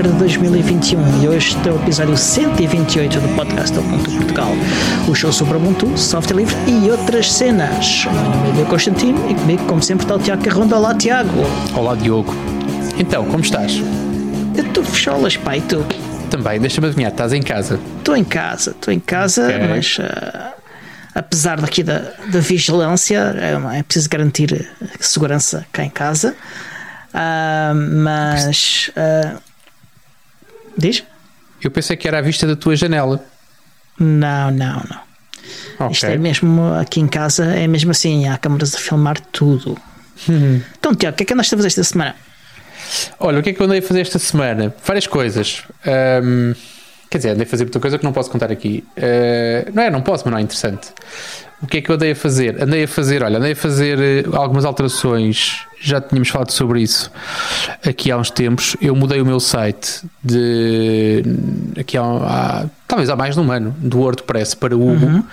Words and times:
janeiro 0.00 0.12
de 0.12 0.18
2021 0.18 1.22
e 1.22 1.28
hoje 1.28 1.56
é 1.66 1.70
o 1.70 1.76
episódio 1.76 2.16
128 2.16 3.20
do 3.20 3.28
podcast 3.36 3.74
do 3.74 3.80
Ubuntu 3.80 4.10
Portugal. 4.12 4.52
O 5.06 5.14
show 5.14 5.30
sobre 5.30 5.58
Ubuntu, 5.58 5.96
software 5.98 6.36
livre 6.36 6.56
e 6.66 6.90
outras 6.90 7.30
cenas. 7.30 8.06
O 8.06 8.10
meu 8.10 8.22
nome 8.22 8.62
é 8.62 8.64
Constantino 8.64 9.30
e 9.30 9.34
comigo, 9.34 9.64
como 9.66 9.82
sempre, 9.82 10.04
está 10.04 10.14
o 10.16 10.18
Tiago 10.18 10.42
Carronda. 10.42 10.76
Olá, 10.76 10.94
Tiago. 10.94 11.30
Olá, 11.74 11.94
Diogo. 11.94 12.34
Então, 12.98 13.26
como 13.26 13.40
estás? 13.40 13.82
Eu 14.56 14.64
estou 14.64 14.82
fecholas, 14.84 15.36
pai, 15.36 15.58
e 15.58 15.62
tu? 15.62 15.84
Também, 16.30 16.58
deixa-me 16.58 16.86
adivinhar, 16.86 17.12
estás 17.12 17.34
em 17.34 17.42
casa? 17.42 17.78
Estou 17.98 18.16
em 18.16 18.24
casa, 18.24 18.70
estou 18.70 18.94
em 18.94 19.00
casa, 19.00 19.48
Ok. 19.48 19.68
mas 19.68 19.98
uh, 19.98 20.52
apesar 21.14 21.60
daqui 21.60 21.82
da, 21.82 22.10
da 22.32 22.40
vigilância, 22.40 23.34
é, 23.36 23.78
é 23.78 23.82
preciso 23.82 24.08
garantir 24.08 24.70
a 24.82 25.02
segurança 25.02 25.66
cá 25.70 25.84
em 25.84 25.90
casa. 25.90 26.34
Ah, 27.12 27.72
mas. 27.74 28.90
ah, 28.96 29.49
diz? 30.80 31.04
Eu 31.62 31.70
pensei 31.70 31.96
que 31.96 32.08
era 32.08 32.18
à 32.18 32.20
vista 32.20 32.46
da 32.46 32.56
tua 32.56 32.74
janela. 32.74 33.22
Não, 33.98 34.50
não, 34.50 34.82
não. 34.88 35.00
Ok. 35.78 35.92
Isto 35.92 36.06
é 36.06 36.16
mesmo 36.16 36.74
aqui 36.74 37.00
em 37.00 37.06
casa, 37.06 37.44
é 37.44 37.66
mesmo 37.66 37.90
assim, 37.90 38.28
há 38.28 38.38
câmaras 38.38 38.74
a 38.74 38.78
filmar 38.78 39.20
tudo. 39.32 39.76
Uhum. 40.28 40.60
Então, 40.78 40.94
Tiago, 40.94 41.14
o 41.14 41.16
que 41.16 41.22
é 41.22 41.26
que 41.26 41.32
andaste 41.32 41.54
a 41.54 41.58
fazer 41.58 41.68
esta 41.68 41.84
semana? 41.84 42.14
Olha, 43.18 43.38
o 43.38 43.42
que 43.42 43.50
é 43.50 43.52
que 43.52 43.60
eu 43.60 43.66
andei 43.66 43.78
a 43.78 43.82
fazer 43.82 44.00
esta 44.00 44.18
semana? 44.18 44.74
Várias 44.84 45.06
coisas. 45.06 45.62
Ahm, 45.86 46.54
quer 47.08 47.18
dizer, 47.18 47.30
andei 47.30 47.44
a 47.44 47.48
fazer 47.48 47.64
muita 47.64 47.80
coisa 47.80 47.98
que 47.98 48.04
não 48.04 48.12
posso 48.12 48.30
contar 48.30 48.50
aqui. 48.50 48.84
Ah, 48.96 49.70
não 49.72 49.82
é, 49.82 49.90
não 49.90 50.02
posso, 50.02 50.24
mas 50.24 50.32
não 50.32 50.38
é 50.38 50.42
interessante. 50.42 50.88
O 51.62 51.66
que 51.66 51.78
é 51.78 51.80
que 51.82 51.90
eu 51.90 51.94
andei 51.94 52.12
a 52.12 52.16
fazer? 52.16 52.62
Andei 52.62 52.84
a 52.84 52.88
fazer, 52.88 53.22
olha, 53.22 53.38
andei 53.38 53.52
a 53.52 53.56
fazer 53.56 53.98
eh, 54.00 54.24
algumas 54.32 54.64
alterações. 54.64 55.66
Já 55.78 56.00
tínhamos 56.00 56.28
falado 56.30 56.50
sobre 56.50 56.80
isso 56.82 57.10
aqui 57.86 58.10
há 58.10 58.16
uns 58.16 58.30
tempos. 58.30 58.76
Eu 58.80 58.94
mudei 58.96 59.20
o 59.20 59.26
meu 59.26 59.38
site 59.40 60.02
de 60.24 61.22
aqui 61.78 61.96
há, 61.98 62.02
há- 62.02 62.66
talvez 62.88 63.08
há 63.10 63.16
mais 63.16 63.34
de 63.34 63.40
um 63.40 63.50
ano 63.52 63.74
do 63.78 63.98
WordPress 63.98 64.54
para 64.56 64.74
o 64.76 64.80
Hugo. 64.90 65.24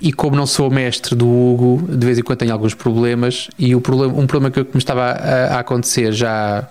E 0.00 0.12
como 0.12 0.36
não 0.36 0.46
sou 0.46 0.70
mestre 0.70 1.14
do 1.16 1.28
Hugo, 1.28 1.84
de 1.96 2.04
vez 2.06 2.18
em 2.18 2.22
quando 2.22 2.38
tenho 2.38 2.52
alguns 2.52 2.74
problemas. 2.74 3.48
E 3.58 3.74
o 3.74 3.80
problema, 3.80 4.14
um 4.18 4.26
problema 4.26 4.50
que 4.52 4.60
me 4.60 4.78
estava 4.78 5.02
a, 5.02 5.56
a 5.56 5.58
acontecer 5.60 6.12
já 6.12 6.66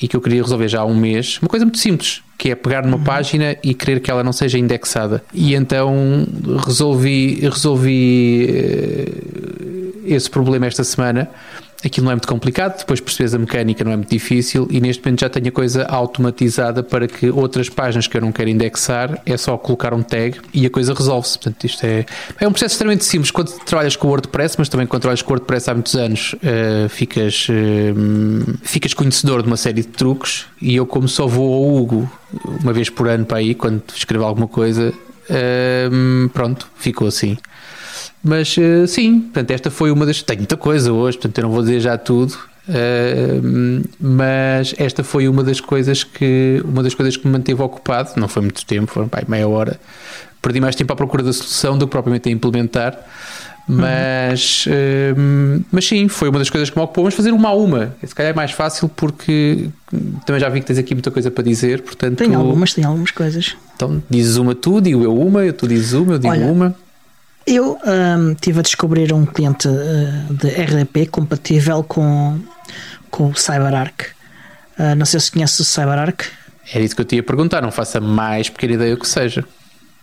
e 0.00 0.08
que 0.08 0.16
eu 0.16 0.20
queria 0.20 0.42
resolver 0.42 0.68
já 0.68 0.80
há 0.80 0.84
um 0.84 0.96
mês, 0.96 1.38
uma 1.40 1.48
coisa 1.48 1.64
muito 1.64 1.78
simples, 1.78 2.22
que 2.38 2.50
é 2.50 2.54
pegar 2.54 2.82
numa 2.84 2.98
página 2.98 3.56
e 3.62 3.74
querer 3.74 4.00
que 4.00 4.10
ela 4.10 4.24
não 4.24 4.32
seja 4.32 4.58
indexada. 4.58 5.22
E 5.32 5.54
então 5.54 6.26
resolvi, 6.64 7.40
resolvi 7.40 8.46
eh, 8.50 10.14
esse 10.14 10.28
problema 10.28 10.66
esta 10.66 10.82
semana. 10.84 11.30
Aquilo 11.84 12.04
não 12.04 12.12
é 12.12 12.14
muito 12.14 12.28
complicado, 12.28 12.78
depois 12.78 13.00
percebes 13.00 13.34
a 13.34 13.38
mecânica, 13.38 13.82
não 13.82 13.92
é 13.92 13.96
muito 13.96 14.10
difícil 14.10 14.68
e 14.70 14.80
neste 14.80 15.04
momento 15.04 15.20
já 15.20 15.28
tenho 15.28 15.48
a 15.48 15.52
coisa 15.52 15.84
automatizada 15.84 16.82
para 16.82 17.08
que 17.08 17.28
outras 17.30 17.68
páginas 17.68 18.06
que 18.06 18.16
eu 18.16 18.20
não 18.20 18.30
quero 18.30 18.48
indexar 18.48 19.20
é 19.26 19.36
só 19.36 19.56
colocar 19.56 19.92
um 19.92 20.02
tag 20.02 20.40
e 20.54 20.64
a 20.64 20.70
coisa 20.70 20.94
resolve-se. 20.94 21.38
Portanto, 21.38 21.64
isto 21.64 21.84
é, 21.84 22.06
é 22.40 22.46
um 22.46 22.52
processo 22.52 22.74
extremamente 22.74 23.04
simples 23.04 23.30
quando 23.30 23.52
trabalhas 23.64 23.96
com 23.96 24.06
o 24.06 24.10
WordPress, 24.10 24.56
mas 24.58 24.68
também 24.68 24.86
quando 24.86 25.02
trabalhas 25.02 25.22
com 25.22 25.30
o 25.30 25.34
WordPress 25.34 25.70
há 25.70 25.74
muitos 25.74 25.96
anos 25.96 26.34
eh, 26.42 26.86
ficas, 26.88 27.48
eh, 27.50 27.92
ficas 28.62 28.94
conhecedor 28.94 29.42
de 29.42 29.48
uma 29.48 29.56
série 29.56 29.82
de 29.82 29.88
truques 29.88 30.46
e 30.60 30.76
eu 30.76 30.86
como 30.86 31.08
só 31.08 31.26
vou 31.26 31.52
ao 31.52 31.76
Hugo 31.76 32.10
uma 32.62 32.72
vez 32.72 32.88
por 32.88 33.08
ano 33.08 33.24
para 33.24 33.38
aí, 33.38 33.54
quando 33.54 33.82
escrevo 33.94 34.24
alguma 34.24 34.48
coisa, 34.48 34.92
eh, 35.28 35.88
pronto, 36.32 36.68
ficou 36.76 37.08
assim. 37.08 37.36
Mas 38.22 38.56
eh, 38.58 38.86
sim, 38.86 39.20
portanto, 39.20 39.50
esta 39.50 39.70
foi 39.70 39.90
uma 39.90 40.06
das. 40.06 40.22
Tenho 40.22 40.40
muita 40.40 40.56
coisa 40.56 40.92
hoje, 40.92 41.18
portanto, 41.18 41.38
eu 41.38 41.42
não 41.44 41.50
vou 41.50 41.62
dizer 41.62 41.80
já 41.80 41.98
tudo. 41.98 42.36
eh, 42.68 43.40
mas 44.00 44.74
esta 44.78 45.02
foi 45.02 45.26
uma 45.28 45.42
das 45.42 45.60
coisas 45.60 46.04
que 46.04 46.62
uma 46.64 46.82
das 46.82 46.94
coisas 46.94 47.16
que 47.16 47.26
me 47.26 47.32
manteve 47.32 47.60
ocupado. 47.62 48.10
Não 48.16 48.28
foi 48.28 48.42
muito 48.42 48.64
tempo, 48.64 48.92
foram 48.92 49.08
pá, 49.08 49.22
meia 49.26 49.48
hora. 49.48 49.78
Perdi 50.40 50.60
mais 50.60 50.74
tempo 50.76 50.92
à 50.92 50.96
procura 50.96 51.22
da 51.22 51.32
solução 51.32 51.76
do 51.78 51.86
que 51.86 51.90
propriamente 51.90 52.28
a 52.28 52.32
implementar. 52.32 52.98
Mas, 53.66 54.64
eh, 54.68 55.14
mas 55.70 55.86
sim, 55.86 56.08
foi 56.08 56.28
uma 56.28 56.38
das 56.38 56.50
coisas 56.50 56.68
que 56.68 56.76
me 56.76 56.82
ocupou. 56.84 57.04
Mas 57.04 57.14
fazer 57.14 57.32
uma 57.32 57.48
a 57.50 57.54
uma, 57.54 57.94
se 58.04 58.14
calhar 58.14 58.32
é 58.32 58.34
mais 58.34 58.50
fácil 58.50 58.88
porque 58.88 59.68
também 60.26 60.40
já 60.40 60.48
vi 60.48 60.60
que 60.60 60.66
tens 60.66 60.78
aqui 60.78 60.94
muita 60.94 61.10
coisa 61.12 61.30
para 61.30 61.44
dizer. 61.44 61.80
Portanto, 61.82 62.18
Tem 62.18 62.34
algumas, 62.34 62.74
tem 62.74 62.84
algumas 62.84 63.10
coisas. 63.12 63.56
Então 63.76 64.02
dizes 64.10 64.36
uma 64.36 64.54
tu, 64.54 64.80
digo 64.80 65.02
eu 65.04 65.16
uma, 65.16 65.52
tu 65.52 65.68
dizes 65.68 65.92
uma, 65.92 66.14
eu 66.14 66.18
digo 66.18 66.32
Olha, 66.32 66.46
uma. 66.46 66.74
Eu 67.46 67.78
ahm, 67.84 68.32
estive 68.32 68.60
a 68.60 68.62
descobrir 68.62 69.12
um 69.12 69.26
cliente 69.26 69.68
ah, 69.68 70.32
de 70.32 70.48
RDP 70.48 71.06
compatível 71.06 71.82
com, 71.82 72.40
com 73.10 73.28
o 73.30 73.34
CyberArk. 73.36 74.06
Ah, 74.78 74.94
não 74.94 75.04
sei 75.06 75.20
se 75.20 75.30
conheces 75.32 75.58
o 75.60 75.64
CyberArk. 75.64 76.24
Era 76.72 76.84
isso 76.84 76.94
que 76.94 77.00
eu 77.00 77.04
te 77.04 77.16
ia 77.16 77.22
perguntar, 77.22 77.60
não 77.60 77.72
faça 77.72 78.00
mais 78.00 78.48
pequena 78.48 78.74
ideia 78.74 78.96
que 78.96 79.06
seja. 79.08 79.44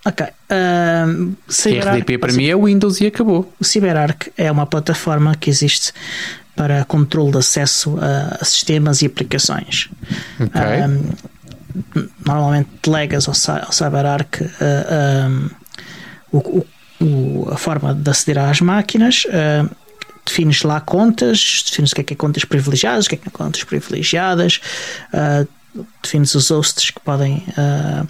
Ok. 0.05 0.25
ahm, 0.50 1.33
CyberArk- 1.47 1.97
RDP 2.00 2.17
para 2.17 2.33
mim 2.33 2.45
é 2.47 2.55
Windows 2.55 3.00
e 3.01 3.07
acabou. 3.07 3.51
O 3.59 3.63
CyberArk 3.63 4.31
é 4.38 4.51
uma 4.51 4.66
plataforma 4.66 5.35
que 5.35 5.50
existe 5.50 5.91
para 6.56 6.83
controle 6.85 7.31
de 7.31 7.38
acesso 7.38 7.97
a, 8.01 8.44
sistemas 8.44 9.01
e 9.01 9.06
aplicações. 9.06 9.89
Ok. 10.39 10.61
Um, 11.95 12.03
normalmente 12.25 12.69
delegas 12.83 13.27
ao, 13.27 13.61
ao 13.66 13.71
CyberArk 13.71 14.44
uh, 14.44 14.50
um, 15.29 15.50
o- 16.31 16.59
o- 16.59 16.67
o- 17.01 17.47
a 17.51 17.57
forma 17.57 17.93
de 17.93 18.09
aceder 18.09 18.37
às 18.37 18.61
máquinas, 18.61 19.23
uh, 19.25 19.69
defines 20.25 20.61
lá 20.63 20.79
contas, 20.81 21.63
defines 21.67 21.91
o 21.91 21.95
que 21.95 22.01
é 22.01 22.03
que 22.03 22.13
é 22.13 22.17
contas 22.17 22.43
privilegiadas, 22.45 23.05
o 23.05 23.09
que 23.09 23.15
é 23.15 23.17
que 23.17 23.27
é 23.27 23.31
contas 23.31 23.63
privilegiadas, 23.63 24.61
uh, 25.13 25.47
defines 26.03 26.35
os 26.35 26.49
hosts 26.49 26.91
que 26.91 26.99
podem 26.99 27.43
uh, 27.57 28.07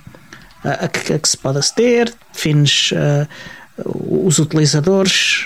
a, 0.63 0.87
que, 0.87 1.13
a 1.13 1.19
que 1.19 1.29
se 1.29 1.37
pode 1.37 1.59
aceder, 1.59 2.13
defines 2.33 2.91
uh, 2.91 3.27
os 4.25 4.39
utilizadores 4.39 5.45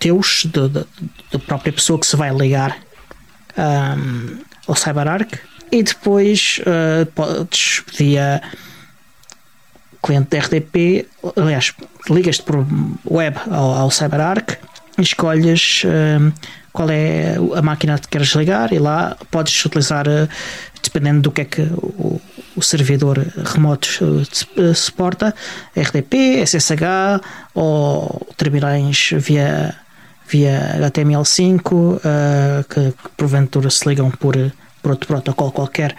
teus, 0.00 0.44
da 0.46 1.38
própria 1.46 1.72
pessoa 1.72 1.96
que 2.00 2.06
se 2.06 2.16
vai 2.16 2.34
ligar 2.34 2.76
um, 3.56 4.38
ao 4.66 4.74
CyberArk. 4.74 5.38
E 5.70 5.84
depois 5.84 6.60
podes 7.14 7.84
via 7.96 8.42
cliente 10.02 10.30
de 10.30 10.38
RDP, 10.38 11.08
aliás, 11.36 11.72
ligas-te 12.10 12.42
por 12.42 12.66
web 13.08 13.36
ao, 13.50 13.74
ao 13.74 13.90
CyberArk 13.90 14.56
e 14.98 15.02
escolhes 15.02 15.82
um, 15.84 16.32
qual 16.72 16.88
é 16.90 17.36
a 17.56 17.62
máquina 17.62 17.98
que 17.98 18.08
queres 18.08 18.28
ligar 18.34 18.72
e 18.72 18.78
lá 18.78 19.16
podes 19.30 19.64
utilizar, 19.64 20.06
uh, 20.08 20.28
dependendo 20.82 21.20
do 21.22 21.30
que 21.30 21.42
é 21.42 21.44
que 21.44 21.62
o, 21.62 22.20
o 22.56 22.62
servidor 22.62 23.18
remoto 23.44 23.88
uh, 24.02 24.74
suporta, 24.74 25.34
RDP, 25.76 26.42
SSH 26.46 27.20
ou 27.54 28.26
terminais 28.36 29.10
via 29.12 29.74
via 30.28 30.78
HTML5 30.80 31.72
uh, 31.72 31.98
que, 32.68 32.92
que 32.92 33.08
porventura 33.18 33.68
se 33.68 33.86
ligam 33.86 34.10
por, 34.10 34.34
por 34.80 34.92
outro 34.92 35.06
protocolo 35.06 35.52
qualquer, 35.52 35.94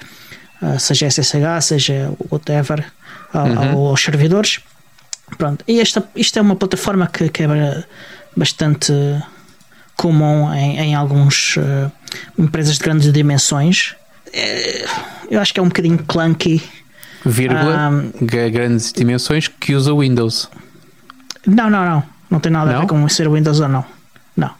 uh, 0.62 0.80
seja 0.80 1.08
SSH, 1.08 1.62
seja 1.62 2.12
whatever, 2.31 2.84
ao- 3.31 3.90
aos 3.90 4.02
servidores. 4.02 4.59
Pronto. 5.37 5.64
E 5.67 5.79
esta, 5.79 6.03
isto 6.16 6.37
é 6.37 6.41
uma 6.41 6.55
plataforma 6.55 7.08
que, 7.08 7.29
que 7.29 7.43
é 7.43 7.84
bastante 8.35 8.93
comum 9.96 10.53
em, 10.53 10.79
em 10.79 10.96
algumas 10.96 11.55
empresas 12.37 12.78
de 12.78 12.84
grandes 12.84 13.11
dimensões. 13.11 13.96
É, 14.31 14.85
eu 15.29 15.40
acho 15.40 15.53
que 15.53 15.59
é 15.59 15.64
um 15.64 15.67
bocadinho 15.67 15.97
clunky. 15.99 16.61
Vírgula, 17.25 17.90
Um, 17.90 18.11
grandes 18.25 18.91
dimensões 18.91 19.47
que 19.47 19.73
usa 19.75 19.93
Windows. 19.96 20.49
Não, 21.47 21.70
não, 21.70 21.85
não. 21.85 22.03
Não 22.29 22.40
tem 22.40 22.52
nada 22.52 22.72
a 22.72 22.73
Não? 22.73 22.81
ver 22.81 22.87
com 22.87 23.08
ser 23.09 23.29
Windows 23.29 23.59
ou 23.59 23.67
não. 23.67 23.85
Não. 24.35 24.52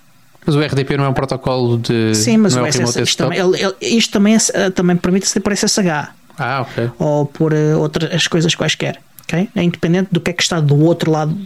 Mas 0.46 0.56
o 0.56 0.62
RDP 0.62 0.96
não 0.98 1.06
é 1.06 1.10
um 1.10 1.14
protocolo 1.14 1.78
de. 1.78 2.14
Sim, 2.16 2.38
mas 2.38 2.56
não 2.56 2.64
o 2.64 2.66
é 2.66 2.70
o 2.70 2.72
remote 2.74 2.92
SS, 2.94 3.04
isto, 3.10 3.18
também, 3.24 3.40
ele- 3.40 3.62
ele- 3.62 3.76
isto 3.98 4.12
também, 4.12 4.36
é- 4.36 4.70
também 4.70 4.96
permite 4.96 5.28
ser 5.28 5.40
por 5.40 5.52
SSH 5.54 6.10
Ah, 6.38 6.62
ok. 6.62 6.92
ou 7.00 7.26
por 7.26 7.52
eh, 7.54 7.76
outras 7.76 8.28
coisas 8.28 8.54
quaisquer. 8.54 9.00
Ok? 9.24 9.50
É 9.56 9.64
independente 9.64 10.10
do 10.12 10.20
que 10.22 10.32
é 10.32 10.34
que 10.34 10.44
está 10.44 10.60
do 10.60 10.78
outro 10.84 11.12
lado. 11.12 11.38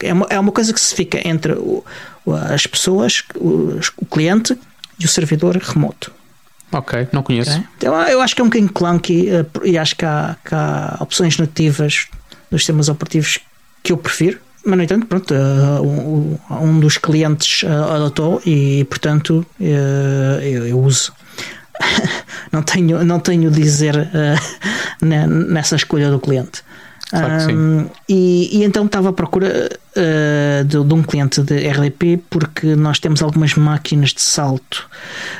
É 0.00 0.12
uma, 0.12 0.26
é 0.30 0.38
uma 0.38 0.52
coisa 0.52 0.72
que 0.72 0.80
se 0.80 0.94
fica 0.94 1.26
entre 1.26 1.52
o- 1.52 1.84
as 2.50 2.66
pessoas, 2.66 3.22
o, 3.36 3.78
o 3.96 4.06
cliente 4.06 4.58
e 4.98 5.04
o 5.04 5.08
servidor 5.08 5.56
remoto. 5.56 6.12
Ok, 6.72 7.06
não 7.12 7.22
conheço. 7.22 7.50
ok? 7.50 7.64
Então, 7.76 7.94
eu 8.08 8.20
acho 8.20 8.34
que 8.34 8.40
é 8.40 8.44
um 8.44 8.48
bocadinho 8.48 8.72
clunky 8.72 9.28
eh, 9.28 9.44
e 9.64 9.76
acho 9.76 9.94
que 9.94 10.04
há, 10.04 10.36
que 10.44 10.54
há 10.54 10.96
opções 11.00 11.36
nativas 11.36 12.06
dos 12.50 12.62
sistemas 12.62 12.88
operativos 12.88 13.38
que 13.82 13.92
eu 13.92 13.96
prefiro. 13.96 14.38
Mas, 14.64 14.76
no 14.76 14.82
entanto, 14.84 15.06
pronto, 15.06 15.34
eh, 15.34 15.80
um, 16.54 16.80
dos 16.80 16.96
clientes 16.96 17.62
eh, 17.64 17.68
adotou 17.68 18.40
e, 18.46 18.84
portanto, 18.84 19.44
eu, 19.60 20.66
eu 20.66 20.78
uso. 20.80 21.12
não 22.52 22.62
tenho 22.62 23.04
não 23.04 23.18
tenho 23.20 23.50
dizer 23.50 23.94
ne- 25.02 25.26
nessa 25.26 25.76
escolha 25.76 26.10
do 26.10 26.18
cliente. 26.20 26.62
Claro. 27.12 27.54
Um, 27.54 27.86
e, 28.08 28.48
e 28.58 28.64
então 28.64 28.86
estava 28.86 29.10
à 29.10 29.12
procura 29.12 29.68
uh, 29.96 30.64
de, 30.64 30.82
de 30.82 30.94
um 30.94 31.02
cliente 31.02 31.42
de 31.42 31.68
RDP 31.68 32.18
porque 32.30 32.74
nós 32.74 32.98
temos 32.98 33.22
algumas 33.22 33.54
máquinas 33.54 34.14
de 34.14 34.22
salto 34.22 34.88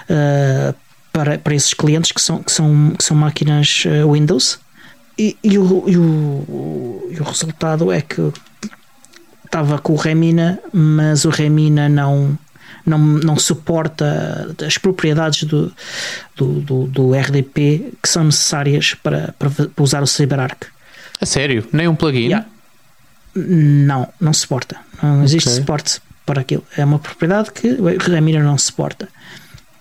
uh, 0.05 0.75
para, 1.11 1.39
para 1.39 1.55
esses 1.55 1.73
clientes 1.73 2.13
que 2.13 2.21
são, 2.21 2.43
que 2.43 2.53
são, 2.53 2.91
que 2.91 3.03
são 3.03 3.17
máquinas 3.17 3.85
uh, 3.87 4.13
Windows. 4.13 4.59
E, 5.19 5.35
e, 5.43 5.59
o, 5.59 5.85
e, 5.87 5.97
o, 5.97 7.09
e 7.11 7.21
o 7.21 7.25
resultado 7.25 7.91
é 7.91 8.03
que 8.03 8.33
estava 9.47 9.79
com 9.79 9.95
o 9.95 9.97
Remina, 9.97 10.59
mas 10.73 11.25
o 11.25 11.31
Remina 11.31 11.89
não, 11.89 12.39
não, 12.85 12.99
não 12.99 13.39
suporta 13.39 14.55
as 14.67 14.77
propriedades 14.77 15.45
do, 15.45 15.73
do, 16.37 16.61
do, 16.61 16.87
do 16.87 17.13
RDP 17.13 17.95
que 18.03 18.09
são 18.09 18.25
necessárias 18.25 18.95
para, 18.95 19.35
para, 19.39 19.51
usar 19.79 20.03
o 20.03 20.07
CyberArk. 20.07 20.67
A 21.23 21.27
sério? 21.27 21.65
Nem 21.73 21.87
um 21.87 21.95
plugin? 21.95 22.25
Yeah. 22.25 22.47
Não, 23.37 24.09
não 24.21 24.33
suporta. 24.33 24.77
Não 25.01 25.23
existe 25.23 25.49
okay. 25.49 25.61
suporte 25.61 26.01
para 26.27 26.41
aquilo. 26.41 26.65
É 26.77 26.85
uma 26.85 26.99
propriedade 26.99 27.53
que 27.53 27.69
o 27.69 27.97
Remina 27.97 28.43
não 28.43 28.59
suporta. 28.59 29.09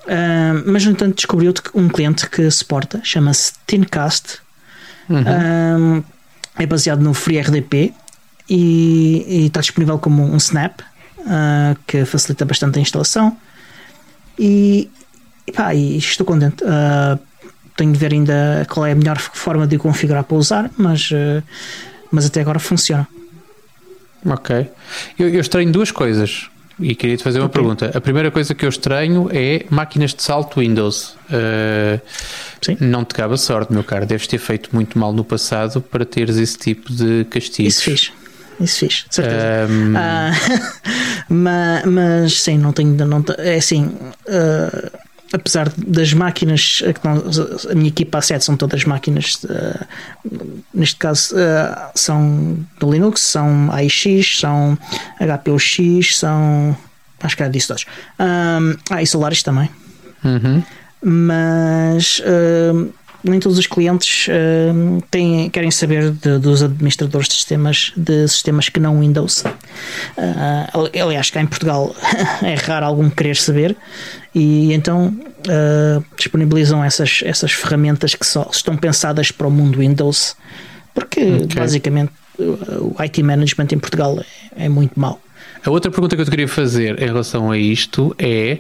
Uh, 0.04 0.64
mas, 0.68 0.86
no 0.86 0.92
entanto, 0.92 1.16
descobriu 1.16 1.52
um 1.74 1.90
cliente 1.90 2.30
que 2.30 2.50
suporta, 2.52 3.02
chama-se 3.04 3.54
Tincast. 3.66 4.38
Uhum. 5.10 6.00
Uh, 6.00 6.06
é 6.60 6.66
baseado 6.68 7.02
no 7.02 7.12
FreeRDP 7.12 7.92
e, 8.48 9.26
e 9.28 9.46
está 9.48 9.62
disponível 9.62 9.98
como 9.98 10.24
um 10.24 10.38
snap 10.38 10.82
uh, 10.82 11.76
que 11.88 12.06
facilita 12.06 12.46
bastante 12.46 12.78
a 12.78 12.82
instalação. 12.84 13.36
E, 14.38 14.92
e, 15.48 15.52
pá, 15.52 15.74
e 15.74 15.98
estou 15.98 16.26
contente. 16.26 16.64
Uh, 16.64 17.20
tenho 17.76 17.92
de 17.92 18.00
ver 18.00 18.14
ainda 18.14 18.66
qual 18.70 18.86
é 18.86 18.92
a 18.92 18.96
melhor 18.96 19.18
forma 19.18 19.68
de 19.68 19.78
configurar 19.78 20.24
para 20.24 20.38
usar, 20.38 20.72
mas, 20.78 21.10
uh, 21.12 21.44
mas 22.12 22.26
até 22.26 22.42
agora 22.42 22.60
funciona. 22.60 23.08
Ok. 24.26 24.68
Eu, 25.18 25.30
eu 25.30 25.42
estranho 25.42 25.72
duas 25.72 25.92
coisas 25.92 26.50
e 26.80 26.96
queria 26.96 27.18
te 27.18 27.24
fazer 27.24 27.40
uma 27.40 27.48
okay. 27.48 27.62
pergunta. 27.62 27.92
A 27.96 28.02
primeira 28.02 28.30
coisa 28.30 28.54
que 28.54 28.66
eu 28.66 28.70
estranho 28.70 29.30
é 29.32 29.66
máquinas 29.70 30.14
de 30.14 30.22
salto 30.22 30.60
Windows. 30.60 31.16
Uh, 31.30 32.00
Sim. 32.62 32.78
Não 32.80 33.04
te 33.04 33.16
cabe 33.16 33.34
a 33.34 33.38
sorte, 33.38 33.74
meu 33.74 33.84
caro. 33.84 34.06
Deves 34.06 34.28
ter 34.28 34.38
feito 34.38 34.70
muito 34.74 34.98
mal 35.00 35.12
no 35.12 35.24
passado 35.24 35.82
para 35.82 36.06
teres 36.06 36.38
esse 36.38 36.58
tipo 36.58 36.94
de 36.94 37.26
castigos. 37.26 37.74
Isso 37.74 37.84
fiz 37.84 38.22
isso 38.64 38.80
fiz, 38.80 39.06
certeza. 39.10 39.68
Um... 39.70 39.94
Ah, 39.98 40.32
mas, 41.28 41.86
mas, 41.86 42.42
sim, 42.42 42.58
não 42.58 42.72
tenho. 42.72 42.94
Não, 43.06 43.24
é 43.38 43.56
assim. 43.56 43.86
Uh, 43.86 44.92
apesar 45.34 45.72
das 45.78 46.14
máquinas, 46.14 46.84
a 47.70 47.76
minha 47.76 47.88
equipa 47.88 48.20
A7 48.20 48.42
são 48.42 48.58
todas 48.58 48.84
máquinas, 48.86 49.44
uh, 49.44 49.86
neste 50.74 50.98
caso 50.98 51.36
uh, 51.36 51.92
são 51.96 52.58
do 52.80 52.92
Linux, 52.92 53.22
são 53.22 53.72
AIX, 53.72 54.40
são 54.40 54.78
HPUX, 55.20 56.18
são. 56.18 56.76
Acho 57.22 57.38
que 57.38 57.44
era 57.44 57.52
disso 57.52 57.68
todos. 57.70 57.86
Um, 58.20 58.76
ah, 58.90 59.02
e 59.02 59.08
Solaris 59.08 59.44
também. 59.44 59.70
Uhum. 60.24 60.64
Mas. 61.04 62.20
Uh, 62.20 62.94
nem 63.24 63.40
todos 63.40 63.58
os 63.58 63.68
clientes 63.68 64.28
uh, 64.28 65.02
têm, 65.12 65.50
querem 65.50 65.72
saber 65.72 66.12
de, 66.12 66.40
dos 66.40 66.64
administradores 66.64 67.28
de 67.28 67.36
sistemas 67.36 67.94
de 67.96 68.28
sistemas 68.28 68.70
que 68.70 68.80
não 68.80 69.00
Windows. 69.00 69.44
Uh, 70.18 70.90
aliás, 71.04 71.30
cá 71.30 71.42
em 71.42 71.46
Portugal 71.46 71.96
é 72.42 72.56
raro 72.56 72.86
algum 72.86 73.10
querer 73.10 73.36
saber 73.36 73.76
e 74.34 74.74
então 74.74 75.08
uh, 75.08 76.04
disponibilizam 76.18 76.84
essas, 76.84 77.22
essas 77.24 77.52
ferramentas 77.52 78.16
que 78.16 78.26
só 78.26 78.50
estão 78.52 78.76
pensadas 78.76 79.32
para 79.32 79.48
o 79.48 79.52
mundo 79.52 79.80
Windows 79.80 80.36
porque 80.94 81.22
okay. 81.22 81.48
basicamente 81.56 82.12
o 82.40 82.96
IT 83.02 83.22
management 83.22 83.68
em 83.72 83.80
Portugal 83.80 84.20
é, 84.56 84.66
é 84.66 84.70
muito 84.70 85.00
mau. 85.00 85.22
A 85.64 85.70
outra 85.70 85.92
pergunta 85.92 86.16
que 86.16 86.22
eu 86.22 86.26
te 86.26 86.32
queria 86.32 86.48
fazer 86.48 87.02
em 87.02 87.06
relação 87.06 87.52
a 87.52 87.58
isto 87.58 88.16
é 88.18 88.58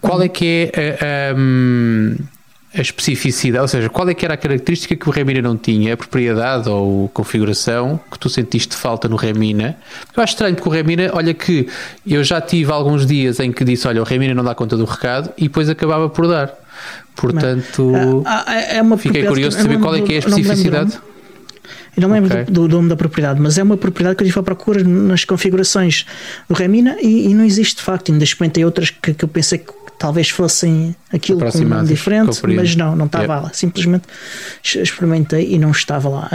qual 0.00 0.22
é 0.22 0.28
que 0.28 0.70
é 0.72 1.30
a, 1.30 1.32
a 1.32 2.33
especificidade, 2.80 3.62
ou 3.62 3.68
seja, 3.68 3.88
qual 3.88 4.08
é 4.08 4.14
que 4.14 4.24
era 4.24 4.34
a 4.34 4.36
característica 4.36 4.96
que 4.96 5.08
o 5.08 5.12
Remina 5.12 5.40
não 5.40 5.56
tinha, 5.56 5.94
a 5.94 5.96
propriedade 5.96 6.68
ou 6.68 7.08
configuração 7.08 8.00
que 8.10 8.18
tu 8.18 8.28
sentiste 8.28 8.74
falta 8.74 9.08
no 9.08 9.16
Remina? 9.16 9.76
Eu 10.16 10.22
acho 10.22 10.32
estranho 10.32 10.54
porque 10.54 10.68
o 10.68 10.72
Remina, 10.72 11.10
olha 11.12 11.32
que 11.32 11.68
eu 12.06 12.24
já 12.24 12.40
tive 12.40 12.72
alguns 12.72 13.06
dias 13.06 13.40
em 13.40 13.52
que 13.52 13.64
disse, 13.64 13.86
olha, 13.86 14.00
o 14.00 14.04
Remina 14.04 14.34
não 14.34 14.44
dá 14.44 14.54
conta 14.54 14.76
do 14.76 14.84
recado 14.84 15.30
e 15.38 15.44
depois 15.44 15.68
acabava 15.68 16.08
por 16.08 16.26
dar. 16.26 16.52
Portanto, 17.14 18.22
ah, 18.26 18.44
ah, 18.46 18.60
é 18.60 18.82
uma 18.82 18.98
fiquei 18.98 19.24
curioso 19.24 19.56
de 19.56 19.62
saber 19.62 19.78
qual 19.78 19.94
é 19.94 20.00
que 20.00 20.12
é 20.12 20.16
a 20.16 20.18
especificidade. 20.18 20.98
Eu 21.96 22.08
não 22.08 22.10
lembro 22.12 22.30
okay. 22.32 22.44
do, 22.52 22.66
nome 22.66 22.88
da 22.88 22.96
propriedade, 22.96 23.40
mas 23.40 23.56
é 23.56 23.62
uma 23.62 23.76
propriedade 23.76 24.16
que 24.16 24.24
eu 24.24 24.26
tive 24.26 24.40
à 24.40 24.42
procura 24.42 24.82
nas 24.82 25.24
configurações 25.24 26.04
do 26.48 26.54
Remina 26.54 26.96
e, 27.00 27.30
e 27.30 27.34
não 27.34 27.44
existe 27.44 27.76
de 27.76 27.82
facto. 27.82 28.10
Ainda 28.10 28.24
experimentei 28.24 28.64
outras 28.64 28.90
que, 28.90 29.14
que 29.14 29.24
eu 29.24 29.28
pensei 29.28 29.58
que 29.58 29.72
talvez 29.98 30.30
fossem 30.30 30.94
aquilo 31.12 31.40
com 31.50 31.58
um 31.58 31.64
nome 31.64 31.88
diferente, 31.88 32.40
mas 32.54 32.76
não, 32.76 32.94
não 32.96 33.06
estava 33.06 33.40
lá. 33.40 33.50
Simplesmente 33.52 34.04
experimentei 34.62 35.54
e 35.54 35.58
não 35.58 35.70
estava 35.70 36.08
lá. 36.08 36.30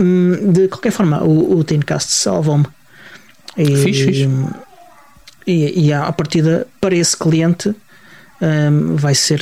Hum, 0.00 0.52
de 0.52 0.68
qualquer 0.68 0.92
forma, 0.92 1.22
o, 1.22 1.58
o 1.58 1.64
Teamcast 1.64 2.10
salvou-me. 2.12 2.66
E, 3.56 3.76
fixe. 3.76 4.28
E, 5.46 5.86
e 5.86 5.92
a 5.92 6.10
partida 6.12 6.66
para 6.80 6.94
esse 6.94 7.16
cliente 7.16 7.74
um, 8.40 8.96
vai 8.96 9.14
ser 9.14 9.40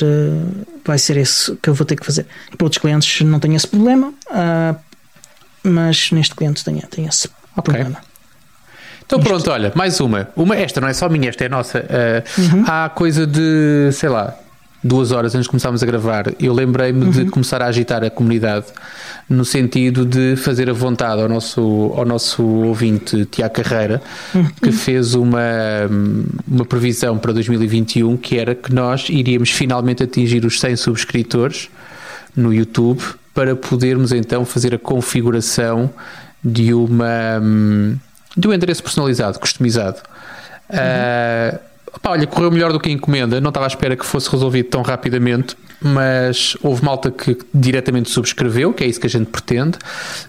vai 0.85 0.97
ser 0.97 1.17
esse 1.17 1.55
que 1.57 1.69
eu 1.69 1.73
vou 1.73 1.85
ter 1.85 1.95
que 1.95 2.05
fazer. 2.05 2.25
Para 2.57 2.65
outros 2.65 2.81
clientes 2.81 3.21
não 3.21 3.39
tenho 3.39 3.55
esse 3.55 3.67
problema, 3.67 4.13
uh, 4.27 4.75
mas 5.63 6.11
neste 6.11 6.35
cliente 6.35 6.63
tenho, 6.63 6.81
tenho 6.87 7.07
esse 7.07 7.29
okay. 7.55 7.73
problema. 7.73 8.08
Então 9.09 9.19
pronto, 9.19 9.49
olha, 9.49 9.71
mais 9.73 9.99
uma. 9.99 10.29
uma. 10.35 10.55
Esta 10.55 10.79
não 10.79 10.87
é 10.87 10.93
só 10.93 11.09
minha, 11.09 11.29
esta 11.29 11.43
é 11.43 11.49
nossa. 11.49 11.79
Uh, 11.79 12.41
uhum. 12.41 12.63
Há 12.67 12.89
coisa 12.89 13.25
de, 13.25 13.89
sei 13.91 14.07
lá, 14.07 14.35
duas 14.83 15.11
horas 15.11 15.33
antes 15.33 15.45
de 15.45 15.49
começarmos 15.49 15.81
a 15.81 15.85
gravar, 15.87 16.31
eu 16.39 16.53
lembrei-me 16.53 17.05
uhum. 17.05 17.09
de 17.09 17.25
começar 17.25 17.59
a 17.59 17.65
agitar 17.65 18.03
a 18.03 18.11
comunidade 18.11 18.67
no 19.27 19.43
sentido 19.43 20.05
de 20.05 20.35
fazer 20.35 20.69
a 20.69 20.73
vontade 20.73 21.23
ao 21.23 21.27
nosso, 21.27 21.91
ao 21.95 22.05
nosso 22.05 22.43
ouvinte 22.43 23.25
Tiago 23.25 23.55
Carreira, 23.55 23.99
uhum. 24.35 24.45
que 24.61 24.71
fez 24.71 25.15
uma, 25.15 25.41
uma 26.47 26.63
previsão 26.63 27.17
para 27.17 27.33
2021 27.33 28.15
que 28.15 28.37
era 28.37 28.53
que 28.53 28.71
nós 28.71 29.07
iríamos 29.09 29.49
finalmente 29.49 30.03
atingir 30.03 30.45
os 30.45 30.59
100 30.59 30.75
subscritores 30.75 31.67
no 32.35 32.53
YouTube 32.53 33.01
para 33.33 33.55
podermos 33.55 34.11
então 34.11 34.45
fazer 34.45 34.75
a 34.75 34.77
configuração 34.77 35.89
de 36.43 36.75
uma 36.75 37.41
de 38.39 38.47
um 38.47 38.53
endereço 38.53 38.81
personalizado, 38.81 39.39
customizado. 39.39 39.99
Uhum. 40.69 40.77
Uh, 40.77 41.59
olha, 42.05 42.27
correu 42.27 42.51
melhor 42.51 42.71
do 42.71 42.79
que 42.79 42.89
a 42.89 42.91
encomenda. 42.91 43.41
Não 43.41 43.49
estava 43.49 43.65
à 43.65 43.67
espera 43.67 43.97
que 43.97 44.05
fosse 44.05 44.29
resolvido 44.29 44.69
tão 44.69 44.81
rapidamente, 44.81 45.57
mas 45.81 46.55
houve 46.61 46.83
malta 46.83 47.11
que 47.11 47.37
diretamente 47.53 48.09
subscreveu, 48.09 48.73
que 48.73 48.83
é 48.83 48.87
isso 48.87 48.99
que 48.99 49.07
a 49.07 49.09
gente 49.09 49.27
pretende. 49.27 49.77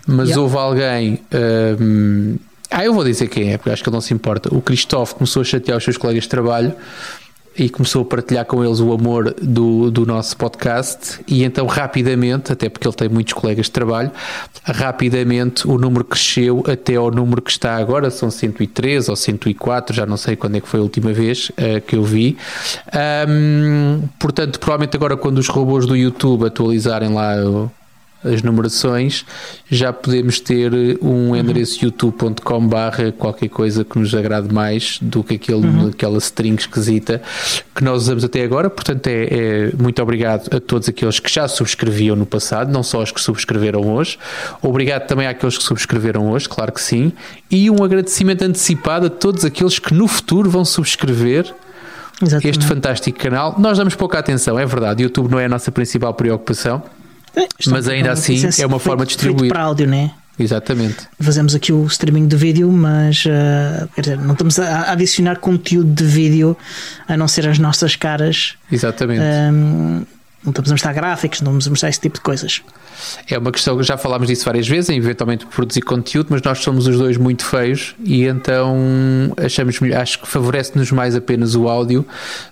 Mas 0.07 0.37
houve 0.37 0.57
alguém. 0.57 1.21
Uh, 1.33 2.39
ah, 2.71 2.85
eu 2.85 2.95
vou 2.95 3.03
dizer 3.05 3.29
quem 3.29 3.53
é, 3.53 3.59
porque 3.59 3.71
acho 3.71 3.83
que 3.83 3.89
ele 3.89 3.95
não 3.95 4.01
se 4.01 4.15
importa. 4.15 4.55
O 4.55 4.63
Cristóvão 4.63 5.15
começou 5.15 5.43
a 5.43 5.45
chatear 5.45 5.77
os 5.77 5.85
seus 5.85 5.97
colegas 5.97 6.25
de 6.25 6.29
trabalho 6.29 6.73
e 7.57 7.69
começou 7.69 8.03
a 8.03 8.05
partilhar 8.05 8.45
com 8.45 8.65
eles 8.65 8.81
o 8.81 8.93
amor 8.93 9.35
do, 9.35 9.91
do 9.91 10.07
nosso 10.07 10.37
podcast 10.37 11.21
e 11.27 11.45
então 11.45 11.67
rapidamente, 11.67 12.53
até 12.53 12.69
porque 12.69 12.87
ele 12.87 12.95
tem 12.95 13.09
muitos 13.09 13.33
colegas 13.33 13.67
de 13.67 13.73
trabalho, 13.73 14.11
rapidamente 14.65 15.67
o 15.67 15.77
número 15.77 16.05
cresceu 16.05 16.63
até 16.67 16.97
ao 16.97 17.11
número 17.11 17.43
que 17.43 17.51
está 17.51 17.77
agora, 17.77 18.11
são 18.11 18.31
103 18.31 19.09
ou 19.09 19.17
104, 19.17 19.95
já 19.95 20.07
não 20.07 20.17
sei 20.17 20.37
quando 20.37 20.57
é 20.57 20.61
que 20.61 20.69
foi 20.69 20.81
a 20.81 20.83
última 20.83 21.13
vez 21.13 21.51
uh, 21.51 21.81
que 21.87 21.97
eu 21.97 22.05
vi. 22.05 22.37
Um, 23.29 24.03
portanto, 24.19 24.59
provavelmente 24.59 24.97
agora 24.97 25.17
quando 25.17 25.39
os 25.39 25.49
robôs 25.49 25.87
do 25.87 25.97
YouTube 25.97 26.47
atualizarem 26.47 27.13
lá 27.13 27.35
as 28.23 28.43
numerações, 28.43 29.25
já 29.71 29.93
podemos 29.93 30.41
ter 30.41 30.73
um 31.01 31.31
uhum. 31.31 31.37
endereço 31.37 31.85
youtube.com 31.85 32.67
barra 32.67 33.13
qualquer 33.13 33.49
coisa 33.49 33.85
que 33.85 33.99
nos 33.99 34.15
agrade 34.15 34.53
mais 34.53 34.99
do 35.01 35.25
que 35.25 35.35
aquele, 35.35 35.67
uhum. 35.67 35.89
aquela 35.89 36.19
string 36.19 36.57
esquisita 36.61 37.23
que 37.75 37.83
nós 37.83 38.03
usamos 38.03 38.23
até 38.23 38.43
agora. 38.43 38.69
Portanto, 38.69 39.07
é, 39.07 39.25
é, 39.25 39.73
muito 39.79 40.03
obrigado 40.03 40.55
a 40.55 40.61
todos 40.61 40.89
aqueles 40.89 41.19
que 41.19 41.33
já 41.33 41.49
subscreviam 41.49 42.15
no 42.15 42.27
passado, 42.27 42.71
não 42.71 42.83
só 42.83 43.03
os 43.03 43.11
que 43.11 43.21
subscreveram 43.21 43.81
hoje. 43.83 44.19
Obrigado 44.61 45.07
também 45.07 45.27
àqueles 45.27 45.57
que 45.57 45.65
subscreveram 45.65 46.31
hoje, 46.31 46.49
claro 46.49 46.73
que 46.73 46.81
sim. 46.81 47.13
E 47.51 47.71
um 47.71 47.83
agradecimento 47.83 48.43
antecipado 48.43 49.07
a 49.07 49.11
todos 49.11 49.45
aqueles 49.45 49.79
que 49.79 49.95
no 49.95 50.07
futuro 50.07 50.51
vão 50.51 50.65
subscrever. 50.65 51.55
Exatamente. 52.23 52.49
Este 52.49 52.67
fantástico 52.67 53.19
canal. 53.19 53.57
Nós 53.59 53.79
damos 53.79 53.95
pouca 53.95 54.19
atenção, 54.19 54.59
é 54.59 54.67
verdade. 54.67 55.03
YouTube 55.03 55.31
não 55.31 55.41
é 55.41 55.47
a 55.47 55.49
nossa 55.49 55.73
principal 55.73 56.13
preocupação, 56.13 56.83
é, 57.37 57.47
mas 57.69 57.89
ainda 57.89 58.13
assim 58.13 58.41
é 58.59 58.67
uma 58.67 58.79
forma 58.79 59.05
de 59.05 59.11
distribuir. 59.15 59.51
para 59.51 59.63
áudio, 59.63 59.87
né? 59.87 60.13
Exatamente. 60.39 60.97
Fazemos 61.21 61.55
aqui 61.55 61.71
o 61.71 61.85
streaming 61.87 62.27
de 62.27 62.35
vídeo, 62.35 62.73
mas 62.73 63.25
uh, 63.27 63.89
dizer, 64.01 64.17
não 64.17 64.33
estamos 64.33 64.59
a 64.59 64.91
adicionar 64.91 65.37
conteúdo 65.37 65.93
de 65.93 66.05
vídeo 66.05 66.57
a 67.07 67.15
não 67.17 67.29
ser 67.29 67.47
as 67.47 67.59
nossas 67.59 67.95
caras. 67.95 68.55
Exatamente. 68.73 69.21
Um, 69.23 70.07
Não 70.43 70.51
estamos 70.51 70.71
a 70.71 70.75
mostrar 70.75 70.93
gráficos, 70.95 71.43
não 71.43 71.51
estamos 71.51 71.67
a 71.67 71.71
mostrar 71.71 71.89
esse 71.91 72.01
tipo 72.01 72.15
de 72.15 72.23
coisas. 72.23 72.63
É 73.29 73.37
uma 73.37 73.53
questão 73.53 73.77
que 73.77 73.83
já 73.83 73.99
falámos 73.99 74.27
disso 74.27 74.45
várias 74.45 74.67
vezes, 74.67 74.89
em 74.89 74.97
eventualmente 74.97 75.45
produzir 75.47 75.83
conteúdo, 75.83 76.29
mas 76.31 76.41
nós 76.43 76.61
somos 76.61 76.87
os 76.87 76.97
dois 76.97 77.19
muito 77.19 77.45
feios 77.45 77.95
e 78.03 78.25
então 78.25 78.75
achamos 79.37 79.79
acho 79.95 80.21
que 80.21 80.27
favorece-nos 80.29 80.91
mais 80.93 81.15
apenas 81.15 81.55
o 81.55 81.69
áudio 81.69 82.07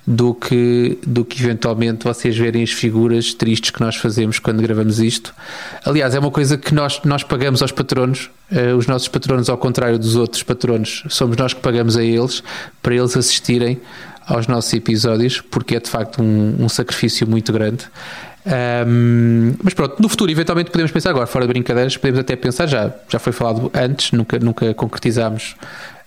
do 0.07 0.35
que, 0.35 0.99
do 1.07 1.25
que 1.25 1.43
eventualmente 1.43 2.05
vocês 2.05 2.37
verem 2.37 2.63
as 2.63 2.71
figuras 2.71 3.33
tristes 3.33 3.71
que 3.71 3.81
nós 3.81 3.97
fazemos 3.97 4.39
quando 4.39 4.61
gravamos 4.61 5.01
isto. 5.01 5.35
Aliás, 5.85 6.15
é 6.15 6.19
uma 6.19 6.31
coisa 6.31 6.59
que 6.59 6.75
nós, 6.75 7.01
nós 7.05 7.23
pagamos 7.23 7.63
aos 7.63 7.73
patronos, 7.73 8.31
uh, 8.53 8.77
os 8.77 8.87
nossos 8.87 9.09
patronos, 9.09 9.49
ao 9.49 9.57
contrário 9.57 9.99
dos 9.99 10.15
outros 10.15 10.43
patronos, 10.43 11.05
somos 11.09 11.37
nós 11.37 11.55
que 11.55 11.61
pagamos 11.61 11.97
a 11.97 12.05
eles 12.05 12.43
para 12.83 12.95
eles 12.95 13.17
assistirem 13.17 13.81
aos 14.29 14.47
nossos 14.47 14.73
episódios, 14.75 15.41
porque 15.41 15.77
é 15.77 15.81
de 15.81 15.89
facto 15.89 16.23
um, 16.23 16.57
um 16.61 16.69
sacrifício 16.69 17.27
muito 17.27 17.53
grande. 17.53 17.87
Um, 18.87 19.55
mas 19.63 19.75
pronto, 19.75 20.01
no 20.01 20.09
futuro, 20.09 20.31
eventualmente 20.31 20.71
podemos 20.71 20.93
pensar 20.93 21.11
agora, 21.11 21.27
fora 21.27 21.47
de 21.47 21.53
brincadeiras, 21.53 21.97
podemos 21.97 22.21
até 22.21 22.37
pensar, 22.37 22.67
já, 22.67 22.93
já 23.09 23.19
foi 23.19 23.33
falado 23.33 23.71
antes, 23.75 24.13
nunca, 24.13 24.39
nunca 24.39 24.73
concretizámos 24.75 25.57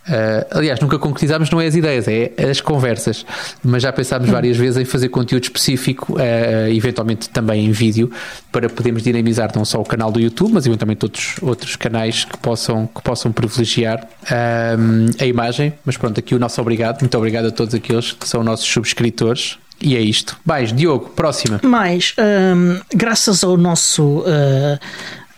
Uh, 0.08 0.58
aliás, 0.58 0.80
nunca 0.80 0.98
concretizámos 0.98 1.50
não 1.52 1.62
é 1.62 1.68
as 1.68 1.76
ideias, 1.76 2.08
é 2.08 2.34
as 2.50 2.60
conversas, 2.60 3.26
mas 3.64 3.84
já 3.84 3.94
pensámos 3.94 4.30
hum. 4.30 4.32
várias 4.32 4.58
vezes 4.58 4.78
em 4.78 4.86
fazer 4.86 5.10
conteúdo 5.10 5.44
específico, 5.44 6.14
uh, 6.14 6.68
eventualmente 6.74 7.30
também 7.30 7.66
em 7.66 7.72
vídeo, 7.72 8.12
para 8.52 8.68
podermos 8.68 9.04
dinamizar 9.04 9.52
não 9.56 9.64
só 9.64 9.80
o 9.80 9.86
canal 9.86 10.12
do 10.12 10.20
YouTube, 10.20 10.54
mas 10.54 10.66
eventualmente 10.66 11.06
outros, 11.06 11.36
outros 11.42 11.76
canais 11.76 12.26
que 12.26 12.38
possam, 12.38 12.88
que 12.88 13.02
possam 13.02 13.32
privilegiar 13.32 14.08
uh, 14.24 15.22
a 15.22 15.26
imagem. 15.26 15.74
Mas 15.86 15.98
pronto, 15.98 16.20
aqui 16.20 16.34
o 16.34 16.40
nosso 16.40 16.60
obrigado, 16.60 17.02
muito 17.02 17.18
obrigado 17.18 17.48
a 17.48 17.52
todos 17.52 17.76
aqueles 17.76 18.12
que 18.12 18.28
são 18.28 18.44
nossos 18.44 18.68
subscritores. 18.68 19.58
E 19.84 19.96
é 19.96 20.00
isto. 20.00 20.38
Mais, 20.46 20.72
Diogo, 20.72 21.10
próxima. 21.10 21.60
Mais, 21.64 22.14
um, 22.56 22.80
graças 22.96 23.44
ao 23.44 23.58
nosso 23.58 24.20
uh, 24.20 24.80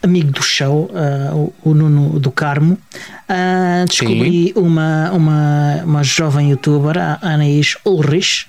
amigo 0.03 0.31
do 0.31 0.43
show, 0.43 0.91
uh, 0.91 1.53
o, 1.63 1.73
Nuno 1.73 2.19
do 2.19 2.29
Carmo, 2.29 2.73
uh, 2.73 3.85
descobri 3.87 4.53
uma, 4.55 5.11
uma, 5.11 5.81
uma 5.85 6.03
jovem 6.03 6.51
youtuber, 6.51 6.97
a 6.97 7.19
Anaís 7.21 7.77
Ulrich, 7.85 8.47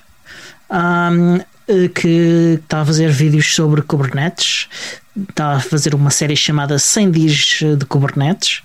um, 0.69 1.39
que 1.89 2.59
está 2.61 2.81
a 2.81 2.85
fazer 2.85 3.09
vídeos 3.09 3.55
sobre 3.55 3.81
Kubernetes, 3.81 4.67
está 5.29 5.53
a 5.53 5.59
fazer 5.59 5.95
uma 5.95 6.11
série 6.11 6.35
chamada 6.35 6.77
100 6.77 7.11
dias 7.11 7.59
de 7.77 7.85
Kubernetes. 7.85 8.61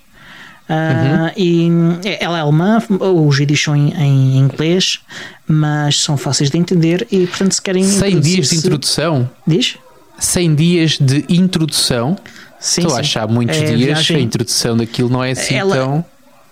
Uh, 0.69 0.73
uhum. 0.73 2.01
E 2.01 2.17
ela 2.19 2.37
é 2.37 2.41
alemã, 2.41 2.81
os 2.89 3.37
vídeos 3.37 3.61
são 3.61 3.75
em, 3.75 3.93
em, 3.93 4.37
inglês, 4.37 4.99
mas 5.47 5.99
são 5.99 6.15
fáceis 6.15 6.49
de 6.49 6.57
entender 6.57 7.07
e, 7.11 7.27
portanto, 7.27 7.53
se 7.53 7.61
querem. 7.61 7.83
100 7.83 8.19
dias 8.19 8.49
de 8.49 8.55
introdução? 8.57 9.29
Diz? 9.45 9.77
100 10.19 10.55
dias 10.55 10.97
de 10.99 11.25
introdução. 11.27 12.15
Sim, 12.61 12.81
Estou 12.81 12.91
sim. 12.91 12.97
a 12.97 12.99
achar 12.99 13.27
muitos 13.27 13.57
é, 13.57 13.65
dias, 13.65 13.81
viagem... 13.81 14.17
a 14.17 14.19
introdução 14.19 14.77
daquilo 14.77 15.09
não 15.09 15.23
é 15.23 15.31
assim 15.31 15.55
ela, 15.55 15.75
tão. 15.75 16.05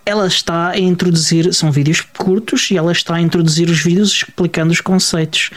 Ela 0.04 0.26
está 0.26 0.70
a 0.70 0.80
introduzir, 0.80 1.54
são 1.54 1.72
vídeos 1.72 2.02
curtos 2.02 2.72
e 2.72 2.78
ela 2.78 2.92
está 2.92 3.16
a 3.16 3.22
introduzir 3.22 3.70
os 3.70 3.80
vídeos 3.80 4.12
explicando 4.12 4.72
os 4.72 4.82
conceitos. 4.82 5.52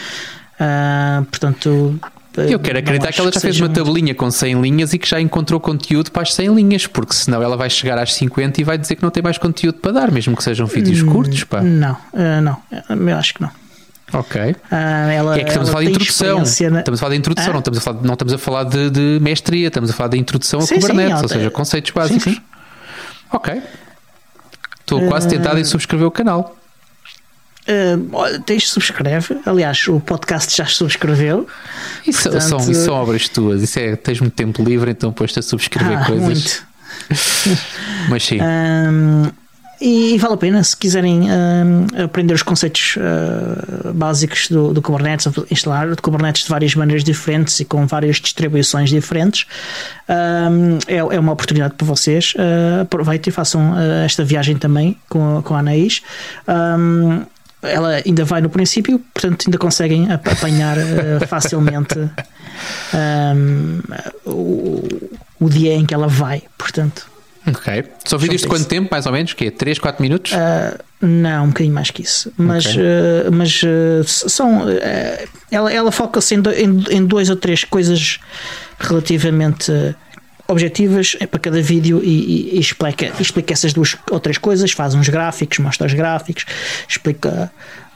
Uh, 0.61 1.25
portanto, 1.25 1.99
eu 2.37 2.59
quero 2.61 2.79
acreditar 2.79 3.13
que 3.13 3.21
ela 3.21 3.33
já 3.33 3.41
fez 3.41 3.57
uma 3.57 3.67
muito... 3.67 3.79
tabelinha 3.79 4.15
com 4.15 4.31
100 4.31 4.61
linhas 4.61 4.93
e 4.93 4.99
que 4.99 5.09
já 5.09 5.21
encontrou 5.21 5.59
conteúdo 5.59 6.11
para 6.11 6.23
as 6.23 6.35
100 6.35 6.55
linhas, 6.55 6.87
porque 6.87 7.15
senão 7.15 7.43
ela 7.43 7.57
vai 7.57 7.71
chegar 7.71 7.99
às 7.99 8.13
50 8.13 8.61
e 8.61 8.65
vai 8.65 8.77
dizer 8.77 8.97
que 8.97 9.03
não 9.03 9.11
tem 9.11 9.23
mais 9.23 9.39
conteúdo 9.39 9.79
para 9.79 9.93
dar, 9.93 10.11
mesmo 10.11 10.37
que 10.37 10.45
sejam 10.45 10.67
vídeos 10.67 11.03
hum, 11.03 11.07
curtos. 11.07 11.45
Pá. 11.45 11.63
Não, 11.63 11.93
uh, 11.93 12.41
não, 12.43 12.57
eu 12.91 13.17
acho 13.17 13.35
que 13.35 13.43
não. 13.43 13.51
Ok. 14.13 14.41
Uh, 14.41 14.55
ela, 14.71 15.39
é 15.39 15.43
que 15.43 15.49
estamos 15.49 15.69
a 15.69 15.73
falar 15.73 15.85
de 15.85 15.91
introdução. 15.91 16.39
Na... 16.39 16.79
Estamos 16.81 16.99
a 16.99 17.01
falar 17.01 17.11
de 17.13 17.19
introdução, 17.19 17.51
ah? 17.51 17.53
não, 17.53 17.59
estamos 17.61 17.79
a 17.79 17.81
falar, 17.83 18.03
não 18.03 18.13
estamos 18.13 18.33
a 18.35 18.39
falar 18.39 18.65
de, 18.65 18.91
de 18.91 19.19
mestria, 19.21 19.69
estamos 19.69 19.91
a 19.91 19.93
falar 19.93 20.09
de 20.09 20.19
introdução 20.19 20.61
sim, 20.61 20.75
a 20.75 20.81
Kubernetes, 20.81 21.17
sim, 21.17 21.23
ou 21.23 21.29
seja, 21.29 21.51
conceitos 21.51 21.91
básicos. 21.93 22.25
Sim, 22.25 22.41
ok. 23.33 23.63
Estou 24.81 25.09
quase 25.09 25.29
tentado 25.29 25.59
em 25.59 25.65
subscrever 25.65 26.07
o 26.07 26.11
canal. 26.11 26.57
Uh, 27.63 28.43
tens 28.45 28.69
subscreve, 28.69 29.39
aliás, 29.47 29.87
o 29.89 30.01
podcast 30.01 30.55
já 30.55 30.67
subscreveu. 30.67 31.47
Isso, 32.07 32.25
portanto... 32.25 32.43
são, 32.43 32.59
isso 32.59 32.85
são 32.85 32.95
obras 32.95 33.29
tuas, 33.29 33.63
isso 33.63 33.79
é, 33.79 33.95
tens 33.95 34.21
muito 34.21 34.35
tempo 34.35 34.63
livre, 34.63 34.91
então 34.91 35.13
pôs-te 35.13 35.39
a 35.39 35.43
subscrever 35.43 35.99
ah, 35.99 36.05
coisas. 36.05 36.27
Muito. 36.27 36.67
Mas 38.11 38.25
sim. 38.25 38.39
Um, 38.43 39.42
e, 39.83 40.17
vale 40.17 40.35
a 40.35 40.37
pena 40.37 40.63
se 40.63 40.77
quiserem 40.77 41.23
uh, 41.23 42.05
aprender 42.05 42.33
os 42.35 42.43
conceitos 42.45 42.95
uh, 42.97 43.93
básicos 43.93 44.49
do, 44.49 44.73
do, 44.73 44.81
Kubernetes, 44.81 45.27
instalar 45.51 45.91
o 45.91 46.01
Kubernetes 46.01 46.45
de 46.45 46.49
várias 46.49 46.77
maneiras 46.77 47.03
diferentes 47.03 47.59
e 47.59 47.65
com 47.65 47.85
várias 47.85 48.21
distribuições 48.21 48.91
diferentes. 48.91 49.45
Um, 50.09 50.79
é, 50.87 50.99
é, 50.99 51.19
uma 51.19 51.33
oportunidade 51.33 51.75
para 51.75 51.85
vocês. 51.85 52.33
Uh, 52.35 52.83
aproveitem 52.83 53.33
e 53.33 53.35
façam 53.35 53.75
esta 54.05 54.25
viagem 54.25 54.57
também 54.57 54.97
com, 55.09 55.43
com 55.43 55.55
a 55.57 55.59
Anaís. 55.59 56.01
Um, 56.47 57.23
ela 57.61 58.01
ainda 58.07 58.25
vai 58.25 58.41
no 58.41 58.51
princípio, 58.51 59.01
portanto 59.13 59.47
ainda 59.47 59.59
conseguem 59.59 60.13
apanhar 60.13 60.77
facilmente 61.29 61.97
o, 64.27 64.83
o 65.41 65.49
dia 65.49 65.75
em 65.75 65.85
que 65.85 65.95
ela 65.95 66.09
vai. 66.09 66.43
Portanto, 66.57 67.12
Ok. 67.47 67.85
São 68.05 68.19
vídeos 68.19 68.43
de 68.43 68.49
quanto 68.49 68.67
tempo, 68.67 68.89
mais 68.91 69.07
ou 69.07 69.13
menos? 69.13 69.33
Que 69.33 69.47
é 69.47 69.51
3, 69.51 69.79
4 69.79 70.03
minutos? 70.03 70.33
Uh, 70.33 70.79
não, 71.01 71.45
um 71.45 71.49
bocadinho 71.49 71.75
mais 71.75 71.91
que 71.91 72.03
isso. 72.03 72.33
Mas, 72.37 72.67
okay. 72.67 72.81
uh, 72.81 73.33
mas 73.33 73.63
uh, 73.63 74.05
são. 74.05 74.63
ela 75.51 75.73
ela 75.73 75.91
foca-se 75.91 76.35
em, 76.35 76.39
em, 76.39 76.99
em 76.99 77.05
dois 77.05 77.29
ou 77.31 77.37
três 77.37 77.65
coisas 77.65 78.21
relativamente 78.79 79.73
objetivas 80.49 81.17
para 81.31 81.41
cada 81.41 81.63
vídeo 81.63 82.01
e, 82.03 82.09
e, 82.09 82.57
e, 82.57 82.61
explica, 82.61 83.13
explica 83.21 83.53
essas 83.53 83.73
duas 83.73 83.97
ou 84.11 84.21
três 84.21 84.39
coisas, 84.39 84.71
faz 84.73 84.95
uns 84.95 85.09
gráficos, 85.09 85.59
mostra 85.59 85.87
os 85.87 85.95
gráficos, 85.95 86.45
explica 86.89 87.51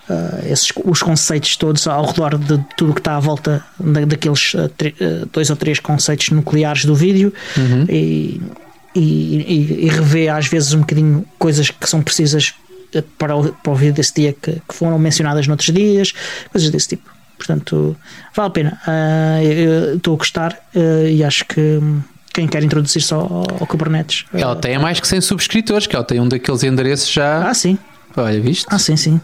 uh, 0.09 0.47
esses, 0.51 0.73
os 0.85 1.03
conceitos 1.03 1.57
todos 1.57 1.87
ao 1.87 2.07
redor 2.07 2.39
de 2.39 2.59
tudo 2.77 2.95
que 2.95 3.01
está 3.01 3.17
à 3.17 3.21
volta 3.21 3.65
da, 3.79 4.05
daqueles 4.05 4.55
uh, 4.55 4.71
dois 5.33 5.51
ou 5.51 5.57
três 5.57 5.79
conceitos 5.79 6.31
nucleares 6.31 6.85
do 6.85 6.95
vídeo 6.95 7.33
uhum. 7.57 7.87
e 7.89 8.41
e, 8.99 9.43
e, 9.43 9.87
e 9.87 9.89
rever 9.89 10.35
às 10.35 10.47
vezes 10.47 10.73
um 10.73 10.81
bocadinho 10.81 11.25
coisas 11.39 11.71
que 11.71 11.89
são 11.89 12.03
precisas 12.03 12.55
para 13.19 13.37
o, 13.37 13.53
para 13.53 13.73
o 13.73 13.75
vídeo 13.75 13.95
desse 13.95 14.15
dia 14.15 14.33
que, 14.33 14.53
que 14.53 14.75
foram 14.75 14.99
mencionadas 14.99 15.47
noutros 15.47 15.73
dias, 15.73 16.13
coisas 16.51 16.71
desse 16.71 16.89
tipo. 16.89 17.11
Portanto, 17.37 17.95
vale 18.35 18.49
a 18.49 18.51
pena. 18.51 18.81
Uh, 18.87 19.97
estou 19.97 20.15
a 20.15 20.17
gostar 20.17 20.59
uh, 20.75 21.07
e 21.07 21.23
acho 21.23 21.45
que 21.45 21.81
quem 22.33 22.47
quer 22.49 22.63
introduzir-se 22.63 23.13
ao, 23.13 23.45
ao 23.61 23.67
Kubernetes. 23.67 24.25
Ela 24.33 24.53
uh, 24.53 24.57
tem 24.57 24.79
mais 24.79 25.01
que 25.01 25.07
100 25.07 25.21
subscritores, 25.21 25.87
que 25.87 25.95
ela 25.95 26.05
tem 26.05 26.19
um 26.19 26.29
daqueles 26.29 26.63
endereços 26.63 27.11
já. 27.11 27.49
Ah, 27.49 27.55
sim. 27.55 27.79
Olha, 28.17 28.41
viste? 28.41 28.65
Ah, 28.71 28.79
sim, 28.79 28.97
sim. 28.97 29.21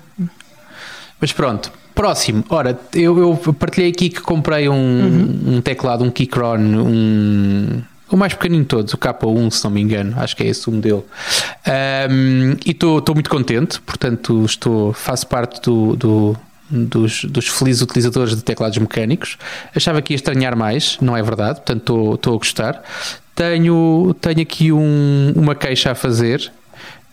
Mas 1.18 1.32
pronto, 1.32 1.72
próximo. 1.94 2.44
Ora, 2.50 2.78
eu, 2.94 3.18
eu 3.18 3.54
partilhei 3.54 3.90
aqui 3.90 4.10
que 4.10 4.20
comprei 4.20 4.68
um, 4.68 4.74
uhum. 4.74 5.56
um 5.56 5.60
teclado, 5.62 6.04
um 6.04 6.10
Keychron, 6.10 6.58
um 6.58 7.82
o 8.12 8.16
mais 8.16 8.35
pequenino 8.35 8.62
de 8.62 8.69
todos, 8.69 8.92
o 8.92 8.99
K1, 8.99 9.50
se 9.50 9.64
não 9.64 9.71
me 9.71 9.81
engano, 9.81 10.14
acho 10.19 10.37
que 10.37 10.42
é 10.42 10.47
esse 10.47 10.69
o 10.69 10.73
modelo. 10.73 11.04
Um, 12.11 12.57
e 12.64 12.71
estou 12.71 13.14
muito 13.14 13.31
contente, 13.31 13.81
portanto, 13.81 14.45
estou, 14.45 14.92
faço 14.92 15.26
parte 15.26 15.61
do, 15.62 15.97
do 15.97 16.37
dos, 16.71 17.25
dos, 17.25 17.49
felizes 17.49 17.83
utilizadores 17.83 18.35
de 18.37 18.42
teclados 18.42 18.78
mecânicos. 18.78 19.37
Achava 19.75 20.00
que 20.00 20.12
ia 20.12 20.16
estranhar 20.16 20.57
mais, 20.57 20.99
não 21.00 21.16
é 21.16 21.23
verdade, 21.23 21.57
portanto 21.57 22.14
estou 22.14 22.35
a 22.35 22.38
gostar. 22.38 22.83
Tenho, 23.35 24.14
tenho 24.21 24.40
aqui 24.40 24.73
um, 24.73 25.33
uma 25.35 25.54
queixa 25.54 25.90
a 25.90 25.95
fazer 25.95 26.52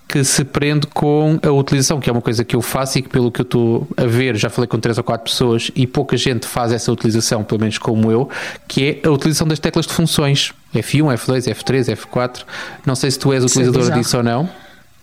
que 0.10 0.24
se 0.24 0.44
prende 0.44 0.88
com 0.88 1.40
a 1.44 1.52
utilização, 1.52 2.00
que 2.00 2.10
é 2.10 2.12
uma 2.12 2.22
coisa 2.22 2.44
que 2.44 2.56
eu 2.56 2.64
faço 2.64 2.98
e 2.98 3.04
que, 3.04 3.10
pelo 3.10 3.32
que 3.32 3.42
eu 3.42 3.44
estou 3.44 3.88
a 3.96 4.06
ver, 4.06 4.36
já 4.36 4.50
falei 4.50 4.68
com 4.68 4.80
três 4.80 4.98
ou 4.98 5.04
quatro 5.04 5.32
pessoas 5.32 5.70
e 5.76 5.86
pouca 5.86 6.18
gente 6.18 6.48
faz 6.48 6.72
essa 6.72 6.92
utilização, 6.92 7.44
pelo 7.44 7.62
menos 7.62 7.78
como 7.78 8.12
eu, 8.12 8.28
que 8.68 9.00
é 9.04 9.08
a 9.08 9.12
utilização 9.12 9.48
das 9.48 9.60
teclas 9.60 9.86
de 9.86 9.94
funções 9.94 10.52
F1, 10.74 11.16
F2, 11.16 11.54
F3, 11.54 11.96
F4. 11.96 12.44
Não 12.84 12.96
sei 12.96 13.12
se 13.12 13.20
tu 13.20 13.32
és 13.32 13.44
utilizador 13.44 13.92
disso 13.92 14.18
ou 14.18 14.24
não. 14.24 14.50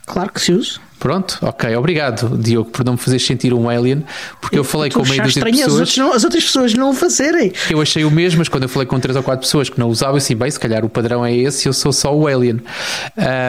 Claro 0.05 0.33
que 0.33 0.41
se 0.41 0.53
usa. 0.53 0.81
Pronto, 0.99 1.39
ok, 1.43 1.77
obrigado, 1.77 2.39
Diogo, 2.39 2.71
por 2.71 2.83
não 2.85 2.93
me 2.95 2.99
fazer 2.99 3.19
sentir 3.19 3.53
um 3.53 3.69
alien, 3.69 4.03
porque 4.41 4.57
eu, 4.57 4.61
eu 4.61 4.65
falei 4.65 4.91
com 4.91 5.03
meio 5.03 5.23
dúzia 5.23 5.45
de 5.45 5.51
pessoas. 5.51 5.81
As, 5.83 5.99
as 5.99 6.25
outras 6.25 6.45
pessoas 6.45 6.73
não 6.73 6.91
o 6.91 6.95
fazerem. 6.95 7.53
Eu 7.69 7.83
achei 7.83 8.03
o 8.03 8.11
mesmo, 8.11 8.39
mas 8.39 8.49
quando 8.49 8.63
eu 8.63 8.69
falei 8.69 8.87
com 8.87 8.99
três 8.99 9.15
ou 9.15 9.23
quatro 9.23 9.43
pessoas 9.43 9.69
que 9.69 9.79
não 9.79 9.89
usavam, 9.89 10.15
eu 10.15 10.19
assim, 10.19 10.35
bem, 10.35 10.51
se 10.51 10.59
calhar 10.59 10.85
o 10.87 10.89
padrão 10.89 11.25
é 11.25 11.35
esse, 11.35 11.69
eu 11.69 11.75
sou 11.75 11.93
só 11.93 12.17
o 12.17 12.27
alien. 12.27 12.63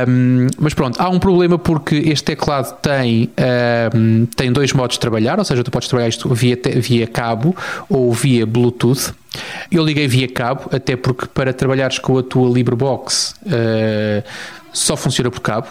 Um, 0.08 0.48
mas 0.60 0.74
pronto, 0.74 1.02
há 1.02 1.08
um 1.08 1.20
problema 1.20 1.58
porque 1.58 1.96
este 1.96 2.26
teclado 2.26 2.78
tem, 2.82 3.32
um, 3.96 4.26
tem 4.26 4.52
dois 4.52 4.74
modos 4.74 4.96
de 4.96 5.00
trabalhar, 5.00 5.40
ou 5.40 5.46
seja, 5.46 5.64
tu 5.64 5.72
podes 5.72 5.88
trabalhar 5.88 6.10
isto 6.10 6.28
via, 6.34 6.60
via 6.76 7.08
cabo 7.08 7.56
ou 7.90 8.12
via 8.12 8.46
Bluetooth. 8.46 9.14
Eu 9.72 9.86
liguei 9.86 10.08
via 10.08 10.28
cabo, 10.28 10.70
até 10.72 10.98
porque 10.98 11.28
para 11.28 11.54
trabalhares 11.54 11.98
com 11.98 12.18
a 12.18 12.24
tua 12.24 12.50
LibreBox 12.50 13.36
uh, 13.46 14.24
só 14.74 14.98
funciona 14.98 15.32
por 15.32 15.40
cabo. 15.40 15.68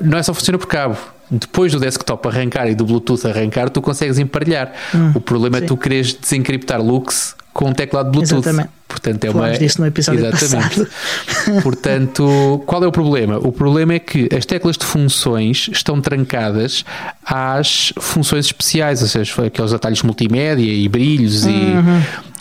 Não 0.00 0.18
é 0.18 0.22
só 0.22 0.32
funciona 0.32 0.58
por 0.58 0.68
cabo 0.68 0.96
depois 1.30 1.72
do 1.72 1.80
desktop 1.80 2.28
arrancar 2.28 2.68
e 2.68 2.74
do 2.74 2.84
Bluetooth 2.84 3.26
arrancar, 3.26 3.68
tu 3.70 3.80
consegues 3.82 4.18
emparelhar. 4.18 4.72
Hum, 4.94 5.12
o 5.14 5.20
problema 5.20 5.58
é 5.58 5.60
sim. 5.60 5.64
é 5.64 5.68
tu 5.68 5.76
queres 5.76 6.14
desencriptar 6.14 6.80
Lux 6.82 7.34
com 7.52 7.70
um 7.70 7.72
teclado 7.72 8.10
Bluetooth. 8.10 8.40
Exatamente. 8.40 8.70
Portanto, 8.86 9.24
é 9.24 9.32
Falámos 9.32 9.52
uma. 9.52 9.58
disso 9.58 9.80
no 9.80 9.86
episódio 9.86 10.30
passado. 10.30 10.86
Portanto, 11.62 12.62
qual 12.66 12.82
é 12.84 12.86
o 12.86 12.92
problema? 12.92 13.38
O 13.38 13.50
problema 13.50 13.94
é 13.94 13.98
que 13.98 14.28
as 14.34 14.46
teclas 14.46 14.76
de 14.76 14.84
funções 14.86 15.68
estão 15.72 16.00
trancadas 16.00 16.84
às 17.24 17.92
funções 17.98 18.46
especiais, 18.46 19.02
ou 19.02 19.08
seja, 19.08 19.46
aqueles 19.46 19.72
atalhos 19.72 20.02
multimédia 20.02 20.70
e 20.72 20.88
brilhos 20.88 21.44
e. 21.46 21.50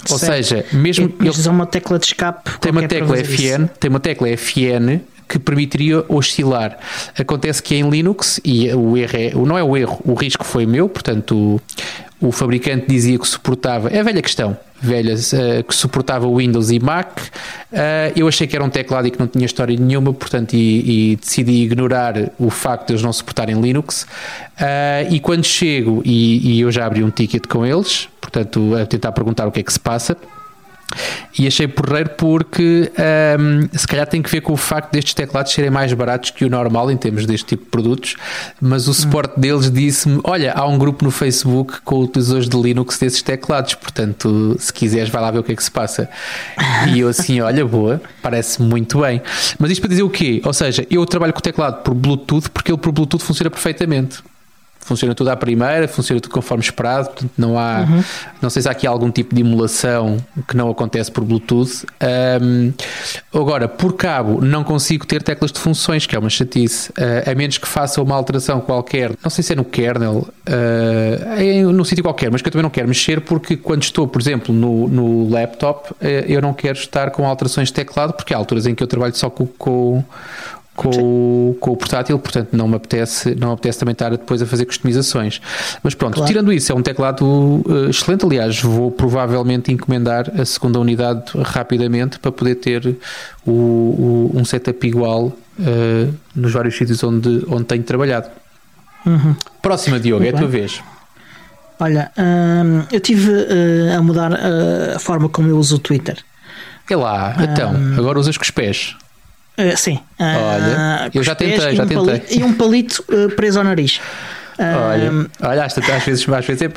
Ou 0.07 0.19
Certo. 0.19 0.33
seja, 0.33 0.65
mesmo 0.71 1.05
E 1.05 1.07
depois 1.07 1.47
há 1.47 1.51
uma 1.51 1.65
tecla 1.65 1.97
de 1.97 2.05
escape. 2.05 2.51
tem 2.59 2.71
uma 2.71 2.87
tecla 2.87 3.07
fazer 3.07 3.23
isso. 3.23 3.43
FN, 3.43 3.65
tem 3.79 3.89
uma 3.89 3.99
tecla 3.99 4.27
FN 4.37 5.01
que 5.27 5.39
permitiria 5.39 6.03
oscilar. 6.07 6.77
Acontece 7.19 7.61
que 7.61 7.75
em 7.75 7.89
Linux, 7.89 8.39
e 8.43 8.71
o 8.73 8.97
erro 8.97 9.17
é, 9.17 9.31
não 9.33 9.57
é 9.57 9.63
o 9.63 9.75
erro, 9.75 9.99
o 10.05 10.13
risco 10.13 10.43
foi 10.43 10.65
meu, 10.65 10.87
portanto 10.87 11.35
o, 12.21 12.27
o 12.27 12.31
fabricante 12.31 12.85
dizia 12.87 13.17
que 13.19 13.27
suportava, 13.27 13.89
é 13.89 13.99
a 13.99 14.03
velha 14.03 14.21
questão, 14.21 14.57
velha, 14.81 15.13
eh, 15.13 15.63
que 15.63 15.73
suportava 15.73 16.27
Windows 16.27 16.71
e 16.71 16.79
Mac. 16.79 17.19
Eh, 17.71 18.13
eu 18.15 18.27
achei 18.27 18.47
que 18.47 18.55
era 18.55 18.63
um 18.63 18.69
teclado 18.69 19.07
e 19.07 19.11
que 19.11 19.19
não 19.19 19.27
tinha 19.27 19.45
história 19.45 19.75
nenhuma, 19.77 20.13
portanto, 20.13 20.53
e, 20.53 21.11
e 21.11 21.15
decidi 21.15 21.63
ignorar 21.63 22.31
o 22.39 22.49
facto 22.49 22.87
de 22.87 22.93
eles 22.93 23.03
não 23.03 23.11
suportarem 23.11 23.59
Linux. 23.59 24.05
Eh, 24.59 25.07
e 25.11 25.19
quando 25.19 25.43
chego, 25.43 26.01
e, 26.05 26.55
e 26.55 26.61
eu 26.61 26.71
já 26.71 26.85
abri 26.85 27.03
um 27.03 27.09
ticket 27.09 27.47
com 27.47 27.65
eles, 27.65 28.07
portanto, 28.21 28.75
a 28.75 28.85
tentar 28.85 29.11
perguntar 29.11 29.47
o 29.47 29.51
que 29.51 29.59
é 29.59 29.63
que 29.63 29.73
se 29.73 29.79
passa. 29.79 30.15
E 31.37 31.47
achei 31.47 31.67
porreiro 31.67 32.11
porque 32.11 32.91
hum, 33.39 33.67
se 33.73 33.85
calhar 33.85 34.07
tem 34.07 34.21
que 34.21 34.29
ver 34.29 34.41
com 34.41 34.53
o 34.53 34.57
facto 34.57 34.91
destes 34.91 35.13
teclados 35.13 35.51
serem 35.51 35.69
mais 35.69 35.91
baratos 35.93 36.29
que 36.29 36.45
o 36.45 36.49
normal 36.49 36.89
em 36.89 36.97
termos 36.97 37.25
deste 37.25 37.45
tipo 37.45 37.65
de 37.65 37.69
produtos, 37.69 38.15
mas 38.61 38.87
o 38.87 38.93
suporte 38.93 39.37
deles 39.39 39.69
disse-me: 39.69 40.21
Olha, 40.23 40.53
há 40.53 40.65
um 40.65 40.77
grupo 40.77 41.03
no 41.03 41.11
Facebook 41.11 41.81
com 41.83 41.99
utilizadores 41.99 42.47
de 42.47 42.57
Linux 42.57 42.97
desses 42.97 43.21
teclados, 43.21 43.75
portanto, 43.75 44.55
se 44.59 44.71
quiseres, 44.71 45.09
vai 45.09 45.21
lá 45.21 45.31
ver 45.31 45.39
o 45.39 45.43
que 45.43 45.51
é 45.51 45.55
que 45.55 45.63
se 45.63 45.71
passa. 45.71 46.09
E 46.93 46.99
eu 46.99 47.09
assim, 47.09 47.41
olha, 47.41 47.65
boa, 47.65 48.01
parece 48.21 48.61
muito 48.61 49.01
bem. 49.01 49.21
Mas 49.59 49.71
isto 49.71 49.81
para 49.81 49.89
dizer 49.89 50.03
o 50.03 50.09
quê? 50.09 50.41
Ou 50.45 50.53
seja, 50.53 50.85
eu 50.89 51.05
trabalho 51.05 51.33
com 51.33 51.39
o 51.39 51.41
teclado 51.41 51.83
por 51.83 51.93
Bluetooth 51.93 52.49
porque 52.49 52.71
ele 52.71 52.77
por 52.77 52.91
Bluetooth 52.91 53.23
funciona 53.23 53.49
perfeitamente 53.49 54.23
funciona 54.85 55.15
tudo 55.15 55.31
à 55.31 55.35
primeira, 55.35 55.87
funciona 55.87 56.21
tudo 56.21 56.31
conforme 56.31 56.63
esperado, 56.63 57.07
portanto 57.07 57.31
não 57.35 57.57
há, 57.57 57.87
não 58.39 58.51
sei 58.51 58.61
se 58.61 58.67
há 58.67 58.71
aqui 58.71 58.85
algum 58.85 59.09
tipo 59.09 59.33
de 59.33 59.41
emulação 59.41 60.17
que 60.47 60.55
não 60.55 60.69
acontece 60.69 61.11
por 61.11 61.23
Bluetooth. 61.23 61.87
Um, 62.39 62.71
agora, 63.33 63.67
por 63.67 63.93
cabo, 63.93 64.39
não 64.45 64.63
consigo 64.63 65.05
ter 65.07 65.23
teclas 65.23 65.51
de 65.51 65.59
funções, 65.59 66.05
que 66.05 66.15
é 66.15 66.19
uma 66.19 66.29
chatice, 66.29 66.91
uh, 66.91 67.31
a 67.31 67.33
menos 67.33 67.57
que 67.57 67.67
faça 67.67 67.99
uma 67.99 68.15
alteração 68.15 68.61
qualquer, 68.61 69.11
não 69.23 69.29
sei 69.31 69.43
se 69.43 69.53
é 69.53 69.55
no 69.55 69.65
kernel, 69.65 70.27
uh, 70.47 71.33
é 71.35 71.63
num 71.63 71.83
sítio 71.83 72.03
qualquer, 72.03 72.29
mas 72.31 72.43
que 72.43 72.47
eu 72.47 72.51
também 72.51 72.63
não 72.63 72.69
quero 72.69 72.87
mexer 72.87 73.21
porque 73.21 73.57
quando 73.57 73.81
estou, 73.81 74.07
por 74.07 74.21
exemplo, 74.21 74.53
no, 74.53 74.87
no 74.87 75.29
laptop, 75.29 75.93
uh, 75.93 75.95
eu 76.27 76.39
não 76.43 76.53
quero 76.53 76.77
estar 76.77 77.09
com 77.09 77.27
alterações 77.27 77.69
de 77.69 77.73
teclado, 77.73 78.13
porque 78.13 78.35
há 78.35 78.37
alturas 78.37 78.67
em 78.67 78.75
que 78.75 78.83
eu 78.83 78.87
trabalho 78.87 79.15
só 79.15 79.31
com, 79.31 79.47
com 79.47 80.03
com, 80.75 80.89
o- 80.89 81.57
com 81.59 81.71
o 81.71 81.77
portátil, 81.77 82.19
portanto 82.19 82.49
não 82.53 82.67
me 82.67 82.75
apetece, 82.75 83.33
não 83.35 83.47
me 83.49 83.53
apetece 83.53 83.79
também 83.79 83.93
estar 83.93 84.09
depois 84.11 84.41
a 84.41 84.45
fazer 84.45 84.65
customizações. 84.65 85.39
Mas 85.81 85.95
pronto, 85.95 86.15
Claro. 86.15 86.27
tirando 86.27 86.51
isso, 86.51 86.71
é 86.71 86.75
um 86.75 86.81
teclado 86.81 87.63
eh, 87.87 87.89
excelente. 87.89 88.25
Aliás, 88.25 88.61
vou 88.61 88.91
provavelmente 88.91 89.71
encomendar 89.71 90.29
a 90.39 90.43
segunda 90.45 90.79
unidade 90.79 91.23
rapidamente 91.43 92.19
para 92.19 92.31
poder 92.31 92.55
ter 92.55 92.97
o, 93.45 93.51
o- 93.51 94.31
um 94.35 94.43
setup 94.43 94.85
igual 94.87 95.31
eh, 95.59 96.07
nos 96.35 96.51
vários 96.51 96.75
sítios 96.77 97.01
onde, 97.03 97.43
onde 97.47 97.63
tenho 97.63 97.83
trabalhado. 97.83 98.27
Uhum. 99.05 99.35
Próxima, 99.61 99.99
Diogo, 99.99 100.23
é 100.25 100.29
a 100.29 100.31
Muito 100.31 100.41
tua 100.43 100.49
bem. 100.49 100.61
vez. 100.61 100.81
Olha, 101.79 102.11
hum, 102.17 102.83
eu 102.91 102.99
tive 103.01 103.29
uh, 103.31 103.97
a 103.97 104.01
mudar 104.01 104.31
uh, 104.31 104.95
a 104.95 104.99
forma 104.99 105.27
como 105.29 105.49
eu 105.49 105.57
uso 105.57 105.75
o 105.75 105.79
Twitter. 105.79 106.17
É 106.89 106.95
lá, 106.95 107.35
então, 107.39 107.73
agora 107.97 108.17
usas 108.19 108.37
com 108.37 108.43
os 108.43 108.51
pés. 108.51 108.95
Uh, 109.57 109.77
sim. 109.77 109.99
Olha, 110.19 111.09
com 111.11 111.17
eu 111.19 111.23
já 111.23 111.33
tentei, 111.35 111.71
e 111.73 111.75
já 111.75 111.83
um 111.83 111.87
tentei. 111.87 112.05
palito- 112.05 112.33
e 112.33 112.43
um 112.43 112.53
palito 112.53 113.05
uh, 113.09 113.29
preso 113.35 113.57
ao 113.59 113.63
nariz. 113.65 113.99
Olha, 114.57 115.11
Hum, 115.11 115.27
olha 115.41 115.65
às, 115.65 115.77
às 115.77 116.03
vezes, 116.03 116.29
às 116.29 116.45
vezes 116.45 116.61
é 116.61 116.71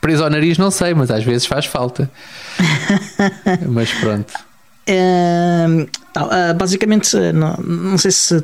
preso 0.00 0.22
ao 0.22 0.30
nariz, 0.30 0.56
não 0.56 0.70
sei, 0.70 0.94
mas 0.94 1.10
às 1.10 1.24
vezes 1.24 1.46
faz 1.46 1.66
falta. 1.66 2.08
mas 3.68 3.90
pronto. 3.92 4.32
tá, 6.12 6.24
uh, 6.24 6.54
basicamente, 6.56 7.16
não, 7.32 7.56
não 7.56 7.98
sei 7.98 8.10
se 8.10 8.42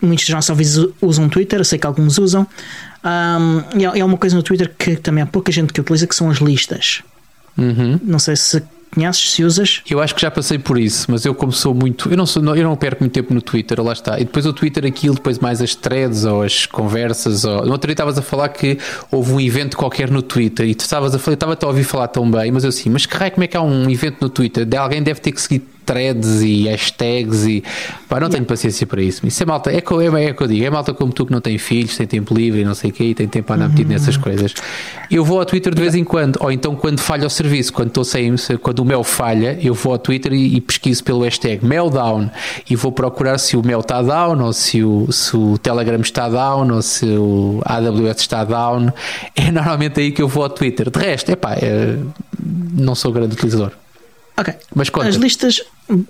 muitos 0.00 0.24
dos 0.26 0.34
nossos 0.34 0.50
ouvintes 0.50 0.78
usam 1.00 1.28
Twitter, 1.28 1.58
eu 1.60 1.64
sei 1.64 1.78
que 1.78 1.86
alguns 1.86 2.18
usam. 2.18 2.46
Um, 3.04 3.62
e 3.78 3.86
há, 3.86 3.96
e 3.96 4.00
há 4.00 4.04
uma 4.04 4.16
coisa 4.16 4.36
no 4.36 4.42
Twitter 4.42 4.72
que 4.78 4.96
também 4.96 5.22
há 5.22 5.26
pouca 5.26 5.50
gente 5.50 5.72
que 5.72 5.80
utiliza, 5.80 6.06
que 6.06 6.14
são 6.14 6.30
as 6.30 6.38
listas. 6.38 7.02
Uhum. 7.58 7.98
Não 8.02 8.18
sei 8.18 8.36
se 8.36 8.62
conheces, 8.94 9.30
se 9.32 9.44
usas. 9.44 9.82
Eu 9.88 10.00
acho 10.00 10.14
que 10.14 10.20
já 10.20 10.30
passei 10.30 10.58
por 10.58 10.78
isso, 10.78 11.10
mas 11.10 11.24
eu 11.24 11.34
como 11.34 11.52
sou 11.52 11.74
muito, 11.74 12.10
eu 12.10 12.16
não 12.16 12.26
sou, 12.26 12.42
eu 12.54 12.64
não 12.64 12.76
perco 12.76 13.02
muito 13.02 13.12
tempo 13.12 13.32
no 13.32 13.42
Twitter, 13.42 13.82
lá 13.82 13.92
está. 13.92 14.20
E 14.20 14.24
depois 14.24 14.46
o 14.46 14.52
Twitter 14.52 14.84
aquilo, 14.84 15.14
depois 15.14 15.38
mais 15.38 15.60
as 15.60 15.74
threads 15.74 16.24
ou 16.24 16.42
as 16.42 16.66
conversas, 16.66 17.44
ou... 17.44 17.64
no 17.64 17.72
outro 17.72 17.88
dia 17.88 17.94
estavas 17.94 18.18
a 18.18 18.22
falar 18.22 18.48
que 18.50 18.78
houve 19.10 19.32
um 19.32 19.40
evento 19.40 19.76
qualquer 19.76 20.10
no 20.10 20.22
Twitter 20.22 20.66
e 20.66 20.74
tu 20.74 20.80
estavas 20.80 21.14
a 21.14 21.18
falar, 21.18 21.34
estava-te 21.34 21.64
a 21.64 21.68
ouvir 21.68 21.84
falar 21.84 22.08
tão 22.08 22.30
bem, 22.30 22.52
mas 22.52 22.64
eu 22.64 22.68
assim, 22.68 22.90
mas 22.90 23.06
que 23.06 23.16
raio 23.16 23.32
como 23.32 23.44
é 23.44 23.46
que 23.46 23.56
há 23.56 23.62
um 23.62 23.88
evento 23.88 24.18
no 24.20 24.28
Twitter? 24.28 24.64
De 24.64 24.76
alguém 24.76 25.02
deve 25.02 25.20
ter 25.20 25.32
que 25.32 25.40
seguir 25.40 25.62
threads 25.84 26.42
e 26.42 26.68
hashtags 26.68 27.46
e 27.46 27.62
pá, 28.08 28.20
não 28.20 28.28
tenho 28.28 28.44
paciência 28.44 28.86
para 28.86 29.02
isso. 29.02 29.26
Isso 29.26 29.42
é 29.42 29.46
malta, 29.46 29.70
é 29.70 29.76
é, 29.76 30.24
é, 30.24 30.32
que 30.32 30.42
eu 30.42 30.46
digo, 30.46 30.64
é 30.64 30.70
malta 30.70 30.94
como 30.94 31.12
tu 31.12 31.26
que 31.26 31.32
não 31.32 31.40
tem 31.40 31.58
filhos, 31.58 31.96
tem 31.96 32.06
tempo 32.06 32.34
livre 32.34 32.60
e 32.60 32.64
não 32.64 32.74
sei 32.74 32.90
o 32.90 32.92
quê, 32.92 33.04
e 33.04 33.14
tem 33.14 33.28
tempo 33.28 33.52
a 33.52 33.56
andar 33.56 33.68
metido 33.68 33.88
nessas 33.88 34.16
coisas. 34.16 34.54
Eu 35.10 35.24
vou 35.24 35.38
ao 35.38 35.44
Twitter 35.44 35.74
de 35.74 35.80
vez 35.80 35.94
em 35.94 36.04
quando, 36.04 36.38
ou 36.40 36.50
então 36.50 36.74
quando 36.74 37.00
falha 37.00 37.26
o 37.26 37.30
serviço, 37.30 37.72
quando 37.72 37.88
estou 37.88 38.04
sem, 38.04 38.34
quando 38.60 38.78
o 38.80 38.84
mel 38.84 39.04
falha, 39.04 39.58
eu 39.62 39.74
vou 39.74 39.92
ao 39.92 39.98
Twitter 39.98 40.32
e, 40.32 40.56
e 40.56 40.60
pesquiso 40.60 41.04
pelo 41.04 41.22
hashtag 41.22 41.64
meldown 41.64 42.30
e 42.68 42.76
vou 42.76 42.92
procurar 42.92 43.38
se 43.38 43.56
o 43.56 43.62
mel 43.62 43.80
está 43.80 44.00
down, 44.02 44.42
ou 44.42 44.52
se 44.52 44.82
o, 44.82 45.10
se 45.10 45.36
o 45.36 45.58
Telegram 45.58 46.00
está 46.00 46.28
down, 46.28 46.72
ou 46.72 46.82
se 46.82 47.06
o 47.06 47.60
AWS 47.64 48.20
está 48.20 48.44
down. 48.44 48.92
É 49.34 49.50
normalmente 49.50 50.00
aí 50.00 50.12
que 50.12 50.22
eu 50.22 50.28
vou 50.28 50.44
ao 50.44 50.50
Twitter. 50.50 50.90
De 50.90 50.98
resto, 50.98 51.30
epá, 51.30 51.54
é, 51.54 51.96
não 52.72 52.94
sou 52.94 53.12
grande 53.12 53.34
utilizador. 53.34 53.72
Ok. 54.36 54.54
Mas 54.74 54.88
conta. 54.88 55.08
As 55.08 55.16
listas, 55.16 55.60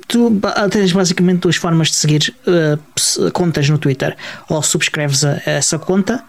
tu 0.06 0.30
ba- 0.30 0.68
tens 0.70 0.92
basicamente 0.92 1.40
duas 1.40 1.56
formas 1.56 1.88
de 1.88 1.96
seguir 1.96 2.34
uh, 2.46 3.30
contas 3.32 3.68
no 3.68 3.78
Twitter. 3.78 4.16
Ou 4.48 4.62
subscreves 4.62 5.24
a, 5.24 5.32
a 5.46 5.50
essa 5.50 5.78
conta, 5.78 6.22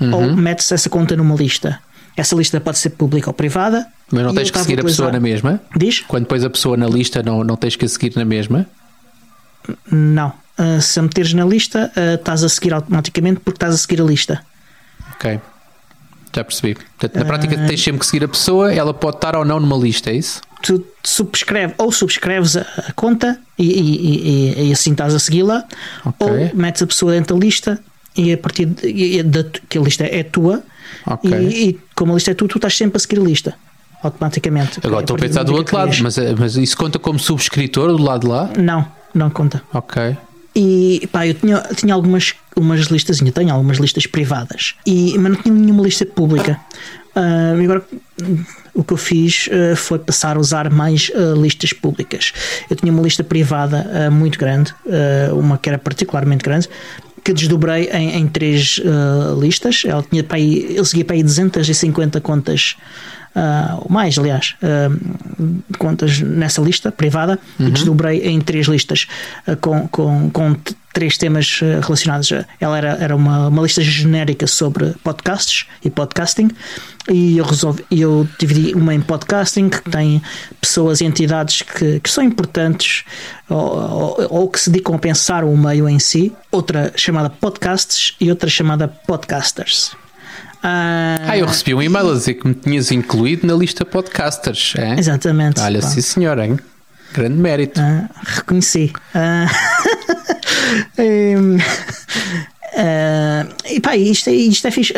Uhum. 0.00 0.14
ou 0.14 0.36
metes 0.36 0.70
essa 0.72 0.88
conta 0.88 1.16
numa 1.16 1.34
lista. 1.34 1.80
Essa 2.16 2.34
lista 2.36 2.60
pode 2.60 2.78
ser 2.78 2.90
pública 2.90 3.30
ou 3.30 3.34
privada. 3.34 3.86
Mas 4.10 4.22
não 4.24 4.34
tens 4.34 4.50
que 4.50 4.58
seguir 4.58 4.80
a 4.80 4.82
pessoa 4.84 5.10
na 5.12 5.20
mesma? 5.20 5.60
Diz? 5.76 6.00
Quando 6.06 6.26
pões 6.26 6.42
a 6.44 6.50
pessoa 6.50 6.76
na 6.76 6.86
lista, 6.86 7.22
não, 7.22 7.42
não 7.44 7.56
tens 7.56 7.76
que 7.76 7.84
a 7.84 7.88
seguir 7.88 8.12
na 8.16 8.24
mesma? 8.24 8.66
Não. 9.90 10.32
Uh, 10.58 10.80
se 10.80 10.98
a 10.98 11.02
meteres 11.02 11.32
na 11.34 11.44
lista, 11.44 11.92
uh, 11.96 12.14
estás 12.14 12.42
a 12.42 12.48
seguir 12.48 12.72
automaticamente 12.74 13.40
porque 13.40 13.56
estás 13.56 13.74
a 13.74 13.78
seguir 13.78 14.00
a 14.00 14.04
lista. 14.04 14.40
Ok. 15.14 15.40
Já 16.34 16.44
percebi. 16.44 16.74
Portanto, 16.74 17.16
na 17.16 17.24
prática, 17.24 17.56
Ah. 17.60 17.66
tens 17.66 17.82
sempre 17.82 18.00
que 18.00 18.06
seguir 18.06 18.24
a 18.24 18.28
pessoa, 18.28 18.72
ela 18.72 18.92
pode 18.94 19.16
estar 19.16 19.34
ou 19.36 19.44
não 19.44 19.58
numa 19.60 19.76
lista, 19.76 20.10
é 20.10 20.14
isso? 20.14 20.40
Tu 20.62 20.84
subscreve, 21.04 21.74
ou 21.78 21.92
subscreves 21.92 22.56
a, 22.56 22.62
a 22.88 22.92
conta 22.92 23.38
e, 23.58 23.64
e- 23.64 24.28
e- 24.64 24.68
e 24.68 24.72
assim 24.72 24.90
estás 24.92 25.14
a 25.14 25.18
segui-la, 25.18 25.64
Ok. 26.04 26.26
ou 26.26 26.50
metes 26.54 26.82
a 26.82 26.86
pessoa 26.86 27.12
dentro 27.12 27.36
da 27.36 27.44
lista 27.44 27.78
e 28.16 28.32
a 28.32 28.38
partir 28.38 28.66
de, 28.66 29.22
da, 29.22 29.44
que 29.68 29.78
a 29.78 29.80
lista 29.80 30.04
é 30.04 30.22
tua 30.24 30.62
Ok. 31.06 31.30
e, 31.32 31.78
como 31.94 32.12
a 32.12 32.14
lista 32.16 32.32
é 32.32 32.34
tua, 32.34 32.48
tu 32.48 32.58
estás 32.58 32.76
sempre 32.76 32.96
a 32.96 33.00
seguir 33.00 33.20
a 33.20 33.22
lista 33.24 33.54
automaticamente. 34.02 34.80
Agora 34.84 35.02
estou 35.02 35.14
a 35.14 35.18
partir 35.18 35.28
pensar 35.28 35.42
do 35.44 35.54
outro 35.54 35.76
lado, 35.76 35.94
mas, 36.02 36.18
eh, 36.18 36.34
mas 36.38 36.56
isso 36.56 36.76
conta 36.76 36.98
como 36.98 37.18
subscritor 37.18 37.88
do 37.96 38.02
lado 38.02 38.22
de 38.22 38.26
lá? 38.28 38.50
Não, 38.58 38.86
não 39.14 39.30
conta. 39.30 39.62
Ok. 39.72 40.16
E 40.54 41.08
pá, 41.12 41.26
eu 41.26 41.34
tinha, 41.34 41.62
tinha 41.76 41.94
algumas 41.94 42.34
umas 42.56 42.80
listas, 42.86 43.18
tenho 43.32 43.52
algumas 43.52 43.78
listas 43.78 44.06
privadas, 44.06 44.74
e, 44.84 45.16
mas 45.18 45.32
não 45.32 45.42
tinha 45.42 45.54
nenhuma 45.54 45.82
lista 45.84 46.04
pública. 46.04 46.58
E 47.58 47.64
agora 47.64 47.84
o 48.78 48.84
que 48.84 48.92
eu 48.92 48.96
fiz 48.96 49.48
ah, 49.50 49.74
foi 49.74 49.98
passar 49.98 50.36
a 50.36 50.40
usar 50.40 50.70
mais 50.70 51.10
ah, 51.12 51.34
listas 51.36 51.72
públicas. 51.72 52.32
Eu 52.70 52.76
tinha 52.76 52.92
uma 52.92 53.02
lista 53.02 53.24
privada 53.24 53.90
ah, 53.92 54.10
muito 54.10 54.38
grande, 54.38 54.72
uma 55.32 55.58
que 55.58 55.68
era 55.68 55.78
particularmente 55.78 56.44
grande, 56.44 56.68
que 57.24 57.32
desdobrei 57.32 57.90
em, 57.92 58.16
em 58.16 58.28
três 58.28 58.80
listas. 59.38 59.82
Ela 59.84 60.02
tinha 60.08 60.22
para 60.22 60.36
aí, 60.36 60.76
eu 60.76 60.84
seguia 60.84 61.04
para 61.04 61.16
aí 61.16 61.22
250 61.22 62.20
contas. 62.20 62.76
Ou 63.80 63.86
mais, 63.88 64.18
aliás, 64.18 64.56
ah, 64.62 64.88
contas 65.78 66.20
nessa 66.20 66.60
lista 66.60 66.90
privada 66.90 67.38
e 67.58 67.70
desdobrei 67.70 68.26
em 68.26 68.40
três 68.40 68.66
listas 68.66 69.06
ah, 69.46 69.56
com, 69.56 69.86
com, 69.88 70.30
com 70.30 70.56
três 70.92 71.16
temas 71.16 71.60
relacionados. 71.82 72.32
Ela 72.60 72.78
era, 72.78 72.88
era 73.00 73.16
uma, 73.16 73.48
uma 73.48 73.62
lista 73.62 73.82
genérica 73.82 74.46
sobre 74.46 74.94
podcasts 75.04 75.66
e 75.84 75.90
podcasting 75.90 76.50
e 77.10 77.38
eu 77.38 77.44
resolvi, 77.44 77.84
eu 77.90 78.28
dividi 78.38 78.74
uma 78.74 78.94
em 78.94 79.00
podcasting 79.00 79.68
que 79.68 79.80
tem 79.90 80.20
pessoas 80.60 81.00
e 81.00 81.04
entidades 81.04 81.62
que, 81.62 82.00
que 82.00 82.10
são 82.10 82.22
importantes 82.22 83.04
ou, 83.48 83.56
ou, 83.58 84.26
ou 84.30 84.48
que 84.48 84.60
se 84.60 84.70
dedicam 84.70 84.96
a 84.96 84.98
pensar 84.98 85.44
o 85.44 85.56
meio 85.56 85.88
em 85.88 85.98
si, 85.98 86.32
outra 86.50 86.92
chamada 86.96 87.30
podcasts 87.30 88.14
e 88.20 88.28
outra 88.28 88.50
chamada 88.50 88.88
podcasters. 88.88 89.92
Ah, 90.62 91.16
Ah, 91.28 91.38
eu 91.38 91.46
recebi 91.46 91.74
um 91.74 91.82
e-mail 91.82 92.10
a 92.10 92.14
dizer 92.14 92.34
que 92.34 92.46
me 92.48 92.54
tinhas 92.54 92.90
incluído 92.90 93.46
na 93.46 93.54
lista 93.54 93.84
podcasters. 93.84 94.74
É? 94.76 94.98
Exatamente. 94.98 95.60
Olha, 95.60 95.80
pá. 95.80 95.86
sim 95.86 96.00
senhor, 96.00 96.38
hein? 96.38 96.58
Grande 97.12 97.36
mérito. 97.36 97.80
Ah, 97.80 98.08
reconheci. 98.24 98.92
Ah, 99.14 99.46
em, 100.98 101.58
ah, 102.76 103.46
e 103.70 103.80
pá, 103.80 103.96
isto 103.96 104.28
é, 104.30 104.32
isto 104.32 104.66
é 104.66 104.70
fixe. 104.70 104.92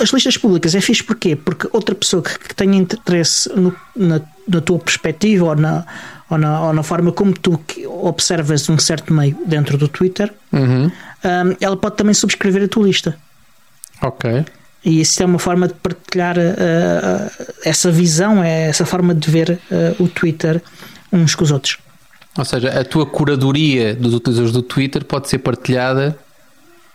As 0.00 0.10
listas 0.10 0.36
públicas 0.36 0.74
é 0.74 0.80
fixe 0.80 1.02
porquê? 1.02 1.36
Porque 1.36 1.68
outra 1.72 1.94
pessoa 1.94 2.22
que, 2.22 2.38
que 2.38 2.54
tenha 2.54 2.76
interesse 2.76 3.48
no- 3.54 3.74
na, 3.96 4.20
na 4.48 4.60
tua 4.60 4.78
perspectiva 4.78 5.44
ou 5.46 5.56
na, 5.56 5.84
ou, 6.30 6.38
na, 6.38 6.60
ou 6.62 6.72
na 6.72 6.82
forma 6.82 7.12
como 7.12 7.32
tu 7.34 7.60
observas 8.02 8.68
um 8.68 8.78
certo 8.78 9.12
meio 9.12 9.36
dentro 9.46 9.76
do 9.78 9.86
Twitter, 9.88 10.32
Uhum. 10.52 10.90
ela 11.60 11.76
pode 11.76 11.96
também 11.96 12.14
subscrever 12.14 12.62
a 12.64 12.68
tua 12.68 12.84
lista. 12.86 13.16
Ok. 14.02 14.44
E 14.84 15.00
isso 15.00 15.22
é 15.22 15.26
uma 15.26 15.38
forma 15.38 15.66
de 15.66 15.74
partilhar 15.74 16.36
ah, 16.38 17.30
essa 17.64 17.90
visão, 17.90 18.42
é 18.42 18.68
essa 18.68 18.84
forma 18.84 19.14
de 19.14 19.30
ver 19.30 19.58
ah, 19.70 19.94
o 19.98 20.08
Twitter 20.08 20.62
uns 21.12 21.34
com 21.34 21.44
os 21.44 21.50
outros. 21.50 21.78
Ou 22.36 22.44
seja, 22.44 22.68
a 22.68 22.84
tua 22.84 23.06
curadoria 23.06 23.94
dos 23.94 24.12
utilizadores 24.12 24.52
do 24.52 24.62
Twitter 24.62 25.04
pode 25.04 25.28
ser 25.28 25.38
partilhada 25.38 26.18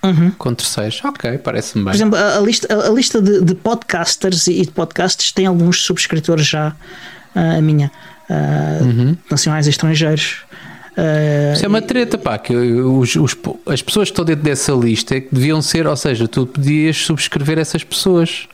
Uhum. 0.02 0.32
com 0.38 0.54
terceiros. 0.54 1.02
Ok, 1.04 1.40
parece-me 1.40 1.84
bem. 1.84 1.92
Por 1.92 1.98
exemplo, 1.98 2.18
a, 2.18 2.38
a 2.38 2.40
lista, 2.40 2.74
a, 2.74 2.90
lista 2.90 3.22
de, 3.22 3.42
de 3.42 3.54
podcasters 3.54 4.48
e 4.48 4.62
de 4.62 4.72
podcasts 4.72 5.30
tem 5.34 5.46
alguns 5.46 5.82
subscritores 5.84 6.48
já, 6.48 6.74
ah, 7.36 7.58
a 7.58 7.62
minha, 7.62 7.92
ah, 8.30 8.80
nacionais 9.30 9.68
e 9.68 9.72
estrangeiros. 9.72 10.38
Ah, 11.02 11.54
Isso 11.54 11.64
é 11.64 11.68
uma 11.68 11.82
treta, 11.82 12.18
pá, 12.18 12.38
que 12.38 12.54
os, 12.56 13.16
os- 13.16 13.38
as 13.68 13.82
pessoas 13.82 14.10
que 14.10 14.14
estão 14.14 14.26
dentro 14.26 14.44
dessa 14.44 14.74
lista 14.74 15.16
é 15.16 15.22
que 15.22 15.30
deviam 15.34 15.62
ser, 15.62 15.88
ou 15.88 15.96
seja, 15.96 16.28
tu 16.28 16.46
podias 16.46 16.98
subscrever 16.98 17.58
essas 17.58 17.84
pessoas. 17.84 18.48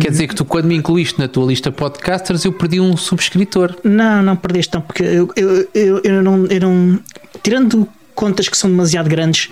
Quer 0.00 0.10
dizer 0.10 0.28
que 0.28 0.34
tu, 0.34 0.44
quando 0.44 0.66
me 0.66 0.76
incluíste 0.76 1.18
na 1.18 1.26
tua 1.28 1.44
lista 1.46 1.72
podcasters, 1.72 2.44
eu 2.44 2.52
perdi 2.52 2.80
um 2.80 2.96
subscritor. 2.96 3.74
Não, 3.82 4.22
não 4.22 4.36
perdeste 4.36 4.72
não, 4.72 4.80
porque 4.80 5.02
eu, 5.02 5.28
eu, 5.36 5.68
eu, 5.74 6.00
eu 6.04 6.22
não, 6.22 6.46
eu 6.46 6.60
não. 6.60 7.00
Tirando 7.42 7.86
contas 8.14 8.48
que 8.48 8.56
são 8.56 8.70
demasiado 8.70 9.08
grandes 9.08 9.50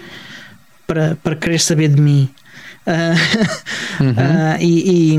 para, 0.87 1.17
para 1.23 1.35
querer 1.35 1.59
saber 1.59 1.89
de 1.89 2.01
mim. 2.01 2.29
ah, 2.87 3.15
ah, 4.17 4.57
e, 4.63 5.15
e, 5.15 5.19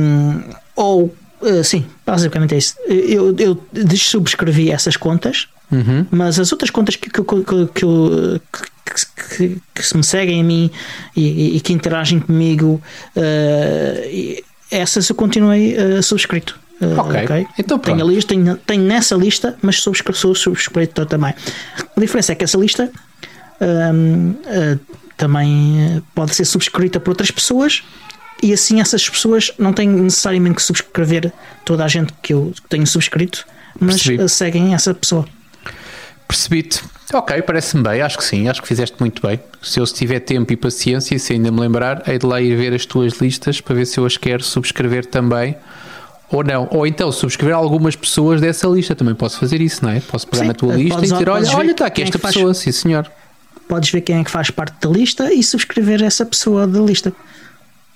ou. 0.75 1.13
ah, 1.41 1.63
sim, 1.63 1.85
basicamente 2.05 2.55
é 2.55 2.57
isso. 2.57 2.75
Eu, 2.87 3.35
eu 3.37 3.61
subscrevi 3.97 4.71
essas 4.71 4.95
contas, 4.97 5.49
Uhum. 5.71 6.05
mas 6.11 6.39
as 6.39 6.51
outras 6.51 6.69
contas 6.69 6.95
que, 6.95 7.09
que, 7.09 7.21
que, 7.23 7.43
que, 7.73 7.83
eu- 7.85 8.39
que, 9.37 9.57
que- 9.73 9.83
se 9.83 9.97
me 9.97 10.03
seguem 10.03 10.41
a 10.41 10.43
mim 10.43 10.69
e, 11.15 11.57
e- 11.57 11.59
que 11.59 11.73
interagem 11.73 12.19
comigo, 12.19 12.81
e 14.11 14.43
essas 14.71 15.09
eu 15.09 15.15
continuei 15.15 15.75
ah, 15.77 16.01
subscrito. 16.01 16.59
Ah, 16.81 17.01
Ok. 17.01 17.47
Então 17.57 17.79
tenho, 17.79 17.95
a 17.97 17.99
pronto. 17.99 18.13
lista, 18.13 18.29
tenho, 18.33 18.57
tenho 18.57 18.83
nessa 18.83 19.15
lista, 19.15 19.57
mas 19.61 19.81
subscre- 19.81 20.13
sou 20.15 20.35
subscritor 20.35 21.05
também. 21.05 21.33
A 21.95 21.99
diferença 21.99 22.31
é 22.33 22.35
que 22.35 22.43
essa 22.43 22.57
lista 22.57 22.91
ahm, 23.59 24.33
ah, 24.45 24.77
também 25.17 26.03
pode 26.13 26.35
ser 26.35 26.45
subscrita 26.45 26.99
por 26.99 27.11
outras 27.11 27.31
pessoas 27.31 27.83
e 28.43 28.51
assim 28.53 28.81
essas 28.81 29.07
pessoas 29.09 29.51
não 29.57 29.71
têm 29.71 29.87
necessariamente 29.87 30.55
que 30.57 30.61
subscrever 30.63 31.31
toda 31.63 31.85
a 31.85 31.87
gente 31.87 32.11
que 32.21 32.33
eu 32.33 32.53
tenho 32.67 32.85
subscrito, 32.85 33.45
mas 33.79 34.03
Percebi. 34.03 34.29
seguem 34.29 34.73
essa 34.73 34.93
pessoa. 34.93 35.25
Percebi-te. 36.27 36.81
Ok, 37.13 37.41
parece-me 37.43 37.83
bem, 37.83 38.01
acho 38.01 38.17
que 38.17 38.23
sim, 38.23 38.47
acho 38.49 38.61
que 38.61 38.67
fizeste 38.67 38.95
muito 38.99 39.21
bem. 39.25 39.39
Se 39.61 39.79
eu 39.79 39.85
tiver 39.85 40.19
tempo 40.19 40.51
e 40.51 40.57
paciência, 40.57 41.15
e 41.15 41.19
se 41.19 41.33
ainda 41.33 41.51
me 41.51 41.59
lembrar, 41.59 42.01
hei 42.07 42.17
de 42.17 42.25
lá 42.25 42.41
ir 42.41 42.55
ver 42.55 42.73
as 42.73 42.85
tuas 42.85 43.13
listas 43.21 43.61
para 43.61 43.75
ver 43.75 43.85
se 43.85 43.99
eu 43.99 44.05
as 44.05 44.17
quero 44.17 44.43
subscrever 44.43 45.05
também. 45.05 45.55
Ou 46.31 46.43
não, 46.43 46.67
ou 46.71 46.87
então 46.87 47.11
subscrever 47.11 47.55
algumas 47.55 47.95
pessoas 47.95 48.41
dessa 48.41 48.67
lista, 48.67 48.95
também 48.95 49.13
posso 49.13 49.37
fazer 49.39 49.61
isso, 49.61 49.85
não 49.85 49.91
é? 49.91 49.99
Posso 49.99 50.27
pegar 50.27 50.41
Sim, 50.41 50.47
na 50.47 50.53
tua 50.55 50.73
eh, 50.73 50.77
lista 50.77 50.99
e 50.99 51.03
dizer: 51.03 51.29
olha, 51.29 51.47
olha, 51.55 51.71
está 51.71 51.85
aqui 51.85 52.01
é 52.01 52.05
esta 52.05 52.17
faz- 52.17 52.33
pessoa, 52.33 52.53
sim 52.53 52.71
senhor. 52.71 53.09
Podes 53.67 53.91
ver 53.91 54.01
quem 54.01 54.19
é 54.19 54.23
que 54.23 54.31
faz 54.31 54.49
parte 54.49 54.75
da 54.81 54.89
lista 54.89 55.31
e 55.31 55.43
subscrever 55.43 56.03
essa 56.03 56.25
pessoa 56.25 56.65
da 56.67 56.79
lista. 56.79 57.13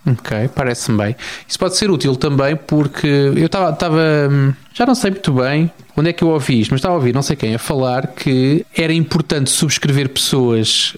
Ok, 0.08 0.50
parece-me 0.56 0.98
bem. 0.98 1.16
Isso 1.48 1.60
pode 1.60 1.78
ser 1.78 1.92
útil 1.92 2.16
também 2.16 2.56
porque 2.56 3.08
eu 3.08 3.46
estava, 3.46 3.98
hum, 4.32 4.54
já 4.74 4.86
não 4.86 4.96
sei 4.96 5.12
muito 5.12 5.34
bem 5.34 5.72
onde 5.96 6.10
é 6.10 6.14
que 6.14 6.24
eu 6.24 6.30
ouvi 6.30 6.62
isto, 6.62 6.72
mas 6.72 6.80
estava 6.80 6.96
a 6.96 6.98
ouvir 6.98 7.14
não 7.14 7.22
sei 7.22 7.36
quem 7.36 7.54
a 7.54 7.60
falar 7.60 8.08
que 8.08 8.66
era 8.76 8.94
importante 8.94 9.50
subscrever 9.50 10.10
pessoas 10.10 10.96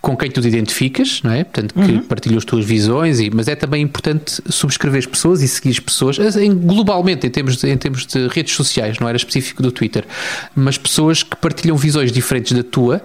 com 0.00 0.16
quem 0.16 0.30
tu 0.30 0.40
te 0.40 0.48
identificas, 0.48 1.20
não 1.22 1.30
é? 1.30 1.44
Portanto, 1.44 1.74
que 1.74 1.98
partilham 2.08 2.38
as 2.38 2.44
tuas 2.44 2.64
visões, 2.64 3.20
e, 3.20 3.28
mas 3.28 3.48
é 3.48 3.54
também 3.54 3.82
importante 3.82 4.40
subscrever 4.48 5.06
pessoas 5.08 5.42
e 5.42 5.48
seguir 5.48 5.70
as 5.70 5.78
pessoas, 5.78 6.18
em- 6.36 6.54
globalmente, 6.54 7.26
em 7.26 7.30
termos, 7.30 7.56
de, 7.58 7.68
em 7.68 7.76
termos 7.76 8.06
de 8.06 8.26
redes 8.28 8.54
sociais, 8.54 8.98
não 8.98 9.06
era 9.06 9.16
específico 9.16 9.62
do 9.62 9.70
Twitter, 9.70 10.06
mas 10.56 10.78
pessoas 10.78 11.22
que 11.22 11.36
partilham 11.36 11.76
visões 11.76 12.10
diferentes 12.10 12.52
da 12.56 12.62
tua, 12.62 13.02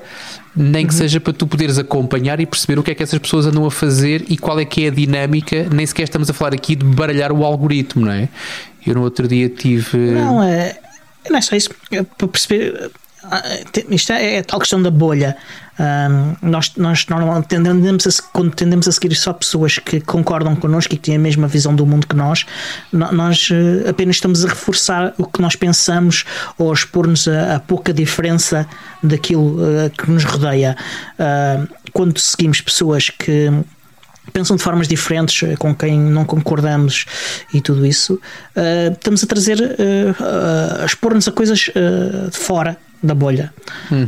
nem 0.55 0.87
que 0.87 0.93
seja 0.93 1.19
para 1.19 1.33
tu 1.33 1.45
poderes 1.45 1.77
acompanhar 1.77 2.39
e 2.39 2.45
perceber 2.45 2.79
o 2.79 2.83
que 2.83 2.91
é 2.91 2.95
que 2.95 3.03
essas 3.03 3.19
pessoas 3.19 3.45
andam 3.45 3.65
a 3.65 3.71
fazer 3.71 4.23
e 4.29 4.37
qual 4.37 4.57
é 4.57 4.63
que 4.63 4.85
é 4.85 4.87
a 4.87 4.91
dinâmica, 4.91 5.67
nem 5.69 5.85
sequer 5.85 6.03
estamos 6.03 6.29
a 6.29 6.33
falar 6.33 6.53
aqui 6.53 6.77
de 6.77 6.85
baralhar 6.85 7.33
o 7.33 7.43
algoritmo, 7.43 8.05
não 8.05 8.13
é? 8.13 8.29
Eu 8.87 8.95
no 8.95 9.01
outro 9.01 9.27
dia 9.27 9.49
tive. 9.49 9.97
Não, 9.97 10.41
é, 10.41 10.77
não 11.29 11.37
é 11.37 11.41
só 11.41 11.57
isso. 11.57 11.71
Para 12.17 12.27
perceber. 12.29 12.89
Ah, 13.31 13.43
Isto 13.89 14.11
é, 14.13 14.35
é 14.35 14.39
a 14.39 14.43
tal 14.43 14.59
questão 14.59 14.81
da 14.81 14.91
bolha. 14.91 15.35
Ahm, 15.77 16.35
nós, 16.41 16.71
nós 16.77 17.05
normalmente 17.07 17.47
tendemos 17.47 18.07
a, 18.07 18.23
quando 18.31 18.55
tendemos 18.55 18.87
a 18.87 18.91
seguir 18.93 19.13
só 19.15 19.33
pessoas 19.33 19.77
que 19.77 19.99
concordam 19.99 20.55
connosco 20.55 20.93
e 20.93 20.97
que 20.97 21.03
têm 21.03 21.15
a 21.17 21.19
mesma 21.19 21.47
visão 21.47 21.75
do 21.75 21.85
mundo 21.85 22.07
que 22.07 22.15
nós, 22.15 22.45
nós 22.93 23.49
eh, 23.51 23.89
apenas 23.89 24.15
estamos 24.15 24.45
a 24.45 24.47
reforçar 24.47 25.13
o 25.17 25.25
que 25.25 25.41
nós 25.41 25.55
pensamos 25.57 26.23
ou 26.57 26.71
a 26.71 26.73
expor-nos 26.73 27.27
a, 27.27 27.55
a 27.55 27.59
pouca 27.59 27.93
diferença 27.93 28.65
daquilo 29.03 29.57
eh, 29.65 29.89
que 29.89 30.09
nos 30.09 30.23
rodeia. 30.23 30.77
Ah, 31.19 31.65
quando 31.91 32.17
seguimos 32.19 32.61
pessoas 32.61 33.09
que 33.09 33.51
pensam 34.31 34.55
de 34.55 34.63
formas 34.63 34.87
diferentes, 34.87 35.43
eh, 35.43 35.55
com 35.57 35.75
quem 35.75 35.99
não 35.99 36.23
concordamos 36.23 37.05
e 37.53 37.59
tudo 37.59 37.85
isso, 37.85 38.17
eh, 38.55 38.91
estamos 38.93 39.23
a 39.23 39.27
trazer, 39.27 39.59
eh, 39.61 40.15
a- 40.19 40.83
a 40.83 40.85
expor-nos 40.85 41.27
a 41.27 41.31
coisas 41.33 41.59
de 41.59 42.37
fora 42.37 42.77
da 43.05 43.13
bolha. 43.13 43.53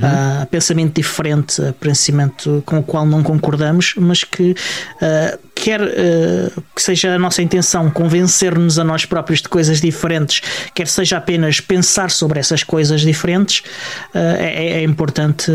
A 0.02 0.46
pensamento 0.48 0.96
diferente, 0.96 1.62
pensamento 1.80 2.64
com 2.66 2.80
o 2.80 2.84
qual 2.84 3.06
não 3.06 3.24
concordamos, 3.24 3.94
mas 3.98 4.24
que 4.24 4.56
eh, 5.02 5.40
quer 5.56 5.82
eh, 5.82 6.52
que 6.76 6.82
seja 6.82 7.14
a 7.14 7.20
nossa 7.20 7.42
intenção 7.42 7.90
convencer-nos 7.90 8.80
a 8.80 8.84
nós 8.84 9.06
próprios 9.06 9.42
de 9.42 9.50
coisas 9.50 9.80
diferentes, 9.80 10.42
quer 10.74 10.88
seja 10.88 11.18
apenas 11.18 11.60
pensar 11.60 12.12
sobre 12.12 12.40
essas 12.40 12.64
coisas 12.64 13.02
diferentes, 13.02 13.64
eh, 14.14 14.38
é, 14.40 14.80
é 14.80 14.84
importante 14.84 15.52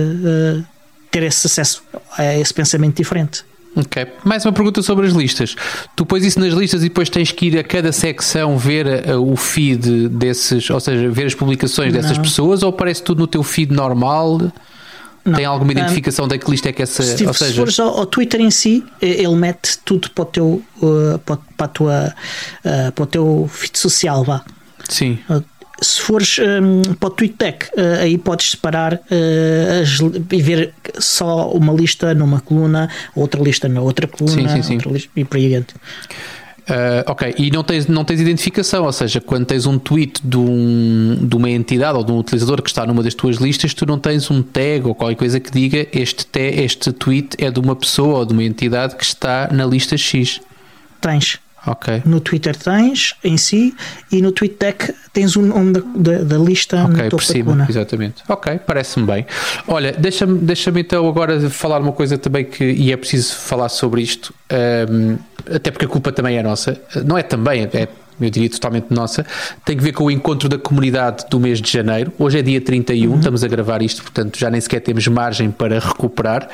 ter 1.11 1.23
esse 1.25 1.47
acesso 1.47 1.83
a 2.17 2.39
esse 2.39 2.55
pensamento 2.55 2.97
diferente. 2.97 3.45
Ok. 3.75 4.07
Mais 4.25 4.45
uma 4.45 4.53
pergunta 4.53 4.83
sobre 4.83 5.07
as 5.07 5.15
listas. 5.15 5.57
Tu 5.97 6.05
pões 6.05 6.25
isso 6.25 6.39
nas 6.39 6.53
listas 6.53 6.83
e 6.83 6.89
depois 6.89 7.09
tens 7.09 7.33
que 7.33 7.47
ir 7.47 7.59
a 7.59 7.65
cada 7.65 7.91
secção 7.91 8.59
ver 8.59 9.09
uh, 9.09 9.33
o 9.33 9.35
feed 9.35 10.09
desses, 10.09 10.69
ou 10.69 10.79
seja, 10.79 11.09
ver 11.11 11.27
as 11.27 11.35
publicações 11.35 11.93
dessas 11.93 12.19
Não. 12.19 12.23
pessoas 12.23 12.63
ou 12.63 12.69
aparece 12.69 13.03
tudo 13.03 13.21
no 13.21 13.27
teu 13.27 13.43
feed 13.43 13.73
normal? 13.73 14.53
Não. 15.25 15.35
Tem 15.35 15.45
alguma 15.45 15.71
Ah, 15.71 15.79
identificação 15.79 16.27
da 16.27 16.37
que 16.37 16.51
lista 16.51 16.69
é 16.69 16.73
que 16.73 16.83
essa. 16.83 17.03
Se, 17.03 17.25
ou 17.25 17.33
se 17.33 17.45
seja, 17.45 17.55
fores 17.55 17.79
ao, 17.79 17.97
ao 17.97 18.07
Twitter 18.07 18.41
em 18.41 18.51
si, 18.51 18.85
eh, 19.01 19.23
ele 19.23 19.37
mete 19.37 19.79
tudo 19.85 20.11
para 20.11 20.23
o 20.23 20.27
teu, 20.27 20.63
uh, 20.83 21.19
para, 21.25 21.39
para 21.57 21.67
a 21.67 21.69
tua, 21.69 22.15
uh, 22.65 22.93
para 22.93 23.03
o 23.05 23.07
teu 23.07 23.49
feed 23.51 23.79
social, 23.79 24.25
vá. 24.25 24.45
sim. 24.89 25.19
Se 25.83 26.01
fores 26.01 26.39
um, 26.39 26.95
para 26.95 27.09
o 27.09 27.11
TweetDeck, 27.11 27.67
uh, 27.67 28.03
aí 28.03 28.17
podes 28.17 28.53
separar 28.53 28.95
uh, 28.95 29.83
as 29.83 29.99
e 30.31 30.43
ver 30.43 30.73
só 30.99 31.51
uma 31.51 31.73
lista 31.73 32.15
numa 32.15 32.41
coluna, 32.41 32.89
outra 33.15 33.43
lista 33.43 33.69
na 33.69 33.81
outra 33.81 34.07
coluna, 34.07 34.49
Sim, 34.49 34.49
sim, 34.49 34.63
sim. 34.63 34.75
outra 34.75 34.93
lista, 34.93 35.11
e 35.17 35.25
por 35.25 35.37
aí 35.37 35.47
adiante. 35.47 35.75
Uh, 36.63 37.03
ok, 37.07 37.35
e 37.39 37.51
não 37.51 37.65
tens, 37.65 37.89
não 37.89 38.05
tens 38.05 38.21
identificação, 38.21 38.85
ou 38.85 38.93
seja, 38.93 39.21
quando 39.21 39.45
tens 39.45 39.67
um 39.67 39.79
tweet 39.79 40.21
de, 40.23 40.37
um, 40.37 41.19
de 41.21 41.35
uma 41.35 41.51
entidade 41.51 41.99
ou 41.99 42.05
de 42.05 42.13
um 42.13 42.19
utilizador 42.19 42.63
que 42.63 42.71
está 42.71 42.87
numa 42.87 43.03
das 43.03 43.15
tuas 43.15 43.37
listas, 43.39 43.75
tu 43.75 43.85
não 43.85 43.99
tens 43.99 44.31
um 44.31 44.43
tag 44.43 44.87
ou 44.87 44.95
qualquer 44.95 45.17
coisa 45.17 45.41
que 45.41 45.51
diga 45.51 45.89
este, 45.93 46.25
te, 46.25 46.41
este 46.41 46.93
tweet 46.93 47.37
é 47.39 47.51
de 47.51 47.59
uma 47.59 47.75
pessoa 47.75 48.21
ou 48.21 48.25
de 48.25 48.33
uma 48.33 48.45
entidade 48.45 48.95
que 48.95 49.03
está 49.03 49.49
na 49.51 49.67
lista 49.67 49.97
X. 49.97 50.41
Tens. 51.01 51.41
Ok. 51.67 52.03
No 52.05 52.21
Twitter 52.21 52.57
tens 52.57 53.15
em 53.23 53.37
si 53.37 53.75
e 54.11 54.21
no 54.21 54.33
TweetDeck 54.33 54.95
tens 55.13 55.37
o 55.37 55.43
nome 55.43 55.73
da, 55.73 55.81
da, 55.95 56.25
da 56.25 56.39
lista 56.39 56.85
Ok, 56.85 56.91
no 56.91 57.11
topo 57.11 57.17
por 57.17 57.25
cima, 57.25 57.67
exatamente. 57.69 58.23
Ok, 58.29 58.61
parece-me 58.67 59.07
bem. 59.07 59.27
Olha, 59.69 59.93
deixa-me 59.93 60.39
deixa 60.39 60.73
então 60.75 61.09
agora 61.09 61.49
falar 61.51 61.81
uma 61.81 61.93
coisa 61.93 62.19
também 62.19 62.45
que, 62.45 62.65
e 62.65 62.93
é 62.93 62.97
preciso 62.97 63.37
falar 63.37 63.69
sobre 63.69 64.03
isto, 64.03 64.35
ehm, 64.49 65.17
até 65.55 65.71
porque 65.71 65.85
a 65.85 65.89
culpa 65.89 66.11
também 66.11 66.37
é 66.37 66.43
nossa. 66.43 66.81
Não 67.05 67.17
é 67.17 67.23
também, 67.23 67.69
é 67.73 67.89
eu 68.25 68.31
diria 68.31 68.51
totalmente 68.51 68.87
nossa, 68.91 69.25
tem 69.65 69.77
que 69.77 69.83
ver 69.83 69.93
com 69.93 70.05
o 70.05 70.11
encontro 70.11 70.49
da 70.49 70.59
comunidade 70.59 71.25
do 71.31 71.39
mês 71.41 71.61
de 71.61 71.71
janeiro. 71.71 72.13
Hoje 72.19 72.39
é 72.39 72.43
dia 72.43 72.61
31, 72.61 73.11
uhum. 73.11 73.19
estamos 73.19 73.45
a 73.45 73.49
gravar 73.49 73.83
isto, 73.83 74.03
portanto 74.03 74.39
já 74.39 74.51
nem 74.51 74.61
sequer 74.61 74.81
temos 74.81 75.07
margem 75.09 75.51
para 75.51 75.79
recuperar. 75.79 76.49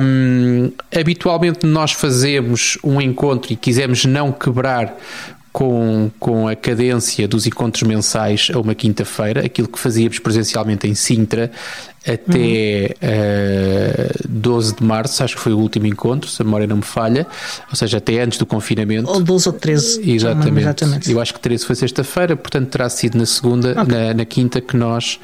Um, 0.00 0.70
habitualmente 0.94 1.66
nós 1.66 1.92
fazemos 1.92 2.78
um 2.82 3.00
encontro 3.00 3.52
e 3.52 3.56
quisemos 3.56 4.04
não 4.04 4.32
quebrar 4.32 4.96
com, 5.54 6.10
com 6.18 6.48
a 6.48 6.56
cadência 6.56 7.28
dos 7.28 7.46
encontros 7.46 7.84
mensais 7.84 8.48
a 8.52 8.58
uma 8.58 8.74
quinta-feira, 8.74 9.46
aquilo 9.46 9.68
que 9.68 9.78
fazíamos 9.78 10.18
presencialmente 10.18 10.88
em 10.88 10.96
Sintra 10.96 11.48
até 12.06 12.94
uhum. 13.02 14.24
uh, 14.26 14.28
12 14.28 14.76
de 14.76 14.84
março, 14.84 15.24
acho 15.24 15.36
que 15.36 15.40
foi 15.40 15.52
o 15.54 15.58
último 15.58 15.86
encontro, 15.86 16.28
se 16.28 16.40
a 16.42 16.44
memória 16.44 16.66
não 16.66 16.76
me 16.76 16.82
falha, 16.82 17.26
ou 17.70 17.76
seja, 17.76 17.96
até 17.96 18.20
antes 18.20 18.38
do 18.38 18.44
confinamento. 18.44 19.08
Ou 19.10 19.20
12 19.20 19.48
ou 19.48 19.54
13. 19.54 20.10
Exatamente. 20.10 20.60
exatamente. 20.60 21.10
Eu 21.10 21.20
acho 21.20 21.32
que 21.32 21.40
13 21.40 21.64
foi 21.64 21.74
sexta-feira, 21.74 22.36
portanto 22.36 22.68
terá 22.68 22.88
sido 22.90 23.16
na 23.16 23.24
segunda, 23.24 23.72
okay. 23.72 23.84
na, 23.84 24.14
na, 24.14 24.24
quinta, 24.24 24.60
que 24.60 24.76
nós 24.76 25.18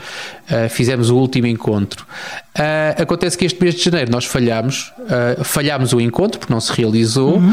uh, 0.51 0.69
fizemos 0.71 1.11
o 1.11 1.17
último 1.17 1.47
encontro. 1.47 2.07
Uh, 2.57 3.03
acontece 3.03 3.37
que 3.37 3.45
este 3.45 3.63
mês 3.63 3.75
de 3.75 3.85
janeiro 3.85 4.11
nós 4.11 4.25
falhámos, 4.25 4.93
falhámos 5.45 5.93
o 5.93 6.01
encontro 6.01 6.39
porque 6.41 6.53
não 6.53 6.61
se 6.61 6.73
realizou 6.73 7.37
uhum. 7.37 7.53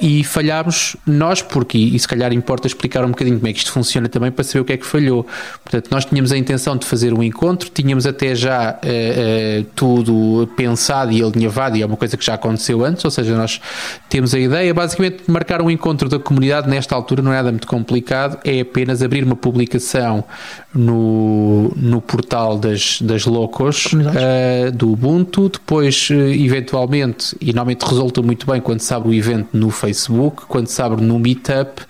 e 0.00 0.22
falhámos 0.24 0.96
nós 1.06 1.42
porque, 1.42 1.76
e 1.76 1.98
se 1.98 2.06
calhar 2.06 2.32
importa 2.32 2.66
explicar 2.66 3.04
um 3.04 3.10
bocadinho 3.10 3.36
como 3.36 3.48
é 3.48 3.52
que 3.52 3.58
isto 3.58 3.72
funciona 3.72 4.08
também 4.08 4.30
para 4.30 4.44
saber 4.44 4.60
o 4.60 4.64
que 4.64 4.72
é 4.72 4.76
que 4.76 4.86
falhou. 4.86 5.26
Portanto, 5.62 5.88
nós 5.90 6.04
tínhamos 6.04 6.32
a 6.32 6.38
intenção 6.38 6.76
de 6.76 6.86
fazer 6.86 7.12
um 7.12 7.22
encontro, 7.22 7.68
tínhamos 7.70 8.06
até 8.06 8.33
já 8.34 8.72
uh, 8.72 9.60
uh, 9.60 9.64
tudo 9.74 10.48
pensado 10.56 11.12
e 11.12 11.22
alinhavado 11.22 11.76
e 11.76 11.82
é 11.82 11.86
uma 11.86 11.96
coisa 11.96 12.16
que 12.16 12.24
já 12.24 12.34
aconteceu 12.34 12.84
antes, 12.84 13.04
ou 13.04 13.10
seja, 13.10 13.36
nós 13.36 13.60
temos 14.08 14.34
a 14.34 14.38
ideia, 14.38 14.72
basicamente 14.72 15.22
marcar 15.28 15.62
um 15.62 15.70
encontro 15.70 16.08
da 16.08 16.18
comunidade 16.18 16.68
nesta 16.68 16.94
altura 16.94 17.22
não 17.22 17.32
é 17.32 17.36
nada 17.36 17.50
muito 17.50 17.66
complicado, 17.66 18.38
é 18.44 18.60
apenas 18.60 19.02
abrir 19.02 19.24
uma 19.24 19.36
publicação 19.36 20.24
no, 20.74 21.72
no 21.76 22.00
portal 22.00 22.58
das, 22.58 23.00
das 23.00 23.26
locos 23.26 23.92
uh, 23.92 24.72
do 24.72 24.92
Ubuntu, 24.92 25.48
depois 25.48 26.08
eventualmente, 26.10 27.36
e 27.40 27.46
normalmente 27.46 27.82
resulta 27.82 28.22
muito 28.22 28.46
bem 28.46 28.60
quando 28.60 28.80
se 28.80 28.92
abre 28.92 29.08
o 29.08 29.14
evento 29.14 29.48
no 29.52 29.70
Facebook, 29.70 30.42
quando 30.46 30.66
se 30.66 30.80
abre 30.82 31.02
no 31.02 31.18
Meetup 31.18 31.82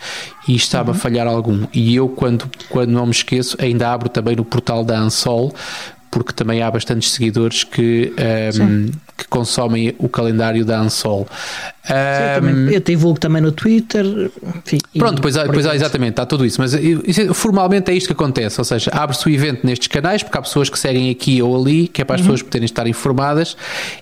e 0.46 0.54
estava 0.54 0.90
uhum. 0.90 0.96
a 0.96 0.98
falhar 0.98 1.26
algum. 1.26 1.66
E 1.72 1.94
eu, 1.94 2.08
quando, 2.08 2.48
quando 2.68 2.90
não 2.90 3.06
me 3.06 3.12
esqueço, 3.12 3.56
ainda 3.60 3.90
abro 3.90 4.08
também 4.08 4.36
no 4.36 4.44
portal 4.44 4.84
da 4.84 4.98
Ansol 4.98 5.54
porque 6.14 6.32
também 6.32 6.62
há 6.62 6.70
bastantes 6.70 7.10
seguidores 7.10 7.64
que, 7.64 8.12
um, 8.16 8.62
ehm, 8.62 8.90
que 9.16 9.26
consomem 9.26 9.92
o 9.98 10.08
calendário 10.08 10.64
da 10.64 10.78
Ansol. 10.78 11.26
Um, 11.86 12.70
eu 12.70 12.80
divulgo 12.80 13.18
também 13.18 13.42
no 13.42 13.52
Twitter. 13.52 14.30
Enfim, 14.64 14.78
pronto, 14.96 15.20
pois, 15.20 15.36
há, 15.36 15.44
pois 15.44 15.66
há, 15.66 15.74
exatamente, 15.74 16.10
está 16.12 16.24
tudo 16.24 16.46
isso. 16.46 16.60
Mas 16.60 16.72
isso, 16.72 17.34
formalmente 17.34 17.90
é 17.90 17.94
isto 17.94 18.06
que 18.06 18.12
acontece. 18.12 18.60
Ou 18.60 18.64
seja, 18.64 18.90
abre-se 18.94 19.26
o 19.26 19.30
evento 19.30 19.66
nestes 19.66 19.88
canais, 19.88 20.22
porque 20.22 20.38
há 20.38 20.42
pessoas 20.42 20.70
que 20.70 20.78
seguem 20.78 21.10
aqui 21.10 21.42
ou 21.42 21.60
ali, 21.60 21.88
que 21.88 22.00
é 22.00 22.04
para 22.04 22.14
as 22.14 22.20
uhum. 22.20 22.28
pessoas 22.28 22.42
poderem 22.42 22.64
estar 22.64 22.86
informadas, 22.86 23.56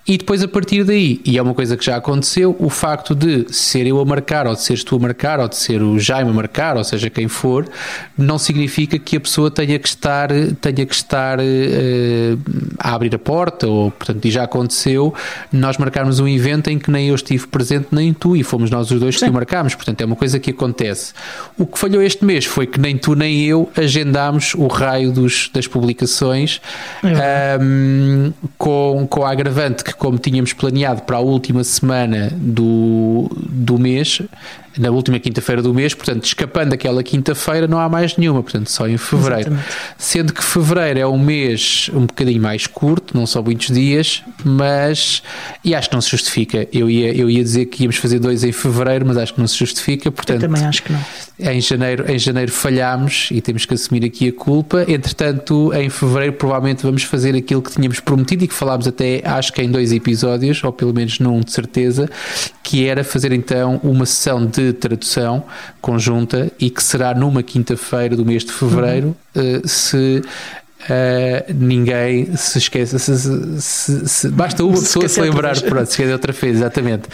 e 0.07 0.17
depois 0.17 0.43
a 0.43 0.49
partir 0.49 0.85
daí, 0.85 1.21
e 1.25 1.39
é 1.39 1.43
uma 1.43 1.55
coisa 1.55 1.77
que 1.77 1.85
já 1.85 1.97
aconteceu, 1.97 2.55
o 2.59 2.69
facto 2.69 3.15
de 3.15 3.53
ser 3.53 3.87
eu 3.87 3.99
a 4.01 4.05
marcar, 4.05 4.47
ou 4.47 4.55
de 4.55 4.61
seres 4.61 4.85
tu 4.85 4.97
a 4.97 4.99
marcar, 4.99 5.41
ou 5.41 5.49
de 5.49 5.57
ser 5.57 5.83
o 5.83 5.99
Jaime 5.99 6.31
a 6.31 6.35
marcar, 6.35 6.77
ou 6.77 6.85
seja, 6.85 7.11
quem 7.11 7.27
for, 7.27 7.67
não 8.17 8.39
significa 8.39 8.99
que 8.99 9.17
a 9.17 9.21
pessoa 9.21 9.51
tenha 9.51 9.79
que 9.79 9.89
estar, 9.89 10.29
tenha 10.61 10.87
que 10.87 10.95
estar 10.95 11.41
uh, 11.41 11.43
a 12.79 12.95
abrir 12.95 13.15
a 13.15 13.19
porta, 13.19 13.67
ou 13.67 13.91
portanto, 13.91 14.25
e 14.25 14.31
já 14.31 14.45
aconteceu, 14.45 15.15
nós 15.53 15.79
marcarmos 15.79 16.21
um 16.21 16.29
evento 16.29 16.69
em 16.69 16.79
que 16.79 16.91
nem 16.91 17.09
eu 17.09 17.15
estive 17.15 17.47
presente 17.47 17.73
presente 17.73 17.89
nem 17.93 18.13
tu, 18.13 18.37
e 18.37 18.43
fomos 18.43 18.71
nós 18.71 18.91
os 18.91 19.01
dois 19.01 19.19
Sim. 19.19 19.27
que 19.27 19.31
o 19.31 19.35
marcámos, 19.35 19.75
portanto 19.75 20.01
é 20.01 20.05
uma 20.05 20.17
coisa 20.17 20.39
que 20.39 20.51
acontece. 20.51 21.13
O 21.59 21.67
que 21.67 21.79
falhou 21.79 22.03
este 22.03 22.25
mês 22.25 22.45
foi 22.45 22.67
que 22.67 22.79
nem 22.79 22.97
tu 22.97 23.15
nem 23.15 23.43
eu 23.45 23.71
agendámos 23.77 24.55
o 24.55 24.67
raio 24.67 25.13
dos, 25.13 25.51
das 25.53 25.67
publicações 25.67 26.61
é 27.03 27.59
um, 27.61 28.33
com, 28.59 29.07
com 29.09 29.25
a 29.25 29.31
agravante 29.31 29.85
que, 29.85 29.95
como 29.95 30.19
tínhamos 30.19 30.53
planeado 30.53 31.03
para 31.03 31.17
a 31.17 31.21
última 31.21 31.65
semana 31.65 32.33
do, 32.37 33.31
do 33.37 33.79
mês, 33.79 34.21
na 34.79 34.91
última 34.91 35.19
quinta-feira 35.19 35.63
do 35.63 35.73
mês, 35.73 35.95
portanto, 35.95 36.25
escapando 36.25 36.73
aquela 36.73 37.03
quinta-feira, 37.03 37.67
não 37.67 37.79
há 37.79 37.89
mais 37.89 38.17
nenhuma, 38.17 38.43
portanto, 38.43 38.71
só 38.71 38.89
em 38.89 38.97
fevereiro. 38.97 39.51
Exatamente. 39.51 39.69
Sendo 39.99 40.33
que 40.33 40.43
fevereiro 40.43 40.99
é 40.99 41.07
um 41.07 41.19
mês 41.19 41.91
um 41.93 42.07
bocadinho 42.07 42.41
mais 42.41 42.67
curto, 42.67 43.17
não 43.17 43.27
são 43.27 43.43
muitos 43.43 43.69
dias, 43.69 44.23
mas. 44.45 45.23
E 45.65 45.75
acho 45.75 45.89
que 45.89 45.95
não 45.95 46.01
se 46.01 46.11
justifica. 46.11 46.67
Eu 46.73 46.89
ia, 46.91 47.15
eu 47.15 47.29
ia 47.29 47.43
dizer 47.43 47.67
que 47.67 47.83
íamos 47.83 47.97
fazer 47.97 48.19
dois 48.19 48.45
em 48.45 48.53
fevereiro, 48.53 49.07
mas 49.07 49.17
acho 49.17 49.35
que 49.35 49.41
não 49.41 49.49
se 49.49 49.59
justifica, 49.59 50.11
portanto. 50.11 50.43
Eu 50.43 50.49
também 50.49 50.65
acho 50.65 50.83
que 50.83 50.93
não. 50.93 51.01
Em 51.39 51.61
janeiro, 51.61 52.11
em 52.11 52.19
janeiro 52.19 52.53
falhámos 52.53 53.29
e 53.33 53.41
temos 53.41 53.65
que 53.65 53.75
assumir 53.75 54.05
aqui 54.05 54.29
a 54.29 54.33
culpa. 54.33 54.85
Entretanto, 54.87 55.73
em 55.75 55.91
fevereiro, 55.91 56.35
provavelmente 56.35 56.83
vamos 56.83 57.03
fazer 57.03 57.35
aquilo 57.35 57.61
que 57.61 57.73
tínhamos 57.73 57.99
prometido 58.01 58.45
e 58.45 58.49
que 58.49 58.55
falámos 58.55 58.87
até, 58.87 59.23
acho 59.25 59.53
que 59.53 59.61
em 59.63 59.71
dois 59.71 59.93
episódios, 59.93 60.63
ou 60.63 60.73
pelo 60.73 60.95
menos 60.95 61.19
num 61.19 61.41
de 61.41 61.51
certeza, 61.51 62.09
que 62.63 62.87
era 62.87 63.03
fazer 63.03 63.33
então 63.33 63.81
uma 63.83 64.07
sessão 64.07 64.47
de 64.47 64.62
de 64.63 64.73
tradução 64.73 65.45
conjunta 65.81 66.51
e 66.59 66.71
que 66.71 66.83
será 66.83 67.15
numa 67.15 67.43
quinta-feira 67.43 68.17
do 68.17 68.25
mês 68.25 68.45
de 68.45 68.53
fevereiro, 68.53 69.17
uhum. 69.35 69.59
uh, 69.59 69.69
se 69.69 70.23
Uh, 70.83 71.55
ninguém 71.55 72.35
se 72.37 72.59
esqueça. 72.59 72.99
Se, 72.99 73.17
se, 73.61 74.09
se, 74.09 74.29
basta 74.29 74.65
uma 74.65 74.75
pessoa 74.75 75.09
se 75.09 75.21
lembrar, 75.21 75.61
pronto, 75.61 75.87
se 75.87 75.93
esquecer 75.93 76.13
outra 76.13 76.33
vez, 76.33 76.57
exatamente. 76.57 77.05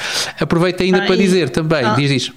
Aproveita 0.41 0.83
ainda 0.83 1.03
ah, 1.03 1.07
para 1.07 1.15
e, 1.17 1.19
dizer 1.19 1.51
também, 1.51 1.85
ah, 1.85 1.95
diz 1.95 2.11
isto. 2.11 2.35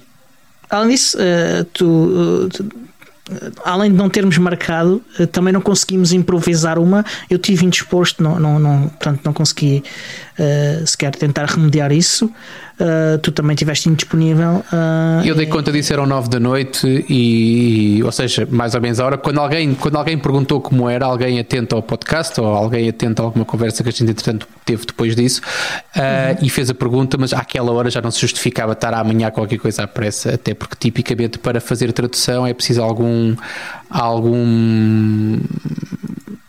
Além 0.68 0.90
disso, 0.90 1.16
uh, 1.16 1.64
tu, 1.72 2.48
tu, 2.52 2.68
além 3.64 3.90
de 3.90 3.96
não 3.96 4.10
termos 4.10 4.36
marcado, 4.36 5.02
uh, 5.18 5.26
também 5.26 5.54
não 5.54 5.62
conseguimos 5.62 6.12
improvisar 6.12 6.78
uma. 6.78 7.02
Eu 7.30 7.38
tive 7.38 7.64
indisposto, 7.64 8.22
não, 8.22 8.38
não, 8.38 8.58
não, 8.58 8.88
portanto, 8.88 9.20
não 9.24 9.32
consegui 9.32 9.82
sequer 10.84 11.14
tentar 11.14 11.46
remediar 11.46 11.92
isso. 11.92 12.30
Uh, 12.82 13.16
tu 13.18 13.30
também 13.30 13.54
estiveste 13.54 13.88
indisponível. 13.88 14.64
Uh, 14.72 15.24
eu 15.24 15.36
dei 15.36 15.46
conta 15.46 15.70
disso, 15.70 15.92
eram 15.92 16.04
9 16.04 16.28
da 16.28 16.40
noite, 16.40 17.06
e, 17.08 18.02
ou 18.02 18.10
seja, 18.10 18.44
mais 18.50 18.74
ou 18.74 18.80
menos 18.80 18.98
a 18.98 19.06
hora. 19.06 19.16
Quando 19.16 19.38
alguém, 19.38 19.72
quando 19.72 19.96
alguém 19.96 20.18
perguntou 20.18 20.60
como 20.60 20.90
era, 20.90 21.06
alguém 21.06 21.38
atento 21.38 21.76
ao 21.76 21.82
podcast 21.82 22.40
ou 22.40 22.46
alguém 22.46 22.88
atento 22.88 23.22
a 23.22 23.24
alguma 23.24 23.44
conversa 23.44 23.84
que 23.84 23.88
a 23.88 23.92
gente, 23.92 24.10
entretanto, 24.10 24.48
teve 24.64 24.84
depois 24.84 25.14
disso, 25.14 25.40
uh, 25.94 26.40
uhum. 26.40 26.46
e 26.46 26.50
fez 26.50 26.70
a 26.70 26.74
pergunta, 26.74 27.16
mas 27.16 27.32
àquela 27.32 27.70
hora 27.70 27.88
já 27.88 28.00
não 28.00 28.10
se 28.10 28.20
justificava 28.20 28.72
estar 28.72 28.92
amanhã 28.94 29.30
qualquer 29.30 29.58
coisa 29.58 29.84
à 29.84 29.86
pressa, 29.86 30.34
até 30.34 30.52
porque 30.52 30.74
tipicamente 30.76 31.38
para 31.38 31.60
fazer 31.60 31.92
tradução 31.92 32.44
é 32.44 32.52
preciso 32.52 32.82
algum. 32.82 33.36
algum 33.88 35.38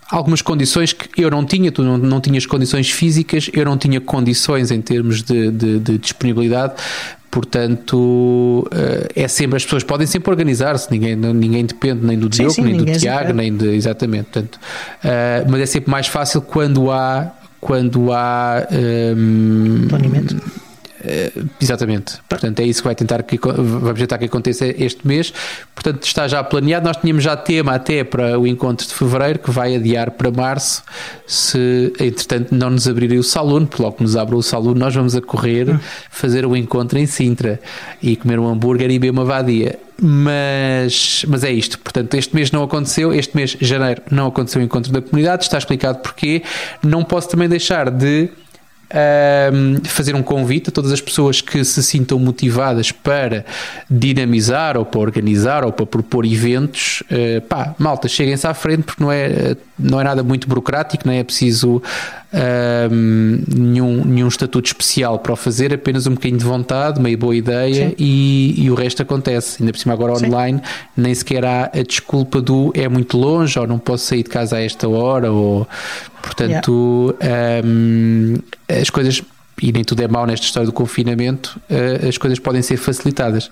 algumas 0.10 0.42
condições 0.42 0.94
que 0.94 1.24
eu 1.24 1.30
não 1.30 1.46
tinha, 1.46 1.72
tu 1.72 1.84
não, 1.84 1.98
não 1.98 2.22
tinhas 2.22 2.46
condições 2.46 2.90
físicas, 2.90 3.50
eu 3.54 3.66
não 3.66 3.78
tinha 3.78 4.00
condições 4.00 4.72
em 4.72 4.82
termos 4.82 5.24
de, 5.24 5.52
de, 5.52 5.80
de 5.80 5.98
disponibilidade, 5.98 6.74
portanto 7.32 8.68
eh, 8.72 9.24
é 9.24 9.28
sempre 9.28 9.58
as 9.58 9.64
pessoas 9.64 9.84
podem 9.84 10.06
sempre 10.06 10.30
organizar-se. 10.30 10.92
Ninguém 10.92 11.16
ninguém 11.16 11.66
depende 11.66 12.06
nem 12.06 12.18
do 12.18 12.30
Diogo 12.30 12.54
sim, 12.54 12.62
nem 12.62 12.78
do 12.78 12.86
Tiago 12.86 13.34
nem 13.34 13.56
de 13.56 13.68
exatamente 13.70 14.26
portanto, 14.26 14.56
uh, 15.04 15.50
mas 15.50 15.62
é 15.62 15.66
sempre 15.66 15.90
mais 15.90 16.08
fácil 16.08 16.42
quando 16.42 16.92
há 16.92 17.32
quando 17.60 18.12
há 18.12 18.68
um, 18.70 18.76
ehm, 18.76 19.88
planeamento 19.88 20.36
Uh, 21.04 21.50
exatamente. 21.62 22.18
Portanto, 22.30 22.60
é 22.60 22.64
isso 22.64 22.82
que 22.82 22.88
vai 22.88 22.96
tentar 22.96 23.22
que, 23.24 23.38
vamos 23.38 24.00
tentar 24.00 24.18
que 24.18 24.26
aconteça 24.26 24.66
este 24.66 25.06
mês. 25.06 25.34
Portanto, 25.76 26.04
está 26.04 26.28
já 26.28 26.44
planeado. 26.44 26.88
Nós 26.88 26.98
tínhamos 26.98 27.24
já 27.24 27.36
tema 27.36 27.74
até 27.74 28.04
para 28.04 28.40
o 28.40 28.48
encontro 28.48 28.88
de 28.88 28.94
fevereiro, 28.94 29.40
que 29.40 29.52
vai 29.52 29.76
adiar 29.76 30.12
para 30.12 30.32
março. 30.32 30.84
Se, 31.28 31.92
entretanto, 32.00 32.56
não 32.56 32.70
nos 32.70 32.88
abrirem 32.88 33.18
o 33.20 33.24
salão, 33.24 33.66
porque 33.66 33.84
logo 33.84 33.98
que 33.98 34.04
nos 34.04 34.16
abre 34.16 34.36
o 34.36 34.42
salão, 34.42 34.74
nós 34.74 34.96
vamos 34.96 35.16
a 35.16 35.22
correr 35.22 35.70
hum. 35.70 35.80
fazer 36.10 36.46
o 36.46 36.56
encontro 36.56 36.98
em 36.98 37.06
Sintra 37.06 37.60
e 38.02 38.16
comer 38.16 38.40
um 38.40 38.48
hambúrguer 38.48 38.90
e 38.90 39.00
beber 39.00 39.12
uma 39.12 39.26
vadia. 39.26 39.78
Mas, 40.02 41.26
mas 41.28 41.44
é 41.44 41.52
isto. 41.52 41.80
Portanto, 41.80 42.14
este 42.16 42.34
mês 42.34 42.52
não 42.52 42.64
aconteceu. 42.64 43.14
Este 43.14 43.36
mês, 43.36 43.56
janeiro, 43.60 44.02
não 44.10 44.28
aconteceu 44.28 44.62
o 44.62 44.64
encontro 44.64 44.92
da 44.92 45.02
comunidade. 45.02 45.44
Está 45.44 45.58
explicado 45.58 46.00
porquê. 46.00 46.44
Não 46.82 47.04
posso 47.04 47.30
também 47.30 47.48
deixar 47.48 47.90
de 47.90 48.30
um, 48.94 49.84
fazer 49.86 50.16
um 50.16 50.22
convite 50.22 50.70
a 50.70 50.72
todas 50.72 50.92
as 50.92 51.02
pessoas 51.02 51.42
que 51.42 51.64
se 51.64 51.82
sintam 51.82 52.20
motivadas 52.20 52.92
para 52.92 53.46
dinamizar 53.90 54.78
ou 54.78 54.86
para 54.86 55.00
organizar 55.00 55.66
ou 55.66 55.72
para 55.72 55.86
propor 55.86 56.26
eventos. 56.26 57.02
Uh, 57.04 57.42
pá, 57.42 57.76
malta, 57.78 58.08
cheguem-se 58.08 58.46
à 58.46 58.54
frente 58.54 58.84
porque 58.84 59.04
não 59.04 59.12
é, 59.12 59.56
não 59.78 60.00
é 60.00 60.04
nada 60.04 60.24
muito 60.24 60.48
burocrático, 60.48 61.08
não 61.08 61.14
é 61.14 61.24
preciso 61.24 61.82
um, 62.34 63.44
nenhum, 63.56 64.04
nenhum 64.04 64.28
estatuto 64.28 64.68
especial 64.68 65.20
para 65.20 65.34
o 65.34 65.36
fazer, 65.36 65.74
apenas 65.74 66.08
um 66.08 66.14
bocadinho 66.14 66.40
de 66.40 66.46
vontade, 66.46 67.00
meio 67.00 67.18
boa 67.18 67.36
ideia 67.36 67.94
e, 67.98 68.56
e, 68.58 68.72
o 68.72 68.76
resto 68.76 69.04
acontece. 69.04 69.62
Ainda 69.62 69.72
por 69.72 69.80
cima, 69.80 69.94
agora 69.94 70.16
Sim. 70.16 70.28
online, 70.28 70.62
nem 70.98 71.14
sequer 71.14 71.46
há 71.46 71.66
a 71.74 71.84
desculpa 71.84 72.42
do 72.42 72.72
é 72.76 72.88
muito 72.88 73.18
longe 73.18 73.58
ou 73.60 73.68
não 73.68 73.78
posso 73.78 74.06
sair 74.06 74.24
de 74.24 74.30
casa 74.30 74.58
a 74.58 74.62
esta 74.62 74.88
hora 74.88 75.32
ou 75.32 75.68
portanto 76.22 77.16
yeah. 77.22 77.68
um, 77.68 78.36
as 78.68 78.90
coisas 78.90 79.22
e 79.62 79.72
nem 79.72 79.84
tudo 79.84 80.02
é 80.02 80.08
mau 80.08 80.26
nesta 80.26 80.46
história 80.46 80.66
do 80.66 80.74
confinamento, 80.74 81.60
uh, 81.70 82.08
as 82.08 82.18
coisas 82.18 82.40
podem 82.40 82.62
ser 82.62 82.78
facilitadas. 82.78 83.52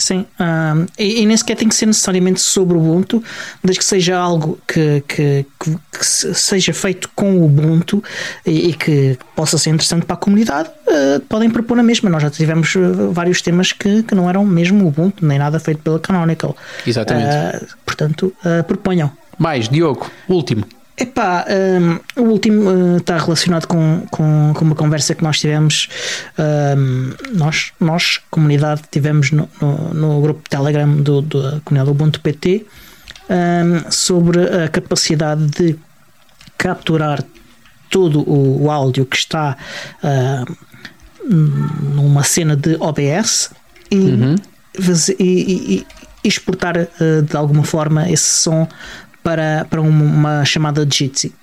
Sim, 0.00 0.24
um, 0.40 0.86
e, 0.98 1.20
e, 1.20 1.26
nem 1.26 1.36
sequer 1.36 1.56
tem 1.56 1.68
que 1.68 1.74
ser 1.74 1.84
necessariamente 1.84 2.40
sobre 2.40 2.74
o 2.74 2.80
Ubuntu, 2.80 3.22
desde 3.62 3.80
que 3.80 3.84
seja 3.84 4.16
algo 4.16 4.58
que, 4.66 5.04
que, 5.06 5.44
que, 5.60 5.76
que 5.92 6.06
seja 6.06 6.72
feito 6.72 7.10
com 7.14 7.36
o 7.36 7.44
Ubuntu 7.44 8.02
e, 8.46 8.70
e, 8.70 8.72
que 8.72 9.18
possa 9.36 9.58
ser 9.58 9.68
interessante 9.68 10.06
para 10.06 10.14
a 10.14 10.18
comunidade, 10.18 10.70
uh, 10.70 11.20
podem 11.28 11.50
propor 11.50 11.76
na 11.76 11.82
mesma. 11.82 12.08
Nós 12.08 12.22
já 12.22 12.30
tivemos 12.30 12.74
uh, 12.76 13.12
vários 13.12 13.42
temas 13.42 13.72
que, 13.72 14.02
que 14.02 14.14
não 14.14 14.26
eram 14.26 14.46
mesmo 14.46 14.88
Ubuntu, 14.88 15.24
nem 15.24 15.38
nada 15.38 15.60
feito 15.60 15.82
pela 15.82 16.00
Canonical. 16.00 16.56
Exatamente. 16.86 17.28
Uh, 17.28 17.66
portanto, 17.84 18.34
proponham. 18.66 19.12
Mais, 19.38 19.68
Diogo, 19.68 20.10
último. 20.26 20.64
Epá, 21.00 21.46
um, 21.48 22.22
o 22.22 22.26
último 22.26 22.70
uh, 22.70 22.96
está 22.98 23.16
relacionado 23.16 23.66
com, 23.66 24.06
com, 24.10 24.52
com, 24.54 24.64
uma 24.66 24.74
conversa 24.74 25.14
que 25.14 25.22
nós 25.22 25.40
tivemos, 25.40 25.88
um, 26.38 27.12
nós, 27.32 27.72
nós, 27.80 28.20
comunidade, 28.30 28.82
tivemos 28.90 29.30
no, 29.30 29.48
no, 29.62 29.94
no 29.94 30.20
grupo 30.20 30.46
Telegram 30.46 30.94
do, 30.94 31.22
do, 31.22 31.42
da 31.42 31.60
comunidade 31.60 31.90
Ubuntu 31.90 32.20
PT 32.20 32.66
um, 33.30 33.90
sobre 33.90 34.42
a 34.42 34.68
capacidade 34.68 35.46
de 35.46 35.78
capturar 36.58 37.24
todo 37.88 38.20
o, 38.20 38.64
o 38.64 38.70
áudio 38.70 39.06
que 39.06 39.16
está 39.16 39.56
uh, 40.04 40.56
numa 41.24 42.24
cena 42.24 42.54
de 42.54 42.76
OBS 42.78 43.52
e, 43.90 43.96
uhum. 43.96 44.34
e, 45.18 45.24
e, 45.24 45.76
e 45.76 45.86
exportar 46.28 46.76
uh, 46.76 47.22
de 47.22 47.34
alguma 47.34 47.64
forma 47.64 48.10
esse 48.10 48.42
som 48.42 48.68
para, 49.22 49.66
para 49.68 49.80
uma 49.80 50.44
chamada 50.44 50.84
de 50.84 50.96
Jitsi. 50.96 51.34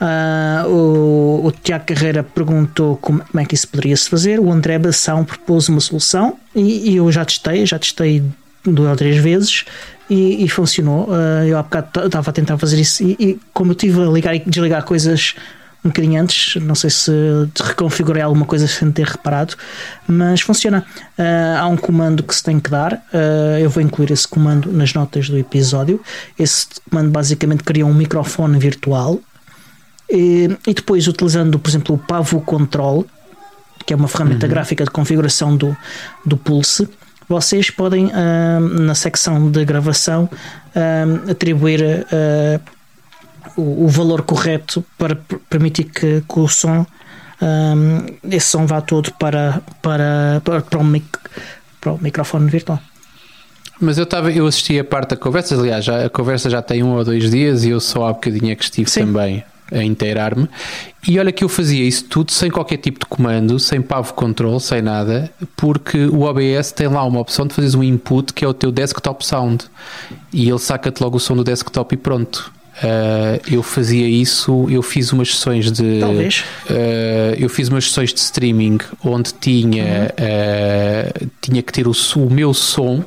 Uh, 0.00 0.68
o, 0.68 1.46
o, 1.46 1.52
Tiago 1.52 1.86
Carreira 1.86 2.22
perguntou 2.22 2.98
como, 2.98 3.20
como, 3.20 3.40
é 3.40 3.46
que 3.46 3.54
isso 3.54 3.66
poderia 3.68 3.96
se 3.96 4.10
fazer. 4.10 4.38
O 4.38 4.52
André 4.52 4.78
Bação 4.78 5.24
propôs 5.24 5.68
uma 5.68 5.80
solução 5.80 6.38
e, 6.54 6.90
e 6.90 6.96
eu 6.96 7.10
já 7.10 7.24
testei, 7.24 7.64
já 7.64 7.78
testei 7.78 8.22
duas 8.62 8.90
ou 8.90 8.96
três 8.96 9.16
vezes 9.16 9.64
e, 10.10 10.44
e 10.44 10.48
funcionou. 10.48 11.08
Uh, 11.08 11.46
eu 11.46 11.58
há 11.58 11.62
bocado 11.62 12.06
estava 12.06 12.28
a 12.28 12.32
tentar 12.32 12.58
fazer 12.58 12.78
isso 12.78 13.02
e, 13.02 13.16
e 13.18 13.40
como 13.54 13.72
eu 13.72 13.74
tive 13.74 14.02
a 14.02 14.06
ligar 14.06 14.34
e 14.34 14.40
desligar 14.40 14.84
coisas 14.84 15.34
um 15.86 15.90
bocadinho 15.90 16.20
antes, 16.20 16.60
não 16.62 16.74
sei 16.74 16.90
se 16.90 17.10
reconfigurei 17.62 18.22
alguma 18.22 18.44
coisa 18.44 18.66
sem 18.66 18.90
ter 18.90 19.06
reparado, 19.06 19.54
mas 20.06 20.40
funciona. 20.40 20.84
Uh, 21.18 21.58
há 21.58 21.66
um 21.66 21.76
comando 21.76 22.22
que 22.22 22.34
se 22.34 22.42
tem 22.42 22.58
que 22.60 22.70
dar, 22.70 22.94
uh, 22.94 23.58
eu 23.60 23.70
vou 23.70 23.82
incluir 23.82 24.10
esse 24.10 24.26
comando 24.26 24.72
nas 24.72 24.92
notas 24.92 25.28
do 25.28 25.38
episódio. 25.38 26.00
Esse 26.38 26.66
comando 26.90 27.10
basicamente 27.10 27.62
cria 27.62 27.86
um 27.86 27.94
microfone 27.94 28.58
virtual 28.58 29.20
e, 30.10 30.50
e 30.66 30.74
depois, 30.74 31.06
utilizando, 31.06 31.58
por 31.58 31.68
exemplo, 31.68 31.94
o 31.94 31.98
Pavo 31.98 32.40
Control, 32.40 33.06
que 33.84 33.92
é 33.92 33.96
uma 33.96 34.08
ferramenta 34.08 34.46
uhum. 34.46 34.50
gráfica 34.50 34.84
de 34.84 34.90
configuração 34.90 35.56
do, 35.56 35.76
do 36.24 36.36
Pulse, 36.36 36.88
vocês 37.28 37.70
podem, 37.70 38.06
uh, 38.06 38.60
na 38.60 38.94
secção 38.94 39.50
de 39.50 39.64
gravação, 39.64 40.28
atribuir 41.28 42.06
o, 43.56 43.84
o 43.84 43.88
valor 43.88 44.22
correto 44.22 44.84
para 44.98 45.16
permitir 45.48 45.84
que, 45.84 46.22
que 46.22 46.38
o 46.38 46.48
som 46.48 46.86
um, 47.40 48.06
esse 48.30 48.46
som 48.46 48.66
vá 48.66 48.80
todo 48.80 49.12
para, 49.12 49.62
para, 49.82 50.40
para, 50.44 50.60
para, 50.62 50.78
o, 50.78 50.84
mic, 50.84 51.06
para 51.80 51.92
o 51.92 51.98
microfone 52.00 52.48
virtual. 52.48 52.80
Mas 53.80 53.98
eu 53.98 54.04
estava, 54.04 54.32
eu 54.32 54.46
assisti 54.46 54.78
a 54.78 54.84
parte 54.84 55.10
da 55.10 55.16
conversa, 55.16 55.54
aliás, 55.54 55.84
já, 55.84 56.06
a 56.06 56.08
conversa 56.08 56.48
já 56.48 56.62
tem 56.62 56.82
um 56.82 56.94
ou 56.94 57.04
dois 57.04 57.30
dias 57.30 57.64
e 57.64 57.70
eu 57.70 57.80
só 57.80 58.08
há 58.08 58.12
bocadinho 58.12 58.50
é 58.50 58.54
que 58.54 58.64
estive 58.64 58.88
Sim. 58.88 59.00
também 59.00 59.44
a 59.70 59.82
inteirar-me. 59.82 60.48
E 61.06 61.18
olha 61.18 61.32
que 61.32 61.44
eu 61.44 61.48
fazia 61.48 61.84
isso 61.84 62.04
tudo 62.04 62.32
sem 62.32 62.50
qualquer 62.50 62.78
tipo 62.78 63.00
de 63.00 63.06
comando, 63.06 63.58
sem 63.58 63.82
pavo 63.82 64.14
control, 64.14 64.58
sem 64.60 64.80
nada, 64.80 65.30
porque 65.56 66.06
o 66.06 66.22
OBS 66.22 66.72
tem 66.72 66.88
lá 66.88 67.04
uma 67.04 67.20
opção 67.20 67.46
de 67.46 67.52
fazeres 67.52 67.74
um 67.74 67.82
input 67.82 68.32
que 68.32 68.44
é 68.44 68.48
o 68.48 68.54
teu 68.54 68.72
desktop 68.72 69.26
sound 69.26 69.64
e 70.32 70.48
ele 70.48 70.58
saca-te 70.58 71.02
logo 71.02 71.16
o 71.16 71.20
som 71.20 71.36
do 71.36 71.44
desktop 71.44 71.94
e 71.94 71.98
pronto. 71.98 72.52
Uh, 72.76 73.40
eu 73.50 73.62
fazia 73.62 74.06
isso, 74.06 74.66
eu 74.68 74.82
fiz 74.82 75.10
umas 75.10 75.34
sessões 75.34 75.72
de. 75.72 76.00
Talvez. 76.00 76.44
Uh, 76.68 77.34
eu 77.38 77.48
fiz 77.48 77.68
umas 77.68 77.84
sessões 77.84 78.12
de 78.12 78.20
streaming 78.20 78.78
onde 79.02 79.32
tinha, 79.32 80.12
uhum. 80.18 81.26
uh, 81.26 81.30
tinha 81.40 81.62
que 81.62 81.72
ter 81.72 81.88
o, 81.88 81.92
o, 82.16 82.30
meu 82.30 82.52
som 82.52 83.02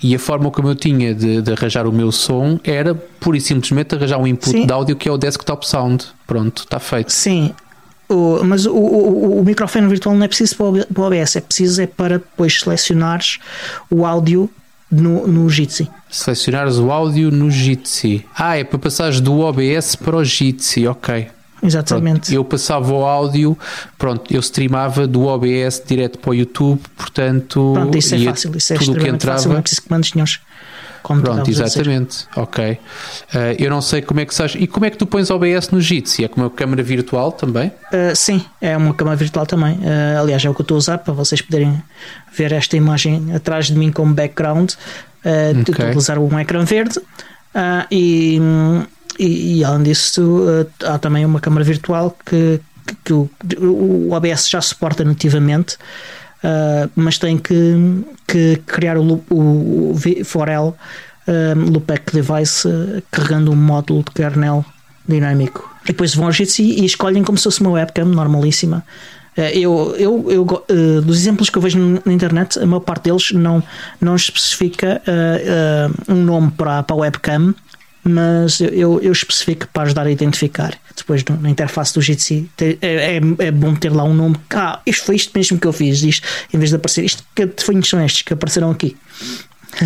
e 0.00 0.14
a 0.14 0.18
forma 0.18 0.48
como 0.52 0.68
eu 0.68 0.76
tinha 0.76 1.12
de, 1.12 1.42
de, 1.42 1.52
arranjar 1.52 1.88
o 1.88 1.92
meu 1.92 2.12
som 2.12 2.60
era 2.62 2.94
pura 2.94 3.36
e 3.36 3.40
simplesmente 3.40 3.96
arranjar 3.96 4.18
um 4.18 4.26
input 4.28 4.50
Sim. 4.50 4.66
de 4.66 4.72
áudio 4.72 4.94
que 4.94 5.08
é 5.08 5.12
o 5.12 5.18
desktop 5.18 5.66
sound. 5.66 6.06
Pronto, 6.24 6.62
está 6.62 6.78
feito. 6.78 7.12
Sim. 7.12 7.52
O, 8.08 8.44
mas 8.44 8.64
o, 8.64 8.74
o, 8.74 9.40
o, 9.40 9.44
microfone 9.44 9.88
virtual 9.88 10.14
não 10.14 10.24
é 10.24 10.28
preciso 10.28 10.56
para 10.56 10.66
o 10.66 11.06
OBS, 11.06 11.36
é 11.36 11.40
preciso 11.40 11.82
é 11.82 11.86
para 11.86 12.18
depois 12.18 12.60
selecionares 12.60 13.38
o 13.90 14.06
áudio 14.06 14.48
no, 14.90 15.26
no 15.26 15.48
Jitsi. 15.50 15.88
Selecionares 16.10 16.78
o 16.78 16.90
áudio 16.90 17.30
no 17.30 17.50
Jitsi. 17.50 18.26
Ah, 18.34 18.56
é 18.56 18.64
para 18.64 18.78
passares 18.78 19.20
do 19.20 19.38
OBS 19.40 19.94
para 19.96 20.16
o 20.16 20.24
Jitsi, 20.24 20.86
ok. 20.86 21.28
Exatamente. 21.62 22.20
Pronto, 22.20 22.32
eu 22.32 22.44
passava 22.44 22.92
o 22.92 23.04
áudio, 23.04 23.56
pronto, 23.98 24.32
eu 24.32 24.40
streamava 24.40 25.06
do 25.06 25.26
OBS 25.26 25.82
direto 25.86 26.18
para 26.18 26.30
o 26.30 26.34
YouTube, 26.34 26.80
portanto. 26.96 27.72
Pronto, 27.74 27.98
isso 27.98 28.14
é 28.14 28.18
fácil, 28.18 28.56
isso 28.56 28.72
é 28.72 28.78
tudo 28.78 28.98
que 28.98 29.08
entrava. 29.08 29.38
Fácil, 29.38 29.50
não 29.50 29.58
é 29.58 29.62
preciso 29.62 29.82
comandos 29.82 30.14
nenhums. 30.14 30.40
Como 31.02 31.22
Pronto, 31.22 31.48
exatamente. 31.48 32.26
Ok. 32.36 32.72
Uh, 32.72 32.78
eu 33.58 33.70
não 33.70 33.80
sei 33.80 34.02
como 34.02 34.20
é 34.20 34.26
que 34.26 34.34
sabes. 34.34 34.54
E 34.58 34.66
como 34.66 34.84
é 34.84 34.90
que 34.90 34.98
tu 34.98 35.06
pões 35.06 35.30
OBS 35.30 35.70
no 35.70 35.80
Jitsi? 35.80 36.24
É 36.24 36.28
como 36.28 36.44
uma 36.44 36.50
câmera 36.50 36.82
virtual 36.82 37.32
também? 37.32 37.68
Uh, 37.68 38.14
sim, 38.14 38.44
é 38.60 38.76
uma 38.76 38.92
câmera 38.92 39.16
virtual 39.16 39.46
também. 39.46 39.76
Uh, 39.76 40.20
aliás, 40.20 40.44
é 40.44 40.50
o 40.50 40.54
que 40.54 40.60
eu 40.60 40.64
estou 40.64 40.74
a 40.74 40.78
usar 40.78 40.98
para 40.98 41.14
vocês 41.14 41.40
poderem 41.40 41.82
ver 42.36 42.52
esta 42.52 42.76
imagem 42.76 43.34
atrás 43.34 43.66
de 43.66 43.74
mim 43.74 43.90
como 43.90 44.12
background. 44.12 44.72
Uh, 45.24 45.60
okay. 45.60 45.86
utilizar 45.86 46.18
um 46.18 46.38
ecrã 46.38 46.64
verde 46.64 46.98
e, 47.90 48.40
e, 49.18 49.58
e, 49.58 49.64
além 49.64 49.82
disso 49.82 50.46
há 50.82 50.98
também 50.98 51.26
uma 51.26 51.40
câmera 51.40 51.62
virtual 51.62 52.16
que, 52.24 52.58
que, 52.86 52.94
que 53.04 53.12
o, 53.12 53.28
o 53.60 54.12
OBS 54.12 54.48
já 54.48 54.60
suporta 54.60 55.04
nativamente. 55.04 55.76
Uh, 56.42 56.90
mas 56.96 57.18
tem 57.18 57.36
que, 57.36 58.02
que 58.26 58.56
criar 58.66 58.96
o, 58.96 59.22
o, 59.28 59.90
o 59.90 59.94
V4L 59.94 60.74
um, 61.28 61.70
Loopback 61.70 62.12
Device 62.14 62.66
uh, 62.66 63.02
carregando 63.10 63.52
um 63.52 63.56
módulo 63.56 64.02
de 64.02 64.10
kernel 64.12 64.64
dinâmico. 65.06 65.68
E 65.84 65.88
depois 65.88 66.14
vão 66.14 66.26
ao 66.26 66.32
Jitsi 66.32 66.62
e 66.62 66.84
escolhem 66.84 67.22
como 67.22 67.36
se 67.36 67.44
fosse 67.44 67.60
uma 67.60 67.70
webcam 67.70 68.06
normalíssima. 68.06 68.84
Uh, 69.40 69.58
eu, 69.58 69.96
eu, 69.98 70.26
eu 70.30 70.42
uh, 70.42 71.00
dos 71.02 71.18
exemplos 71.18 71.48
que 71.48 71.56
eu 71.56 71.62
vejo 71.62 71.78
na 72.04 72.12
internet, 72.12 72.58
a 72.58 72.66
maior 72.66 72.80
parte 72.80 73.04
deles 73.04 73.32
não, 73.32 73.62
não 74.00 74.16
especifica 74.16 75.02
um 76.08 76.14
nome 76.14 76.50
para, 76.50 76.82
para 76.82 76.94
a 76.94 76.98
webcam, 76.98 77.54
mas 78.02 78.60
eu, 78.60 79.00
eu 79.00 79.12
especifico 79.12 79.66
para 79.72 79.84
ajudar 79.84 80.06
a 80.06 80.10
identificar. 80.10 80.74
Depois 80.96 81.24
na 81.24 81.50
interface 81.50 81.94
do 81.94 82.00
Jitsi 82.00 82.48
é, 82.60 82.76
é, 82.80 83.20
é, 83.38 83.50
bom 83.50 83.74
ter 83.74 83.92
lá 83.92 84.04
um 84.04 84.14
nome. 84.14 84.36
Ah, 84.50 84.80
isto 84.86 85.04
foi 85.04 85.16
isto 85.16 85.32
mesmo 85.34 85.58
que 85.58 85.66
eu 85.66 85.72
fiz, 85.72 86.02
isto, 86.02 86.26
em 86.52 86.58
vez 86.58 86.70
de 86.70 86.76
aparecer 86.76 87.04
isto, 87.04 87.24
que 87.34 87.46
definhos 87.46 87.88
são 87.88 88.02
estes 88.04 88.22
que 88.22 88.32
apareceram 88.32 88.70
aqui. 88.70 88.96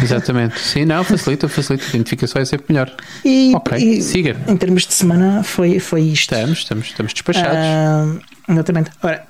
Exatamente, 0.03 0.59
sim, 0.61 0.87
não, 0.87 1.05
facilita, 1.05 1.47
facilita, 1.47 1.85
a 1.85 1.89
identificação 1.91 2.41
é 2.41 2.45
sempre 2.45 2.73
melhor. 2.73 2.91
E, 3.25 3.53
ok, 3.55 3.77
e, 3.77 4.01
siga. 4.01 4.37
Em 4.49 4.57
termos 4.57 4.87
de 4.87 4.95
semana, 4.95 5.43
foi, 5.43 5.79
foi 5.79 6.03
isto. 6.03 6.35
Estamos, 6.35 6.59
estamos, 6.61 6.87
estamos 6.87 7.13
despachados. 7.13 7.59
Uh, 7.59 8.21
exatamente. 8.49 8.91
Ora, 9.03 9.27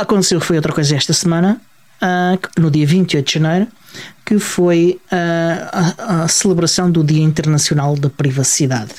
aconteceu 0.00 0.40
foi 0.40 0.56
outra 0.56 0.72
coisa 0.72 0.96
esta 0.96 1.12
semana, 1.12 1.60
uh, 2.02 2.60
no 2.60 2.70
dia 2.70 2.86
28 2.86 3.26
de 3.26 3.34
janeiro, 3.34 3.68
que 4.24 4.38
foi 4.38 5.00
a, 5.10 5.94
a, 5.98 6.24
a 6.24 6.28
celebração 6.28 6.90
do 6.90 7.02
Dia 7.02 7.22
Internacional 7.22 7.96
da 7.96 8.10
Privacidade. 8.10 8.94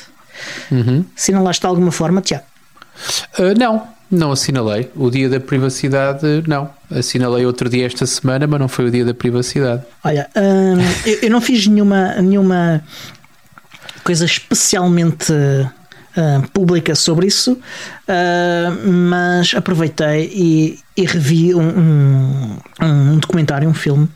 Uhum. 0.72 1.06
Assinalaste 1.16 1.62
de 1.62 1.68
alguma 1.68 1.92
forma, 1.92 2.22
Tiago? 2.22 2.46
Uh, 3.38 3.58
não, 3.58 3.88
não 4.10 4.32
assinalei. 4.32 4.90
O 4.96 5.10
dia 5.10 5.30
da 5.30 5.40
privacidade, 5.40 6.44
não. 6.48 6.70
Assinalei 6.90 7.46
outro 7.46 7.70
dia 7.70 7.86
esta 7.86 8.06
semana, 8.06 8.48
mas 8.48 8.60
não 8.60 8.68
foi 8.68 8.86
o 8.86 8.92
dia 8.92 9.06
da 9.06 9.14
privacidade. 9.14 9.84
Olha, 10.04 10.30
hum, 10.36 10.78
eu, 11.06 11.20
eu, 11.24 11.30
não 11.30 11.42
fiz 11.42 11.68
nenhuma, 11.68 12.14
nenhuma 12.16 12.84
coisa 14.04 14.26
especialmente 14.26 15.34
uh, 16.18 16.48
pública 16.50 16.96
sobre 16.96 17.28
isso, 17.28 17.54
uh, 17.54 18.90
mas 18.90 19.54
aproveitei 19.56 20.30
e, 20.34 20.80
e 20.96 21.06
revi 21.06 21.54
um, 21.54 21.62
um, 21.62 22.58
um, 22.82 23.18
documentário, 23.18 23.70
um 23.70 23.74
filme. 23.74 24.10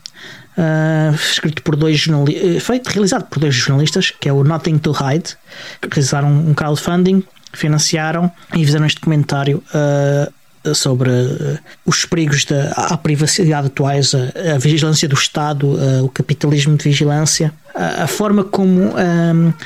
Uh, 0.54 1.14
escrito 1.14 1.62
por 1.62 1.74
dois 1.76 1.98
jornalistas, 1.98 2.62
feito, 2.62 2.88
realizado 2.88 3.24
por 3.24 3.38
dois 3.38 3.54
jornalistas, 3.54 4.10
que 4.10 4.28
é 4.28 4.32
o 4.32 4.44
Nothing 4.44 4.76
to 4.78 4.92
Hide, 4.92 5.34
que 5.80 5.88
realizaram 5.88 6.28
um 6.28 6.52
crowdfunding 6.52 7.24
financiaram 7.52 8.30
e 8.54 8.64
fizeram 8.64 8.86
este 8.86 9.00
comentário 9.00 9.62
uh, 9.68 10.32
sobre 10.74 11.10
uh, 11.10 11.58
os 11.84 12.04
perigos 12.04 12.44
da 12.44 12.70
à 12.72 12.96
privacidade 12.96 13.66
atuais, 13.66 14.14
a, 14.14 14.54
a, 14.54 14.58
vigilância 14.58 15.08
do 15.08 15.14
Estado, 15.14 15.66
uh, 15.66 16.04
o 16.04 16.08
capitalismo 16.08 16.76
de 16.76 16.84
vigilância, 16.84 17.52
a, 17.74 18.04
a 18.04 18.06
forma 18.06 18.44
como 18.44 18.92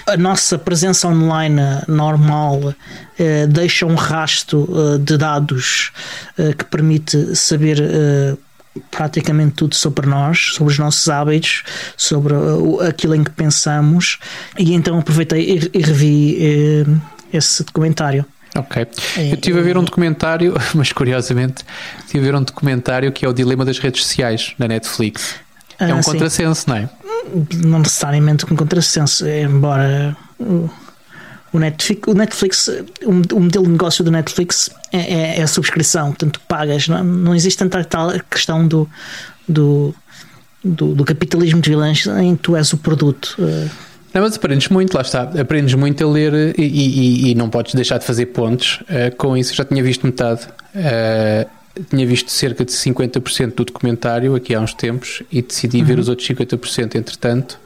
a 0.06 0.16
nossa 0.16 0.56
presença 0.58 1.08
online 1.08 1.60
normal 1.88 2.74
deixa 3.48 3.84
um 3.84 3.94
rasto 3.94 4.68
de 5.00 5.16
dados 5.16 5.90
que 6.56 6.64
permite 6.66 7.34
saber 7.34 7.78
praticamente 8.90 9.54
tudo 9.54 9.74
sobre 9.74 10.06
nós, 10.06 10.52
sobre 10.54 10.72
os 10.72 10.78
nossos 10.78 11.08
hábitos, 11.08 11.62
sobre 11.96 12.34
aquilo 12.88 13.14
em 13.14 13.24
que 13.24 13.30
pensamos, 13.30 14.18
e 14.58 14.74
então 14.74 14.98
aproveitei 14.98 15.70
e, 15.72 15.80
revi 15.80 16.38
eh, 16.40 16.86
esse 17.32 17.64
documentário. 17.64 18.24
Ok. 18.56 18.86
É, 19.16 19.30
Eu 19.30 19.34
estive 19.34 19.58
a 19.58 19.62
ver 19.62 19.76
um 19.76 19.84
documentário, 19.84 20.54
mas 20.74 20.92
curiosamente, 20.92 21.64
estive 22.00 22.26
a 22.26 22.32
ver 22.32 22.36
um 22.36 22.42
documentário 22.42 23.12
que 23.12 23.24
é 23.24 23.28
o 23.28 23.32
Dilema 23.32 23.64
das 23.64 23.78
Redes 23.78 24.04
Sociais 24.04 24.54
na 24.58 24.66
Netflix. 24.66 25.36
É 25.78 25.92
um 25.92 25.98
ah, 25.98 26.02
contrassenso, 26.02 26.68
não 26.68 26.76
é? 26.76 26.88
Não 27.64 27.78
necessariamente 27.80 28.50
um 28.50 28.56
contrassenso, 28.56 29.26
embora 29.26 30.16
o 31.52 31.58
Netflix, 31.58 32.08
o, 32.08 32.14
Netflix, 32.14 32.70
o 33.04 33.40
modelo 33.40 33.64
de 33.64 33.70
negócio 33.72 34.04
do 34.04 34.10
Netflix 34.10 34.70
é, 34.92 34.98
é, 34.98 35.38
é 35.38 35.42
a 35.42 35.46
subscrição, 35.46 36.08
portanto 36.08 36.40
pagas. 36.48 36.88
Não, 36.88 37.04
não 37.04 37.34
existe 37.34 37.58
tanta 37.58 37.84
tal 37.84 38.10
questão 38.30 38.66
do, 38.66 38.88
do, 39.48 39.94
do, 40.64 40.94
do, 40.94 41.04
capitalismo 41.04 41.60
de 41.60 41.70
vilãs 41.70 42.06
em 42.06 42.36
que 42.36 42.42
tu 42.42 42.56
és 42.56 42.72
o 42.72 42.76
produto. 42.76 43.36
Não, 44.16 44.22
mas 44.22 44.34
aprendes 44.34 44.70
muito, 44.70 44.94
lá 44.94 45.02
está. 45.02 45.24
Aprendes 45.38 45.74
muito 45.74 46.02
a 46.02 46.10
ler 46.10 46.58
e, 46.58 46.62
e, 46.62 47.30
e 47.32 47.34
não 47.34 47.50
podes 47.50 47.74
deixar 47.74 47.98
de 47.98 48.06
fazer 48.06 48.24
pontos 48.24 48.82
uh, 48.84 49.14
com 49.14 49.36
isso. 49.36 49.52
Eu 49.52 49.56
já 49.56 49.64
tinha 49.66 49.82
visto 49.82 50.06
metade. 50.06 50.48
Uh, 50.74 51.46
tinha 51.90 52.06
visto 52.06 52.30
cerca 52.30 52.64
de 52.64 52.72
50% 52.72 53.54
do 53.54 53.66
documentário 53.66 54.34
aqui 54.34 54.54
há 54.54 54.60
uns 54.62 54.72
tempos 54.72 55.22
e 55.30 55.42
decidi 55.42 55.80
uhum. 55.80 55.84
ver 55.84 55.98
os 55.98 56.08
outros 56.08 56.26
50% 56.26 56.94
entretanto 56.94 57.60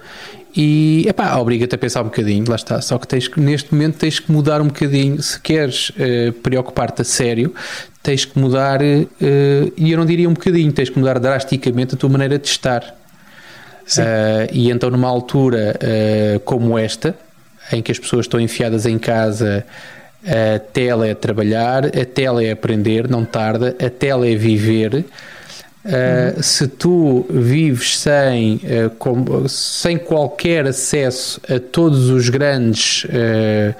e 0.57 1.05
epá, 1.09 1.36
obriga-te 1.36 1.76
a 1.76 1.78
pensar 1.78 2.01
um 2.01 2.07
bocadinho, 2.07 2.44
lá 2.48 2.57
está. 2.57 2.80
Só 2.80 2.98
que 2.98 3.07
tens 3.07 3.28
que, 3.28 3.38
neste 3.38 3.72
momento 3.72 3.98
tens 3.98 4.18
que 4.18 4.32
mudar 4.32 4.61
um 4.61 4.66
bocadinho. 4.66 5.22
Se 5.22 5.38
queres 5.38 5.90
uh, 5.90 6.32
preocupar-te 6.42 7.03
a 7.03 7.05
sério, 7.05 7.55
tens 8.03 8.24
que 8.24 8.36
mudar, 8.36 8.80
uh, 8.82 9.72
e 9.76 9.92
eu 9.92 9.96
não 9.96 10.05
diria 10.05 10.28
um 10.28 10.34
bocadinho, 10.34 10.72
tens 10.72 10.90
que 10.90 10.98
mudar 10.98 11.20
drasticamente 11.20 11.94
a 11.94 11.96
tua 11.96 12.11
maneira 12.11 12.40
de 12.40 12.48
estar. 12.48 12.99
Uh, 13.83 14.49
e 14.53 14.70
então, 14.70 14.91
numa 14.91 15.09
altura 15.09 15.74
como 16.45 16.78
esta, 16.78 17.14
em 17.72 17.83
que 17.83 17.93
as 17.93 17.99
pessoas 17.99 18.26
estão 18.26 18.41
enfiadas 18.41 18.87
em 18.87 18.99
casa, 18.99 19.64
a 20.24 20.59
tela 20.59 21.07
é 21.07 21.14
trabalhar, 21.14 21.87
a 21.87 22.05
tela 22.05 22.43
é 22.45 22.51
aprender, 22.51 23.09
não 23.09 23.24
tarda, 23.24 23.74
a 23.85 23.91
tela 23.91 24.28
é 24.28 24.35
viver. 24.35 25.05
Uh, 25.83 26.43
se 26.43 26.68
tu 26.68 27.24
vives 27.31 27.99
sem, 27.99 28.57
uh, 28.57 28.91
com, 28.99 29.49
sem 29.49 29.97
qualquer 29.97 30.66
acesso 30.66 31.41
a 31.49 31.59
todos 31.59 32.11
os 32.11 32.28
grandes 32.28 33.05
uh, 33.05 33.74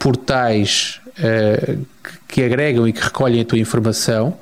portais 0.00 1.00
que, 1.14 2.34
que, 2.34 2.44
agregam 2.44 2.86
e 2.86 2.92
que 2.92 3.00
recolhem 3.00 3.40
a 3.40 3.44
tua 3.44 3.58
informação, 3.58 4.36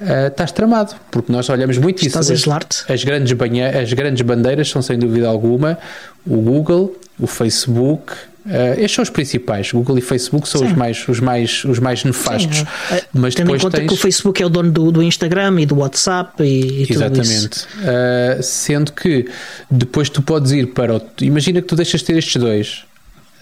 estás 0.00 0.52
tramado, 0.52 0.94
porque 1.10 1.30
nós 1.32 1.48
olhamos 1.48 1.78
muito 1.78 2.04
Estás 2.04 2.28
isso. 2.28 2.50
As, 2.50 2.84
as, 2.90 3.04
grandes 3.04 3.32
banha, 3.32 3.80
as 3.80 3.92
grandes 3.92 4.22
bandeiras 4.22 4.68
são 4.68 4.82
sem 4.82 4.98
dúvida 4.98 5.28
alguma 5.28 5.78
o 6.26 6.36
Google, 6.36 6.96
o 7.18 7.26
Facebook, 7.26 8.12
Uh, 8.44 8.78
estes 8.78 8.92
são 8.92 9.02
os 9.02 9.08
principais. 9.08 9.72
Google 9.72 9.96
e 9.96 10.02
Facebook 10.02 10.46
são 10.46 10.64
os 10.64 10.72
mais, 10.72 11.08
os, 11.08 11.18
mais, 11.18 11.64
os 11.64 11.78
mais 11.78 12.04
nefastos. 12.04 12.58
Sim, 12.58 12.64
uh, 12.64 13.02
mas 13.14 13.34
tendo 13.34 13.56
em 13.56 13.58
conta 13.58 13.78
tens... 13.78 13.88
que 13.88 13.94
o 13.94 13.96
Facebook 13.96 14.42
é 14.42 14.44
o 14.44 14.50
dono 14.50 14.70
do, 14.70 14.92
do 14.92 15.02
Instagram 15.02 15.60
e 15.62 15.66
do 15.66 15.78
WhatsApp 15.78 16.42
e, 16.42 16.82
e 16.82 16.92
Exatamente. 16.92 17.66
Uh, 17.78 18.42
sendo 18.42 18.92
que 18.92 19.26
depois 19.70 20.10
tu 20.10 20.20
podes 20.20 20.52
ir 20.52 20.74
para 20.74 20.96
o... 20.96 21.02
Imagina 21.22 21.62
que 21.62 21.68
tu 21.68 21.74
deixas 21.74 22.00
de 22.00 22.06
ter 22.06 22.18
estes 22.18 22.36
dois. 22.36 22.84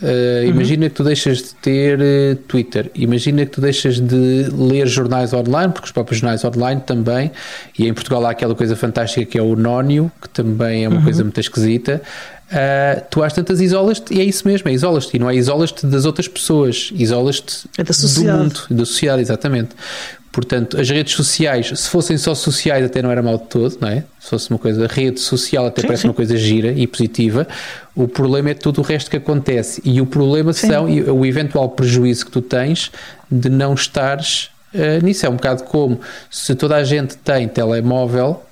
Uh, 0.02 0.44
imagina 0.46 0.84
uhum. 0.84 0.90
que 0.90 0.96
tu 0.96 1.04
deixas 1.04 1.38
de 1.38 1.54
ter 1.54 1.98
uh, 2.00 2.36
Twitter, 2.48 2.90
imagina 2.92 3.46
que 3.46 3.52
tu 3.52 3.60
deixas 3.60 4.00
de 4.00 4.48
ler 4.52 4.88
jornais 4.88 5.32
online, 5.32 5.72
porque 5.72 5.86
os 5.86 5.92
próprios 5.92 6.18
jornais 6.18 6.44
online 6.44 6.82
também, 6.84 7.30
e 7.78 7.86
em 7.86 7.94
Portugal 7.94 8.26
há 8.26 8.30
aquela 8.30 8.54
coisa 8.54 8.74
fantástica 8.74 9.24
que 9.24 9.38
é 9.38 9.42
o 9.42 9.54
Nónio, 9.54 10.10
que 10.20 10.28
também 10.28 10.84
é 10.84 10.88
uma 10.88 10.96
uhum. 10.96 11.04
coisa 11.04 11.22
muito 11.22 11.38
esquisita. 11.38 12.02
Uh, 12.50 13.02
tu 13.10 13.22
às 13.22 13.32
tantas 13.32 13.60
isolas-te, 13.60 14.12
e 14.12 14.20
é 14.20 14.24
isso 14.24 14.46
mesmo, 14.46 14.68
é 14.68 14.72
isolas-te, 14.72 15.16
e 15.16 15.20
não 15.20 15.30
é 15.30 15.36
isolas-te 15.36 15.86
das 15.86 16.04
outras 16.04 16.26
pessoas, 16.26 16.90
isolas-te 16.94 17.68
é 17.78 17.84
do 17.84 18.24
mundo, 18.24 18.60
da 18.70 18.84
sociedade, 18.84 19.22
exatamente. 19.22 19.70
Portanto, 20.32 20.80
as 20.80 20.88
redes 20.88 21.12
sociais, 21.12 21.70
se 21.78 21.90
fossem 21.90 22.16
só 22.16 22.34
sociais, 22.34 22.86
até 22.86 23.02
não 23.02 23.10
era 23.10 23.22
mal 23.22 23.36
de 23.36 23.44
todo, 23.44 23.76
não 23.78 23.88
é? 23.88 24.02
Se 24.18 24.30
fosse 24.30 24.48
uma 24.48 24.58
coisa, 24.58 24.86
rede 24.86 25.20
social 25.20 25.66
até 25.66 25.82
sim, 25.82 25.86
parece 25.86 26.02
sim. 26.02 26.08
uma 26.08 26.14
coisa 26.14 26.34
gira 26.38 26.72
e 26.72 26.86
positiva. 26.86 27.46
O 27.94 28.08
problema 28.08 28.48
é 28.48 28.54
tudo 28.54 28.80
o 28.80 28.82
resto 28.82 29.10
que 29.10 29.18
acontece. 29.18 29.82
E 29.84 30.00
o 30.00 30.06
problema 30.06 30.54
sim. 30.54 30.68
são 30.68 30.86
o 30.86 31.26
eventual 31.26 31.68
prejuízo 31.68 32.24
que 32.24 32.32
tu 32.32 32.40
tens 32.40 32.90
de 33.30 33.50
não 33.50 33.74
estares 33.74 34.48
uh, 34.74 35.04
nisso. 35.04 35.26
É 35.26 35.28
um 35.28 35.36
bocado 35.36 35.64
como 35.64 36.00
se 36.30 36.54
toda 36.54 36.76
a 36.76 36.84
gente 36.84 37.14
tem 37.18 37.46
telemóvel, 37.46 38.42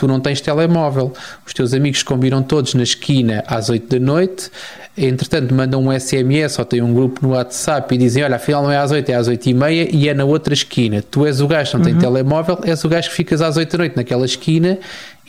tu 0.00 0.08
não 0.08 0.18
tens 0.18 0.40
telemóvel. 0.40 1.12
Os 1.46 1.52
teus 1.52 1.74
amigos 1.74 2.02
combinam 2.02 2.42
todos 2.42 2.74
na 2.74 2.82
esquina 2.82 3.44
às 3.46 3.68
8 3.68 3.98
da 3.98 4.04
noite 4.04 4.50
entretanto 4.96 5.54
mandam 5.54 5.82
um 5.82 5.98
SMS 5.98 6.58
ou 6.58 6.64
têm 6.64 6.82
um 6.82 6.92
grupo 6.92 7.26
no 7.26 7.32
WhatsApp 7.34 7.94
e 7.94 7.98
dizem: 7.98 8.22
Olha, 8.24 8.36
afinal 8.36 8.62
não 8.62 8.70
é 8.70 8.76
às 8.76 8.90
8, 8.90 9.08
é 9.08 9.14
às 9.14 9.28
8 9.28 9.48
e 9.48 9.54
meia 9.54 9.88
e 9.90 10.08
é 10.08 10.14
na 10.14 10.24
outra 10.24 10.52
esquina. 10.52 11.02
Tu 11.10 11.26
és 11.26 11.40
o 11.40 11.46
gajo 11.46 11.70
que 11.70 11.76
não 11.76 11.84
tem 11.84 11.94
uhum. 11.94 12.00
telemóvel, 12.00 12.58
és 12.64 12.84
o 12.84 12.88
gajo 12.88 13.08
que 13.08 13.14
ficas 13.14 13.40
às 13.40 13.56
8 13.56 13.70
da 13.70 13.78
noite 13.78 13.96
naquela 13.96 14.24
esquina 14.24 14.78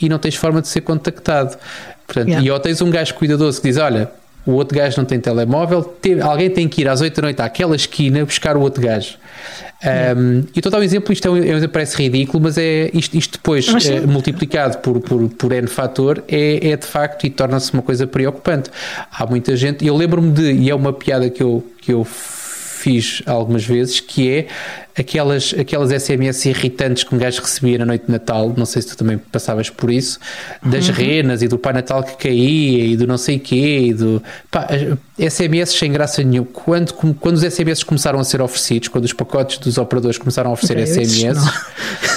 e 0.00 0.08
não 0.08 0.18
tens 0.18 0.34
forma 0.34 0.60
de 0.60 0.68
ser 0.68 0.80
contactado. 0.82 1.56
Portanto, 2.06 2.28
yeah. 2.28 2.46
E 2.46 2.50
ou 2.50 2.58
tens 2.58 2.82
um 2.82 2.90
gajo 2.90 3.14
cuidadoso 3.14 3.60
que 3.60 3.68
diz: 3.68 3.76
Olha, 3.76 4.10
o 4.44 4.52
outro 4.52 4.76
gajo 4.76 4.98
não 4.98 5.04
tem 5.04 5.20
telemóvel, 5.20 5.94
alguém 6.22 6.50
tem 6.50 6.68
que 6.68 6.82
ir 6.82 6.88
às 6.88 7.00
8 7.00 7.14
da 7.16 7.22
noite 7.22 7.42
àquela 7.42 7.76
esquina 7.76 8.24
buscar 8.24 8.56
o 8.56 8.60
outro 8.60 8.82
gajo. 8.82 9.16
Um, 9.84 10.44
e 10.54 10.58
estou 10.58 10.70
a 10.70 10.72
dar 10.72 10.78
um 10.78 10.82
exemplo, 10.82 11.12
isto 11.12 11.26
é 11.26 11.30
um, 11.30 11.36
é, 11.36 11.68
parece 11.68 11.96
ridículo, 11.96 12.44
mas 12.44 12.56
é 12.56 12.88
isto, 12.94 13.16
isto 13.16 13.32
depois 13.32 13.66
é, 13.86 14.00
multiplicado 14.02 14.78
por, 14.78 15.00
por, 15.00 15.28
por 15.30 15.52
N 15.52 15.66
fator 15.66 16.22
é, 16.28 16.70
é 16.70 16.76
de 16.76 16.86
facto 16.86 17.26
e 17.26 17.30
torna-se 17.30 17.72
uma 17.72 17.82
coisa 17.82 18.06
preocupante. 18.06 18.70
Há 19.10 19.26
muita 19.26 19.56
gente, 19.56 19.84
eu 19.84 19.96
lembro-me 19.96 20.30
de, 20.30 20.52
e 20.52 20.70
é 20.70 20.74
uma 20.74 20.92
piada 20.92 21.28
que 21.28 21.42
eu, 21.42 21.66
que 21.80 21.92
eu 21.92 22.04
fiz 22.04 23.22
algumas 23.26 23.64
vezes, 23.64 24.00
que 24.00 24.30
é 24.30 24.46
aquelas, 24.98 25.54
aquelas 25.58 25.90
SMS 26.02 26.46
irritantes 26.46 27.04
que 27.04 27.14
um 27.14 27.18
gajo 27.18 27.40
recebia 27.40 27.78
na 27.78 27.86
noite 27.86 28.06
de 28.06 28.12
Natal, 28.12 28.52
não 28.56 28.66
sei 28.66 28.82
se 28.82 28.88
tu 28.88 28.96
também 28.96 29.18
passavas 29.18 29.70
por 29.70 29.90
isso, 29.90 30.18
das 30.62 30.88
uhum. 30.88 30.94
renas 30.94 31.42
e 31.42 31.48
do 31.48 31.58
Pai 31.58 31.72
Natal 31.72 32.02
que 32.02 32.16
caía 32.16 32.86
e 32.86 32.96
do 32.96 33.06
não 33.06 33.18
sei 33.18 33.38
quê, 33.38 33.86
e 33.88 33.94
do 33.94 34.22
pá, 34.50 34.68
SMS 35.18 35.72
sem 35.72 35.92
graça 35.92 36.22
nenhuma. 36.22 36.48
Quando, 36.52 36.92
quando 36.94 37.36
os 37.36 37.42
SMS 37.42 37.82
começaram 37.82 38.18
a 38.18 38.24
ser 38.24 38.40
oferecidos, 38.40 38.88
quando 38.88 39.04
os 39.04 39.12
pacotes 39.12 39.58
dos 39.58 39.78
operadores 39.78 40.18
começaram 40.18 40.50
a 40.50 40.52
oferecer 40.52 41.00
okay, 41.00 41.06
SMS. 41.06 41.38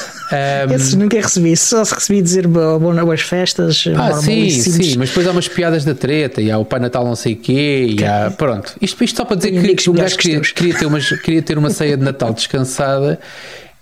Um, 0.31 0.73
Esses 0.73 0.95
nunca 0.95 1.17
recebi, 1.17 1.55
só 1.55 1.85
se 1.85 1.93
recebi 1.93 2.21
dizer 2.21 2.47
boas 2.47 3.21
festas. 3.21 3.83
Ah, 3.95 4.13
sim, 4.13 4.49
sim, 4.49 4.97
mas 4.97 5.09
depois 5.09 5.27
há 5.27 5.31
umas 5.31 5.47
piadas 5.47 5.85
da 5.85 5.93
treta 5.93 6.41
e 6.41 6.49
há 6.49 6.57
o 6.57 6.65
Pai 6.65 6.79
Natal 6.79 7.05
não 7.05 7.15
sei 7.15 7.33
o 7.33 7.37
quê, 7.37 7.95
e 7.99 8.03
há, 8.03 8.31
pronto. 8.31 8.75
Isto, 8.81 9.03
isto 9.03 9.17
só 9.17 9.25
para 9.25 9.37
dizer 9.37 9.51
que, 9.51 9.75
que 9.75 9.89
o 9.89 9.93
gajo 9.93 10.17
queria, 10.17 10.41
queria, 10.41 10.75
ter 10.75 10.85
umas, 10.85 11.09
queria 11.21 11.41
ter 11.41 11.57
uma 11.57 11.69
ceia 11.69 11.95
de 11.95 12.03
Natal 12.03 12.33
descansada 12.33 13.19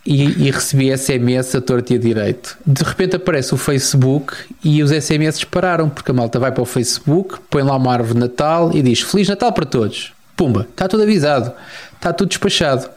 e, 0.05 0.47
e 0.47 0.51
recebi 0.51 0.95
SMS 0.95 1.55
a 1.55 1.61
torto 1.61 1.93
e 1.93 1.95
a 1.95 1.99
direito. 1.99 2.57
De 2.65 2.83
repente 2.83 3.15
aparece 3.15 3.53
o 3.53 3.57
Facebook 3.57 4.33
e 4.63 4.83
os 4.83 4.91
SMS 4.91 5.45
pararam, 5.45 5.89
porque 5.89 6.11
a 6.11 6.13
malta 6.13 6.39
vai 6.39 6.51
para 6.51 6.61
o 6.61 6.65
Facebook, 6.65 7.37
põe 7.49 7.63
lá 7.63 7.75
uma 7.75 7.93
árvore 7.93 8.15
de 8.15 8.19
Natal 8.19 8.71
e 8.73 8.81
diz 8.81 9.01
Feliz 9.01 9.29
Natal 9.29 9.53
para 9.53 9.65
todos. 9.65 10.11
Pumba, 10.35 10.67
está 10.69 10.87
tudo 10.87 11.03
avisado, 11.03 11.53
está 11.95 12.11
tudo 12.11 12.29
despachado. 12.29 12.89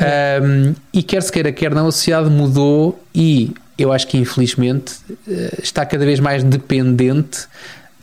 Um, 0.00 0.74
e 0.92 1.02
quer 1.02 1.22
se 1.22 1.30
queira, 1.30 1.52
quer 1.52 1.74
não, 1.74 1.86
a 1.86 1.92
sociedade 1.92 2.30
mudou 2.30 3.02
e 3.14 3.52
eu 3.78 3.92
acho 3.92 4.06
que 4.06 4.18
infelizmente 4.18 4.94
eh, 5.28 5.58
está 5.62 5.84
cada 5.86 6.04
vez 6.04 6.20
mais 6.20 6.42
dependente 6.42 7.46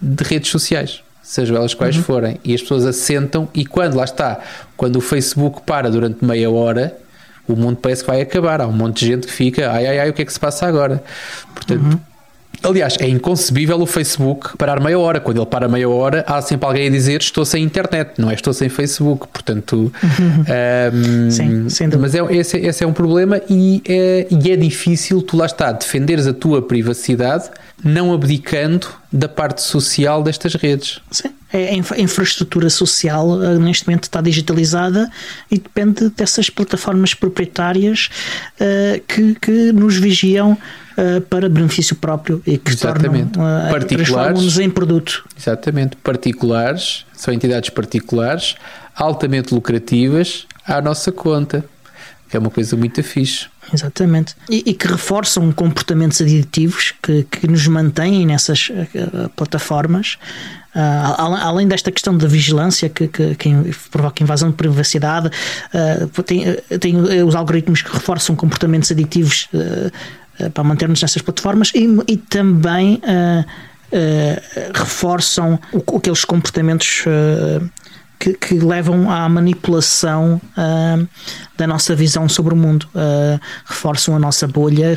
de 0.01 0.23
redes 0.23 0.49
sociais, 0.49 1.01
sejam 1.21 1.55
elas 1.57 1.73
quais 1.73 1.95
uhum. 1.97 2.03
forem, 2.03 2.39
e 2.43 2.53
as 2.53 2.61
pessoas 2.61 2.85
assentam 2.85 3.47
e 3.53 3.65
quando 3.65 3.95
lá 3.95 4.03
está, 4.03 4.39
quando 4.75 4.97
o 4.97 5.01
Facebook 5.01 5.61
para 5.65 5.89
durante 5.89 6.23
meia 6.23 6.49
hora, 6.49 6.97
o 7.47 7.55
mundo 7.55 7.77
parece 7.77 8.03
que 8.03 8.07
vai 8.07 8.21
acabar. 8.21 8.59
Há 8.61 8.67
um 8.67 8.73
monte 8.73 8.99
de 8.99 9.07
gente 9.07 9.27
que 9.27 9.33
fica, 9.33 9.71
ai 9.71 9.87
ai 9.87 9.99
ai, 9.99 10.09
o 10.09 10.13
que 10.13 10.21
é 10.21 10.25
que 10.25 10.33
se 10.33 10.39
passa 10.39 10.67
agora? 10.67 11.03
Portanto, 11.53 11.83
uhum. 11.83 11.99
Aliás, 12.63 12.97
é 12.99 13.07
inconcebível 13.07 13.79
o 13.79 13.85
Facebook 13.85 14.57
parar 14.57 14.79
meia 14.79 14.97
hora. 14.97 15.19
Quando 15.19 15.37
ele 15.37 15.45
para 15.45 15.67
meia 15.67 15.89
hora, 15.89 16.23
há 16.27 16.41
sempre 16.41 16.65
alguém 16.65 16.87
a 16.87 16.89
dizer 16.89 17.21
estou 17.21 17.45
sem 17.45 17.63
internet, 17.63 18.13
não 18.17 18.29
é 18.29 18.33
estou 18.33 18.53
sem 18.53 18.69
Facebook. 18.69 19.27
Portanto, 19.27 19.91
um, 20.03 20.43
ehm, 20.47 21.29
Sim, 21.29 21.69
sem 21.69 21.87
mas 21.99 22.15
é, 22.15 22.19
esse, 22.35 22.57
esse, 22.57 22.83
é 22.83 22.87
um 22.87 22.93
problema 22.93 23.41
e 23.49 23.81
é, 23.87 24.27
e 24.29 24.51
é 24.51 24.55
difícil, 24.55 25.21
tu 25.21 25.37
lá 25.37 25.45
está, 25.45 25.71
defenderes 25.71 26.27
a 26.27 26.33
tua 26.33 26.61
privacidade 26.61 27.49
não 27.83 28.13
abdicando 28.13 28.87
da 29.11 29.29
parte 29.29 29.61
social 29.61 30.21
destas 30.21 30.55
redes. 30.55 30.99
Sim. 31.11 31.29
É, 31.51 31.69
a 31.69 32.01
infraestrutura 32.01 32.69
social 32.69 33.41
eh, 33.41 33.57
neste 33.57 33.87
momento 33.87 34.03
está 34.03 34.19
digitalizada 34.19 35.09
e 35.49 35.57
depende 35.57 36.09
dessas 36.09 36.49
plataformas 36.49 37.13
proprietárias 37.13 38.09
uh, 38.59 39.01
que, 39.07 39.33
que 39.35 39.71
nos 39.71 39.95
vigiam 39.95 40.51
uh, 40.51 41.21
para 41.21 41.47
benefício 41.47 41.95
próprio 41.95 42.43
e 42.45 42.57
que 42.57 42.71
Exatamente. 42.71 43.31
tornam 43.31 43.65
uh, 43.65 43.71
particulares 43.71 44.59
em 44.59 44.69
produto. 44.69 45.23
Exatamente, 45.39 45.95
particulares, 45.95 47.05
são 47.13 47.33
entidades 47.33 47.69
particulares 47.69 48.55
altamente 48.93 49.53
lucrativas 49.53 50.45
à 50.65 50.81
nossa 50.81 51.13
conta. 51.13 51.63
É 52.35 52.39
uma 52.39 52.49
coisa 52.49 52.75
muito 52.75 53.01
fixe. 53.03 53.47
Exatamente. 53.73 54.35
E, 54.49 54.63
e, 54.65 54.73
que 54.73 54.87
reforçam 54.87 55.51
comportamentos 55.51 56.21
aditivos 56.21 56.93
que, 57.01 57.23
que 57.23 57.47
nos 57.47 57.67
mantêm 57.67 58.25
nessas 58.25 58.69
uh, 58.69 59.29
plataformas. 59.35 60.17
Uh, 60.75 61.35
além 61.41 61.67
desta 61.67 61.91
questão 61.91 62.15
da 62.15 62.27
vigilância 62.27 62.87
que, 62.87 63.07
que, 63.07 63.35
que 63.35 63.49
provoca 63.89 64.23
invasão 64.23 64.49
de 64.51 64.55
privacidade, 64.55 65.27
uh, 65.27 66.23
tem, 66.23 66.45
tem, 66.79 66.97
os 67.23 67.35
algoritmos 67.35 67.81
que 67.81 67.91
reforçam 67.91 68.35
comportamentos 68.35 68.91
aditivos 68.91 69.49
para 70.53 70.63
mantermos 70.63 71.01
nessas 71.01 71.21
plataformas 71.21 71.71
e, 71.73 71.87
e 72.07 72.17
também 72.17 73.01
reforçam 74.73 75.59
o, 75.73 75.97
aqueles 75.97 76.23
comportamentos 76.23 77.05
que, 78.19 78.33
que, 78.33 78.59
levam 78.59 79.09
à 79.09 79.27
manipulação 79.29 80.41
uh, 80.57 81.07
da 81.57 81.65
nossa 81.65 81.95
visão 81.95 82.29
sobre 82.29 82.53
o 82.53 82.57
mundo, 82.57 82.87
uh, 82.93 83.39
reforçam 83.65 84.15
a 84.15 84.19
nossa 84.19 84.47
bolha, 84.47 84.95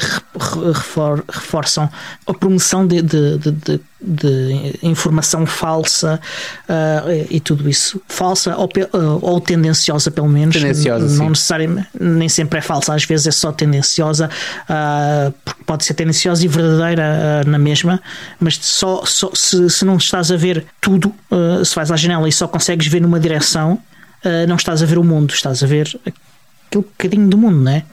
refor, 0.66 1.24
reforçam 1.28 1.88
a 2.26 2.34
promoção 2.34 2.86
de, 2.86 3.00
de, 3.00 3.38
de, 3.38 3.80
de 4.00 4.78
informação 4.82 5.46
falsa 5.46 6.20
uh, 6.68 7.26
e 7.30 7.40
tudo 7.40 7.68
isso. 7.68 8.00
Falsa 8.06 8.54
ou, 8.56 8.68
ou 9.22 9.40
tendenciosa, 9.40 10.10
pelo 10.10 10.28
menos. 10.28 10.54
Tendenciosa, 10.54 11.16
não 11.16 11.30
necessariamente, 11.30 11.88
nem 11.98 12.28
sempre 12.28 12.58
é 12.58 12.62
falsa, 12.62 12.94
às 12.94 13.04
vezes 13.04 13.26
é 13.26 13.30
só 13.30 13.50
tendenciosa, 13.50 14.28
porque 15.44 15.64
pode 15.64 15.84
ser 15.84 15.94
tendenciosa 15.94 16.44
e 16.44 16.48
verdadeira 16.48 17.42
na 17.46 17.58
mesma, 17.58 18.00
mas 18.38 18.56
só, 18.56 19.04
só 19.06 19.30
se, 19.34 19.70
se 19.70 19.84
não 19.84 19.96
estás 19.96 20.30
a 20.30 20.36
ver 20.36 20.66
tudo, 20.80 21.14
se 21.64 21.74
vais 21.74 21.90
à 21.90 21.96
janela 21.96 22.28
e 22.28 22.32
só 22.32 22.46
consegues 22.46 22.86
ver 22.86 23.00
numa 23.00 23.18
direção, 23.18 23.78
não 24.48 24.56
estás 24.56 24.82
a 24.82 24.86
ver 24.86 24.98
o 24.98 25.04
mundo, 25.04 25.32
estás 25.32 25.62
a 25.62 25.66
ver 25.66 25.98
aquele 26.70 26.84
bocadinho 26.84 27.28
do 27.28 27.36
mundo, 27.36 27.58
não 27.58 27.72
é? 27.72 27.84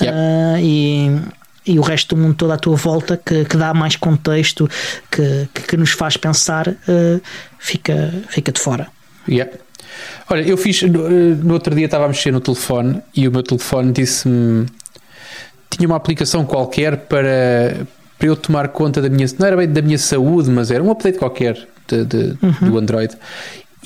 Yep. 0.00 0.12
Uh, 0.12 0.58
e, 0.60 1.72
e 1.72 1.78
o 1.78 1.82
resto 1.82 2.14
do 2.14 2.20
mundo 2.20 2.34
todo 2.34 2.52
à 2.52 2.56
tua 2.56 2.76
volta 2.76 3.16
que, 3.16 3.44
que 3.44 3.56
dá 3.56 3.72
mais 3.72 3.96
contexto, 3.96 4.68
que, 5.10 5.48
que, 5.54 5.62
que 5.62 5.76
nos 5.76 5.90
faz 5.90 6.16
pensar, 6.16 6.68
uh, 6.68 7.20
fica, 7.58 8.12
fica 8.28 8.52
de 8.52 8.60
fora. 8.60 8.88
Yeah. 9.28 9.52
Olha, 10.30 10.42
eu 10.42 10.56
fiz 10.56 10.82
no, 10.82 11.08
no, 11.08 11.54
outro 11.54 11.74
dia 11.74 11.86
estava 11.86 12.04
a 12.04 12.08
mexer 12.08 12.30
no 12.30 12.40
telefone 12.40 13.02
e 13.14 13.26
o 13.26 13.32
meu 13.32 13.42
telefone 13.42 13.92
disse-me 13.92 14.66
tinha 15.70 15.86
uma 15.86 15.96
aplicação 15.96 16.44
qualquer 16.44 16.96
para, 16.96 17.86
para 18.18 18.28
eu 18.28 18.36
tomar 18.36 18.68
conta 18.68 19.02
da 19.02 19.08
minha 19.08 19.26
não 19.38 19.46
era 19.46 19.56
bem 19.56 19.68
da 19.68 19.82
minha 19.82 19.98
saúde, 19.98 20.50
mas 20.50 20.70
era 20.70 20.82
um 20.82 20.90
update 20.90 21.18
qualquer 21.18 21.68
de, 21.86 22.04
de, 22.04 22.38
uhum. 22.42 22.70
do 22.70 22.78
Android 22.78 23.14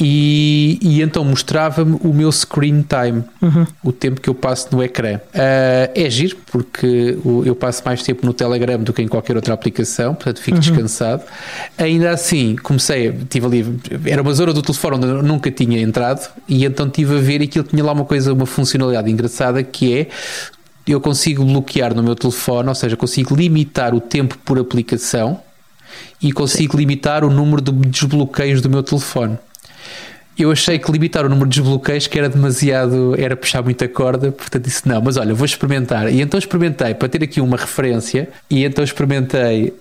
e, 0.01 0.79
e, 0.81 1.03
então 1.03 1.23
mostrava-me 1.25 1.99
o 2.03 2.15
meu 2.15 2.33
screen 2.33 2.83
time, 2.83 3.23
uhum. 3.43 3.67
o 3.85 3.93
tempo 3.93 4.21
que 4.21 4.29
eu 4.29 4.35
passo 4.35 4.69
no 4.73 4.83
ecrã. 4.83 5.17
Uh, 5.17 5.93
é 5.95 6.09
giro, 6.09 6.37
porque 6.51 7.19
eu 7.45 7.55
passo 7.55 7.83
mais 7.85 8.03
tempo 8.03 8.25
no 8.25 8.33
Telegram 8.33 8.79
do 8.79 8.93
que 8.93 9.03
em 9.03 9.09
qualquer 9.09 9.37
outra 9.37 9.53
aplicação, 9.53 10.15
portanto 10.15 10.41
fico 10.41 10.57
uhum. 10.57 10.61
descansado. 10.61 11.23
Ainda 11.77 12.11
assim, 12.11 12.57
comecei, 12.57 13.13
tive 13.29 13.47
ali, 13.47 13.81
era 14.07 14.23
uma 14.23 14.33
zona 14.33 14.53
do 14.53 14.63
telefone 14.63 14.97
onde 14.97 15.07
eu 15.07 15.23
nunca 15.23 15.51
tinha 15.51 15.81
entrado, 15.81 16.27
e 16.49 16.65
então 16.65 16.87
estive 16.87 17.17
a 17.17 17.21
ver 17.21 17.43
e 17.43 17.45
aquilo 17.45 17.65
tinha 17.65 17.85
lá 17.85 17.93
uma 17.93 18.05
coisa, 18.05 18.33
uma 18.33 18.47
funcionalidade 18.47 19.11
engraçada 19.11 19.63
que 19.63 19.99
é 19.99 20.09
eu 20.87 21.01
consigo 21.01 21.45
bloquear 21.45 21.95
no 21.95 22.03
meu 22.03 22.17
telefone, 22.17 22.69
ou 22.69 22.75
seja, 22.75 22.97
consigo 22.97 23.37
limitar 23.37 23.95
o 23.95 24.01
tempo 24.01 24.37
por 24.45 24.59
aplicação 24.59 25.41
e 26.21 26.33
consigo 26.33 26.73
Sim. 26.73 26.79
limitar 26.79 27.25
o 27.25 27.31
número 27.31 27.61
de 27.61 27.71
desbloqueios 27.71 28.61
do 28.61 28.69
meu 28.69 28.83
telefone 28.83 29.39
eu 30.43 30.51
achei 30.51 30.79
que 30.79 30.91
limitar 30.91 31.25
o 31.25 31.29
número 31.29 31.49
de 31.49 31.61
desbloqueios 31.61 32.07
que 32.07 32.19
era 32.19 32.29
demasiado, 32.29 33.15
era 33.19 33.37
puxar 33.37 33.63
muita 33.63 33.89
corda, 33.89 34.33
portanto 34.33 34.65
disse 34.65 34.87
não, 34.89 35.01
mas 35.01 35.17
olha, 35.17 35.35
vou 35.35 35.45
experimentar. 35.45 36.13
E 36.13 36.21
então 36.21 36.39
experimentei 36.39 36.95
para 36.95 37.09
ter 37.09 37.23
aqui 37.23 37.41
uma 37.41 37.57
referência, 37.57 38.29
e 38.51 38.65
então 38.65 38.85
experimentei 38.85 39.73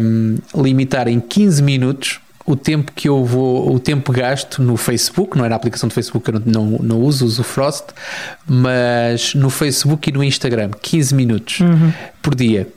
um, 0.00 0.36
limitar 0.62 1.08
em 1.08 1.20
15 1.20 1.62
minutos 1.62 2.20
o 2.46 2.54
tempo 2.54 2.92
que 2.94 3.08
eu 3.08 3.24
vou, 3.24 3.74
o 3.74 3.78
tempo 3.78 4.12
gasto 4.12 4.62
no 4.62 4.76
Facebook, 4.76 5.36
não 5.36 5.44
é 5.44 5.48
na 5.48 5.56
aplicação 5.56 5.88
do 5.88 5.94
Facebook, 5.94 6.28
eu 6.28 6.40
não, 6.40 6.66
não, 6.66 6.78
não 6.78 7.00
uso, 7.00 7.24
uso 7.24 7.40
o 7.40 7.44
Frost, 7.44 7.86
mas 8.46 9.34
no 9.34 9.48
Facebook 9.48 10.10
e 10.10 10.12
no 10.12 10.22
Instagram, 10.22 10.70
15 10.82 11.14
minutos 11.14 11.60
uhum. 11.60 11.92
por 12.20 12.34
dia. 12.34 12.68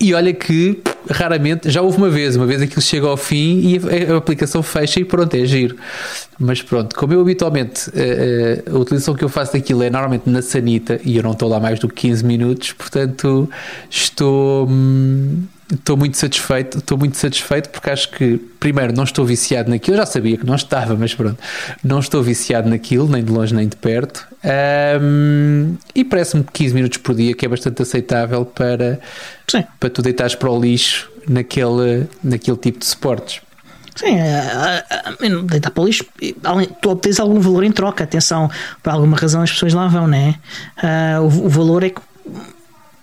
E 0.00 0.14
olha 0.14 0.32
que 0.32 0.80
raramente, 1.10 1.70
já 1.70 1.82
houve 1.82 1.96
uma 1.98 2.08
vez, 2.08 2.36
uma 2.36 2.46
vez 2.46 2.62
aquilo 2.62 2.80
chega 2.80 3.06
ao 3.06 3.16
fim 3.16 3.60
e 3.60 4.12
a, 4.12 4.16
aplicação 4.16 4.62
fecha 4.62 5.00
e 5.00 5.04
pronto, 5.04 5.34
é 5.34 5.44
giro. 5.44 5.76
Mas 6.38 6.62
pronto, 6.62 6.96
como 6.96 7.12
eu 7.12 7.20
habitualmente 7.20 7.90
a, 7.90 8.72
a, 8.72 8.76
a 8.76 8.78
utilização 8.78 9.14
que 9.14 9.24
eu 9.24 9.28
faço 9.28 9.52
daquilo 9.52 9.82
é 9.82 9.90
normalmente 9.90 10.28
na 10.28 10.42
sanita 10.42 11.00
e 11.04 11.16
eu 11.16 11.22
não 11.22 11.32
estou 11.32 11.48
lá 11.48 11.60
mais 11.60 11.78
do 11.78 11.88
que 11.88 12.08
15 12.08 12.24
minutos, 12.24 12.72
portanto 12.72 13.48
estou. 13.90 14.66
Hum, 14.68 15.42
estou 15.72 15.96
muito 15.96 16.16
satisfeito, 16.16 16.78
estou 16.78 16.98
muito 16.98 17.16
satisfeito 17.16 17.68
porque 17.68 17.90
acho 17.90 18.10
que 18.10 18.38
primeiro 18.58 18.92
não 18.92 19.04
estou 19.04 19.24
viciado 19.24 19.70
naquilo, 19.70 19.96
já 19.96 20.06
sabia 20.06 20.36
que 20.36 20.44
não 20.44 20.56
estava, 20.56 20.96
mas 20.96 21.14
pronto, 21.14 21.38
não 21.84 22.00
estou 22.00 22.22
viciado 22.22 22.68
naquilo, 22.68 23.08
nem 23.08 23.22
de 23.22 23.30
longe 23.30 23.54
nem 23.54 23.68
de 23.68 23.76
perto. 23.76 24.26
Um, 24.42 25.76
e 25.94 26.04
parece-me 26.04 26.44
15 26.44 26.74
minutos 26.74 26.98
por 26.98 27.14
dia 27.14 27.34
que 27.34 27.44
é 27.44 27.48
bastante 27.48 27.82
aceitável 27.82 28.44
para, 28.44 29.00
Sim. 29.46 29.64
para 29.78 29.90
tu 29.90 30.00
deitares 30.00 30.34
para 30.34 30.50
o 30.50 30.58
lixo 30.58 31.10
naquele, 31.28 32.08
naquele 32.24 32.56
tipo 32.56 32.78
de 32.78 32.86
suportes. 32.86 33.42
Sim, 33.96 34.18
é, 34.18 34.84
é, 34.88 35.26
é, 35.26 35.42
deitar 35.42 35.70
para 35.70 35.82
o 35.82 35.86
lixo, 35.86 36.04
tu 36.80 36.90
obtens 36.90 37.20
algum 37.20 37.38
valor 37.38 37.64
em 37.64 37.72
troca. 37.72 38.04
Atenção, 38.04 38.50
por 38.82 38.90
alguma 38.90 39.16
razão 39.16 39.42
as 39.42 39.50
pessoas 39.50 39.74
lá 39.74 39.88
vão, 39.88 40.06
né? 40.06 40.36
Uh, 40.82 41.22
o, 41.22 41.46
o 41.46 41.48
valor 41.48 41.82
é 41.82 41.90
que 41.90 42.00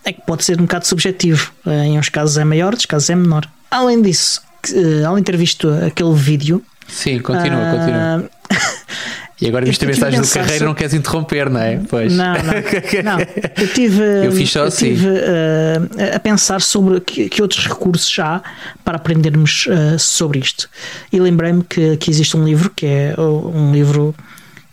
é 0.08 0.14
que 0.14 0.22
pode 0.22 0.46
ser 0.46 0.58
um 0.60 0.64
bocado 0.64 0.88
subjetivo. 0.88 1.52
Eh, 1.66 1.86
em 1.88 2.00
uns 2.00 2.08
casos 2.08 2.38
é 2.38 2.44
maior, 2.46 2.68
outros 2.68 2.86
casos 2.86 3.10
é 3.10 3.16
menor. 3.16 3.46
Além 3.70 4.02
disso, 4.02 4.42
eh, 4.74 5.04
além 5.04 5.22
de 5.22 5.30
ter 5.30 5.38
visto 5.38 5.70
aquele 5.86 6.14
vídeo. 6.14 6.64
Sim, 6.88 7.20
continua, 7.20 7.60
uh, 7.60 7.78
continua. 7.78 8.30
E 9.40 9.48
agora 9.48 9.66
viste 9.66 9.86
a 9.86 9.88
mensagem 9.88 10.20
do 10.20 10.28
Carreiro, 10.28 10.66
não 10.66 10.74
queres 10.74 10.94
interromper, 10.94 11.50
não 11.50 11.60
é? 11.60 11.80
Pois. 11.88 12.12
Não, 12.12 12.34
não. 12.34 12.44
não. 13.04 13.20
Eu 13.56 13.68
tive, 13.74 14.02
eu 14.26 14.32
fiz 14.32 14.52
só 14.52 14.62
eu 14.62 14.66
assim. 14.66 14.96
tive 14.96 15.08
uh, 15.08 16.16
a 16.16 16.20
pensar 16.20 16.60
sobre 16.60 17.00
que, 17.00 17.30
que, 17.30 17.42
outros 17.42 17.68
recursos 17.68 18.18
há 18.20 18.42
para 18.84 18.98
aprendermos 18.98 19.68
uh, 19.68 20.00
sobre 20.00 20.40
isto. 20.40 20.68
E 21.12 21.20
lembrei-me 21.20 21.64
que, 21.64 21.98
que 21.98 22.10
existe 22.10 22.36
um 22.36 22.44
livro, 22.44 22.72
que 22.76 22.86
é 22.88 23.16
um 23.20 23.72
livro 23.72 24.16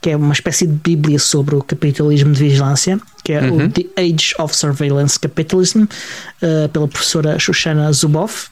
que 0.01 0.11
é 0.11 0.17
uma 0.17 0.35
espécie 0.35 0.67
de 0.67 0.75
bíblia 0.75 1.19
sobre 1.19 1.55
o 1.55 1.62
capitalismo 1.62 2.33
de 2.33 2.39
vigilância, 2.39 3.01
que 3.23 3.33
é 3.33 3.41
uhum. 3.41 3.65
o 3.65 3.71
The 3.71 3.87
Age 3.97 4.35
of 4.39 4.55
Surveillance 4.55 5.19
Capitalism, 5.19 5.85
uh, 5.85 6.69
pela 6.71 6.87
professora 6.87 7.39
Shoshana 7.39 7.91
Zuboff. 7.91 8.49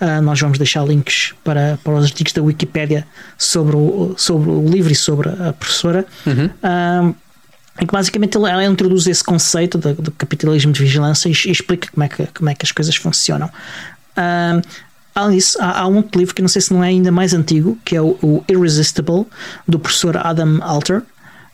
Uh, 0.00 0.22
nós 0.22 0.40
vamos 0.40 0.58
deixar 0.58 0.86
links 0.86 1.34
para, 1.42 1.78
para 1.82 1.94
os 1.94 2.04
artigos 2.04 2.32
da 2.32 2.42
Wikipédia 2.42 3.06
sobre 3.36 3.76
o, 3.76 4.14
sobre 4.16 4.50
o 4.50 4.68
livro 4.68 4.92
e 4.92 4.94
sobre 4.94 5.28
a 5.28 5.52
professora. 5.52 6.06
Uhum. 6.24 6.46
Uh, 6.46 7.14
em 7.80 7.86
que 7.86 7.92
basicamente 7.92 8.36
ela 8.36 8.64
introduz 8.64 9.06
esse 9.06 9.22
conceito 9.22 9.78
do, 9.78 9.94
do 9.94 10.10
capitalismo 10.10 10.72
de 10.72 10.82
vigilância 10.82 11.28
e, 11.28 11.32
e, 11.32 11.50
explica 11.52 11.88
como 11.92 12.04
é, 12.04 12.08
que, 12.08 12.26
como 12.26 12.50
é 12.50 12.54
que 12.54 12.64
as 12.64 12.72
coisas 12.72 12.96
funcionam. 12.96 13.48
Uh, 14.16 14.62
Além 15.18 15.36
disso, 15.36 15.58
há, 15.60 15.80
há, 15.80 15.88
um 15.88 15.96
outro 15.96 16.16
livro 16.16 16.32
que 16.32 16.40
não 16.40 16.48
sei 16.48 16.62
se 16.62 16.72
não 16.72 16.84
é 16.84 16.88
ainda 16.88 17.10
mais 17.10 17.34
antigo, 17.34 17.76
que 17.84 17.96
é 17.96 18.00
o, 18.00 18.16
o 18.22 18.44
Irresistible, 18.48 19.26
do 19.66 19.76
professor 19.76 20.16
Adam 20.16 20.60
Alter, 20.62 21.02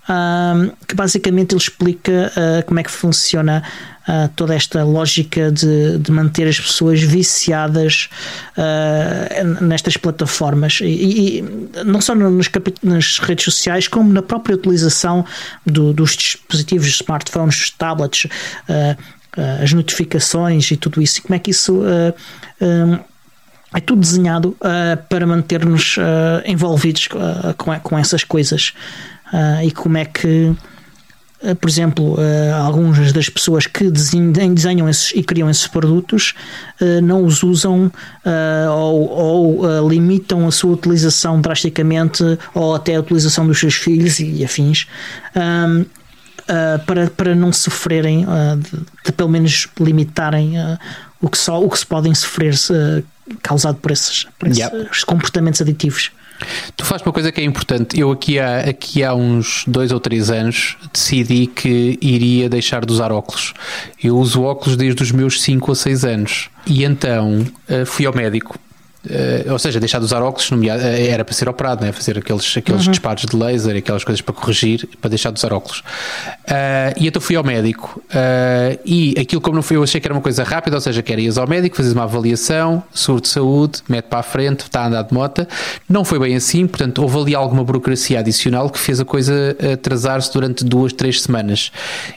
um, 0.09 0.71
que 0.87 0.95
basicamente 0.95 1.53
ele 1.53 1.61
explica 1.61 2.31
uh, 2.37 2.65
como 2.67 2.79
é 2.79 2.83
que 2.83 2.91
funciona 2.91 3.63
uh, 4.07 4.29
toda 4.37 4.55
esta 4.55 4.85
lógica 4.85 5.51
de, 5.51 5.99
de, 5.99 6.13
manter 6.13 6.47
as 6.47 6.61
pessoas 6.61 7.01
viciadas 7.01 8.11
uh, 8.57 9.65
nestas 9.65 9.97
plataformas 9.97 10.81
e, 10.83 11.39
e 11.39 11.43
não 11.85 12.01
só 12.01 12.15
nos, 12.15 12.51
nas 12.83 13.19
redes 13.19 13.45
sociais 13.45 13.89
como 13.89 14.13
na 14.13 14.23
própria 14.23 14.55
utilização 14.55 15.25
do, 15.65 15.93
dos 15.93 16.17
dispositivos 16.17 16.87
smartphones, 16.89 17.57
dos 17.57 17.71
tablets, 17.71 18.27
as 19.63 19.73
notificações 19.73 20.71
e 20.71 20.77
tudo 20.77 21.03
isso 21.03 21.19
e 21.19 21.23
como 21.23 21.35
é 21.35 21.39
que 21.39 21.51
isso 21.51 21.83
um, 22.61 22.99
é 23.75 23.81
tudo 23.81 24.01
desenhado 24.01 24.57
para 25.09 25.27
manter-nos 25.27 25.97
envolvidos 26.47 27.09
com, 27.09 27.81
com 27.81 27.99
essas 27.99 28.23
coisas. 28.23 28.73
E 29.65 29.71
como 29.71 29.97
é 29.97 30.05
que, 30.05 30.55
por 31.61 31.69
exemplo, 31.69 32.17
algumas 32.63 33.13
das 33.13 33.29
pessoas 33.29 33.67
que 33.67 33.91
desenham, 33.91 34.89
esses, 34.89 35.13
e 35.15 35.23
criam 35.23 35.51
esses 35.51 35.67
produtos 35.67 36.35
não 37.03 37.25
os 37.25 37.43
usam 37.43 37.91
ou, 38.71 39.11
ou 39.11 39.89
limitam 39.89 40.47
a 40.47 40.53
sua 40.53 40.73
utilização 40.73 41.41
drasticamente 41.41 42.23
ou 42.55 42.75
até 42.75 42.95
a 42.95 43.01
utilização 43.01 43.47
dos 43.47 43.59
seus 43.59 43.75
filhos 43.75 44.21
e, 44.21 44.45
afins. 44.45 44.87
Para, 46.87 47.09
para 47.11 47.35
não 47.35 47.53
sofrerem, 47.53 48.27
de, 48.59 48.81
de, 49.07 49.13
pelo 49.13 49.31
menos 49.31 49.67
limitarem 49.81 50.55
o, 51.21 51.29
que 51.29 51.39
só, 51.39 51.63
o 51.63 51.69
que 51.71 51.79
se 51.79 51.87
podem 51.87 52.15
sofrer 52.15 52.55
causado 53.43 53.77
por 53.77 53.91
esses, 53.91 54.27
por 54.39 54.49
esses 54.49 54.61
yep. 54.61 55.07
comportamentos 55.07 55.61
aditivos. 55.61 56.11
Tu 56.77 56.85
fazes 56.85 57.07
uma 57.07 57.13
coisa 57.13 57.31
que 57.31 57.41
é 57.41 57.45
importante. 57.45 57.99
Eu 57.99 58.11
aqui 58.11 58.39
há, 58.39 58.61
aqui 58.61 59.03
há 59.03 59.15
uns 59.15 59.65
dois 59.67 59.93
ou 59.93 60.01
três 60.01 60.31
anos 60.31 60.77
decidi 60.93 61.47
que 61.47 61.99
iria 62.01 62.49
deixar 62.49 62.85
de 62.85 62.93
usar 62.93 63.13
óculos. 63.13 63.55
Eu 64.03 64.17
uso 64.17 64.43
óculos 64.43 64.77
desde 64.77 65.03
os 65.03 65.13
meus 65.13 65.41
5 65.43 65.71
ou 65.71 65.75
6 65.75 66.05
anos. 66.05 66.51
E 66.67 66.85
então 66.85 67.45
eh, 67.69 67.85
fui 67.85 68.07
ao 68.07 68.15
médico 68.15 68.59
Uh, 69.05 69.53
ou 69.53 69.59
seja, 69.59 69.79
deixar 69.79 69.99
de 69.99 70.07
usar 70.07 70.23
óculos 70.23 70.51
eh, 70.67 71.09
era 71.09 71.25
para 71.25 71.35
ser 71.35 71.47
operado, 71.47 71.85
né? 71.85 71.93
fazer 71.93 72.17
aqueles, 72.19 72.57
aqueles 72.57 72.87
uhum. 72.87 72.91
disparos 72.91 73.27
de 73.27 73.37
laser, 73.37 73.77
aquelas 73.77 74.03
coisas 74.03 74.23
para 74.23 74.35
corrigir, 74.35 74.89
para 74.99 75.11
deixar 75.11 75.31
de 75.31 75.39
usar 75.39 75.53
óculos. 75.53 75.81
Uh, 75.81 76.97
e 76.99 77.07
então 77.07 77.21
fui 77.21 77.37
ao 77.37 77.45
médico 77.45 78.03
uh, 78.09 78.81
e 78.85 79.15
aquilo 79.19 79.43
como 79.43 79.57
não 79.57 79.63
foi, 79.63 79.77
eu 79.77 79.83
achei 79.83 80.01
que 80.01 80.07
era 80.07 80.15
uma 80.15 80.23
coisa 80.23 80.43
rápida, 80.43 80.77
ou 80.77 80.81
seja, 80.81 81.03
que 81.03 81.13
era 81.13 81.21
ir 81.21 81.39
ao 81.39 81.47
médico, 81.47 81.77
fazer 81.77 81.93
uma 81.93 82.05
avaliação, 82.05 82.83
seguro 82.95 83.21
de 83.21 83.29
saúde, 83.29 83.83
mete 83.89 84.07
para 84.07 84.21
a 84.21 84.23
frente, 84.23 84.61
está 84.61 84.83
a 84.83 84.87
andar 84.87 85.03
de 85.03 85.13
moto. 85.13 85.47
Não 85.87 86.03
foi 86.03 86.19
bem 86.19 86.35
assim, 86.35 86.67
portanto, 86.67 87.03
houve 87.03 87.19
ali 87.19 87.35
alguma 87.35 87.63
burocracia 87.63 88.21
adicional 88.21 88.71
que 88.71 88.79
fez 88.79 89.01
a 89.01 89.05
coisa 89.05 89.55
atrasar-se 89.75 90.33
durante 90.33 90.65
duas, 90.65 90.95
três 90.95 91.21
semanas. 91.21 91.71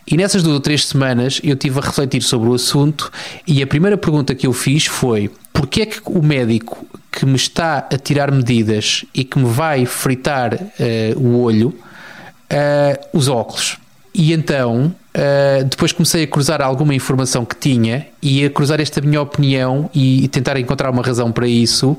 E 0.10 0.16
nessas 0.16 0.42
duas 0.42 0.56
ou 0.56 0.62
três 0.62 0.86
semanas 0.86 1.42
eu 1.44 1.56
tive 1.56 1.80
a 1.80 1.82
refletir 1.82 2.22
sobre 2.22 2.48
o 2.48 2.54
assunto 2.54 3.12
e 3.46 3.62
a 3.62 3.68
primeira 3.68 3.98
pergunta 3.98 4.34
que 4.34 4.48
eu 4.48 4.54
fiz 4.54 4.86
foi 4.86 5.30
porque 5.58 5.82
é 5.82 5.86
que 5.88 6.00
o 6.06 6.22
médico 6.22 6.86
que 7.12 7.26
me 7.26 7.36
está 7.36 7.80
a 7.80 7.98
tirar 7.98 8.32
medidas 8.32 9.04
e 9.12 9.24
que 9.24 9.40
me 9.40 9.46
vai 9.46 9.88
fritar 9.88 10.54
uh, 10.54 11.20
o 11.20 11.42
olho 11.42 11.70
uh, 11.70 13.08
usa 13.12 13.34
óculos? 13.34 13.80
E 14.14 14.34
então, 14.34 14.94
uh, 15.16 15.64
depois 15.66 15.92
comecei 15.92 16.26
a 16.26 16.28
cruzar 16.28 16.62
alguma 16.62 16.94
informação 16.94 17.44
que 17.44 17.56
tinha 17.56 18.06
e 18.22 18.46
a 18.46 18.52
cruzar 18.52 18.80
esta 18.80 19.02
minha 19.02 19.20
opinião 19.20 19.90
e, 19.96 20.26
e 20.26 20.28
tentar 20.28 20.60
encontrar 20.60 20.92
uma 20.92 21.02
razão 21.02 21.32
para 21.32 21.48
isso 21.48 21.98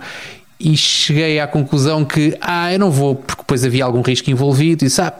e 0.60 0.76
cheguei 0.76 1.40
à 1.40 1.48
conclusão 1.48 2.04
que, 2.04 2.38
ah, 2.40 2.72
eu 2.72 2.78
não 2.78 2.92
vou, 2.92 3.16
porque 3.16 3.42
depois 3.42 3.64
havia 3.64 3.84
algum 3.84 4.02
risco 4.02 4.30
envolvido, 4.30 4.84
e 4.84 4.86
disse, 4.86 5.00
ah, 5.00 5.12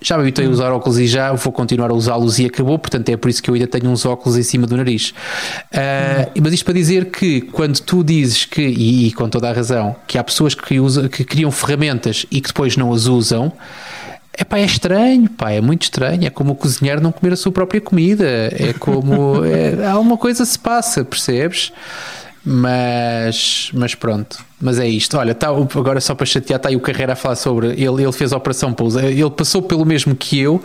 já 0.00 0.16
me 0.16 0.22
habituei 0.22 0.46
a 0.46 0.50
usar 0.50 0.72
óculos 0.72 0.98
e 0.98 1.06
já 1.06 1.32
vou 1.32 1.52
continuar 1.52 1.90
a 1.90 1.94
usá-los 1.94 2.38
e 2.38 2.46
acabou, 2.46 2.78
portanto 2.78 3.08
é 3.08 3.16
por 3.16 3.30
isso 3.30 3.42
que 3.42 3.50
eu 3.50 3.54
ainda 3.54 3.66
tenho 3.66 3.90
uns 3.90 4.04
óculos 4.04 4.36
em 4.36 4.42
cima 4.42 4.66
do 4.66 4.76
nariz. 4.76 5.10
Uh, 5.72 6.40
mas 6.40 6.52
isto 6.52 6.64
para 6.64 6.74
dizer 6.74 7.06
que 7.06 7.40
quando 7.40 7.80
tu 7.80 8.04
dizes 8.04 8.44
que, 8.44 8.62
e, 8.62 9.08
e, 9.08 9.12
com 9.12 9.28
toda 9.28 9.48
a 9.48 9.52
razão, 9.52 9.96
que 10.06 10.18
há 10.18 10.24
pessoas 10.24 10.54
que, 10.54 10.78
usa, 10.78 11.08
que 11.08 11.24
criam 11.24 11.50
ferramentas 11.50 12.26
e 12.30 12.40
que 12.40 12.48
depois 12.48 12.76
não 12.76 12.92
as 12.92 13.06
usam, 13.06 13.52
é 14.38 14.44
pá, 14.44 14.58
é 14.58 14.64
estranho, 14.64 15.30
pá, 15.30 15.50
é 15.50 15.60
muito 15.62 15.84
estranho. 15.84 16.26
É 16.26 16.30
como 16.30 16.52
o 16.52 16.54
cozinheiro 16.54 17.00
não 17.00 17.10
comer 17.10 17.32
a 17.32 17.36
sua 17.36 17.50
própria 17.50 17.80
comida. 17.80 18.26
É 18.52 18.74
como. 18.78 19.42
É, 19.44 19.86
há 19.86 19.98
uma 19.98 20.18
coisa 20.18 20.44
se 20.44 20.58
passa, 20.58 21.02
percebes? 21.04 21.72
Mas, 22.48 23.70
mas 23.74 23.96
pronto, 23.96 24.38
mas 24.60 24.78
é 24.78 24.86
isto. 24.86 25.18
Olha, 25.18 25.34
tá, 25.34 25.48
agora 25.48 26.00
só 26.00 26.14
para 26.14 26.24
chatear, 26.24 26.58
está 26.58 26.68
aí 26.68 26.76
o 26.76 26.80
Carreira 26.80 27.14
a 27.14 27.16
falar 27.16 27.34
sobre. 27.34 27.70
Ele, 27.70 28.04
ele 28.04 28.12
fez 28.12 28.32
a 28.32 28.36
operação 28.36 28.72
pousa. 28.72 29.04
Ele 29.04 29.30
passou 29.30 29.60
pelo 29.60 29.84
mesmo 29.84 30.14
que 30.14 30.38
eu, 30.38 30.62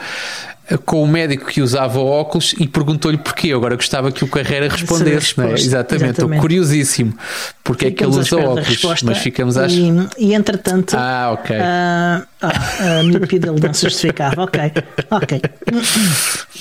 com 0.85 1.01
o 1.01 1.07
médico 1.07 1.47
que 1.47 1.59
usava 1.59 1.99
óculos 1.99 2.53
e 2.59 2.67
perguntou-lhe 2.67 3.17
porquê. 3.17 3.47
Eu 3.47 3.57
agora 3.57 3.75
gostava 3.75 4.11
que 4.11 4.23
o 4.23 4.27
Carreira 4.27 4.69
respondesse, 4.69 5.35
não 5.35 5.45
é? 5.45 5.53
Exatamente, 5.53 6.21
estou 6.21 6.29
curiosíssimo 6.29 7.17
porque 7.63 7.87
ficamos 7.87 8.27
é 8.27 8.29
que 8.29 8.35
ele 8.35 8.43
usa 8.43 8.61
óculos, 8.61 9.01
mas 9.01 9.17
ficamos 9.17 9.57
às. 9.57 9.73
E, 9.73 9.91
e 10.19 10.33
entretanto, 10.35 10.95
ah, 10.95 11.31
ok. 11.33 11.57
Uh, 11.57 11.61
ah, 11.61 12.99
a 12.99 13.03
miopia 13.03 13.39
dele 13.39 13.59
não 13.59 13.73
se 13.73 13.87
justificava. 13.87 14.43
Ok, 14.43 14.71
ok. 15.09 15.41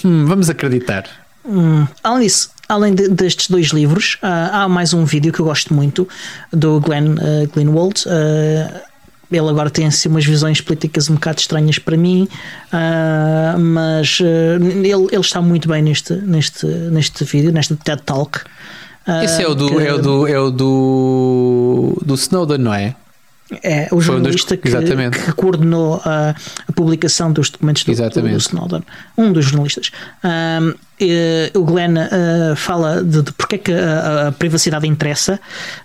Hum, 0.02 0.24
vamos 0.24 0.48
acreditar. 0.48 1.04
Hum, 1.50 1.84
além 2.04 2.26
disso, 2.26 2.50
além 2.68 2.94
de, 2.94 3.08
destes 3.08 3.48
dois 3.48 3.68
livros, 3.68 4.14
uh, 4.22 4.52
há 4.52 4.68
mais 4.68 4.94
um 4.94 5.04
vídeo 5.04 5.32
que 5.32 5.40
eu 5.40 5.44
gosto 5.44 5.74
muito 5.74 6.08
do 6.52 6.80
Glenn 6.80 7.14
uh, 7.14 7.48
Greenwald. 7.52 8.04
Uh, 8.06 8.80
ele 9.32 9.48
agora 9.48 9.68
tem 9.68 9.86
assim, 9.86 10.08
umas 10.08 10.24
visões 10.24 10.60
políticas 10.60 11.10
um 11.10 11.14
bocado 11.14 11.40
estranhas 11.40 11.78
para 11.78 11.96
mim, 11.96 12.28
uh, 12.72 13.58
mas 13.58 14.18
ele, 14.20 15.06
ele 15.10 15.20
está 15.20 15.40
muito 15.40 15.68
bem 15.68 15.82
neste, 15.82 16.14
neste, 16.14 16.66
neste 16.66 17.24
vídeo, 17.24 17.52
neste 17.52 17.76
TED 17.76 18.02
Talk. 18.02 18.40
Esse 19.24 19.42
é 19.42 19.48
o 19.48 19.54
do, 19.54 19.76
que, 19.76 19.82
é 19.82 19.94
o 19.94 19.98
do, 19.98 20.26
é 20.26 20.38
o 20.38 20.50
do, 20.50 22.02
do 22.04 22.14
Snowden, 22.14 22.58
não 22.58 22.74
é? 22.74 22.94
É 23.62 23.88
o 23.90 24.00
jornalista 24.00 24.54
um 24.54 24.58
dos, 24.58 24.70
que, 24.70 25.24
que, 25.24 25.32
coordenou 25.32 26.00
a, 26.04 26.34
a, 26.68 26.72
publicação 26.72 27.32
dos 27.32 27.50
documentos 27.50 27.82
do, 27.82 27.92
do, 27.92 28.36
Snowden. 28.36 28.82
Um 29.18 29.32
dos 29.32 29.46
jornalistas. 29.46 29.90
Um, 30.22 30.74
e, 31.00 31.50
o 31.54 31.64
Glenn 31.64 31.96
uh, 31.96 32.56
fala 32.56 33.02
de, 33.02 33.22
de 33.22 33.32
porque 33.32 33.56
é 33.56 33.58
que 33.58 33.72
a, 33.72 34.28
a 34.28 34.32
privacidade 34.32 34.86
interessa 34.86 35.40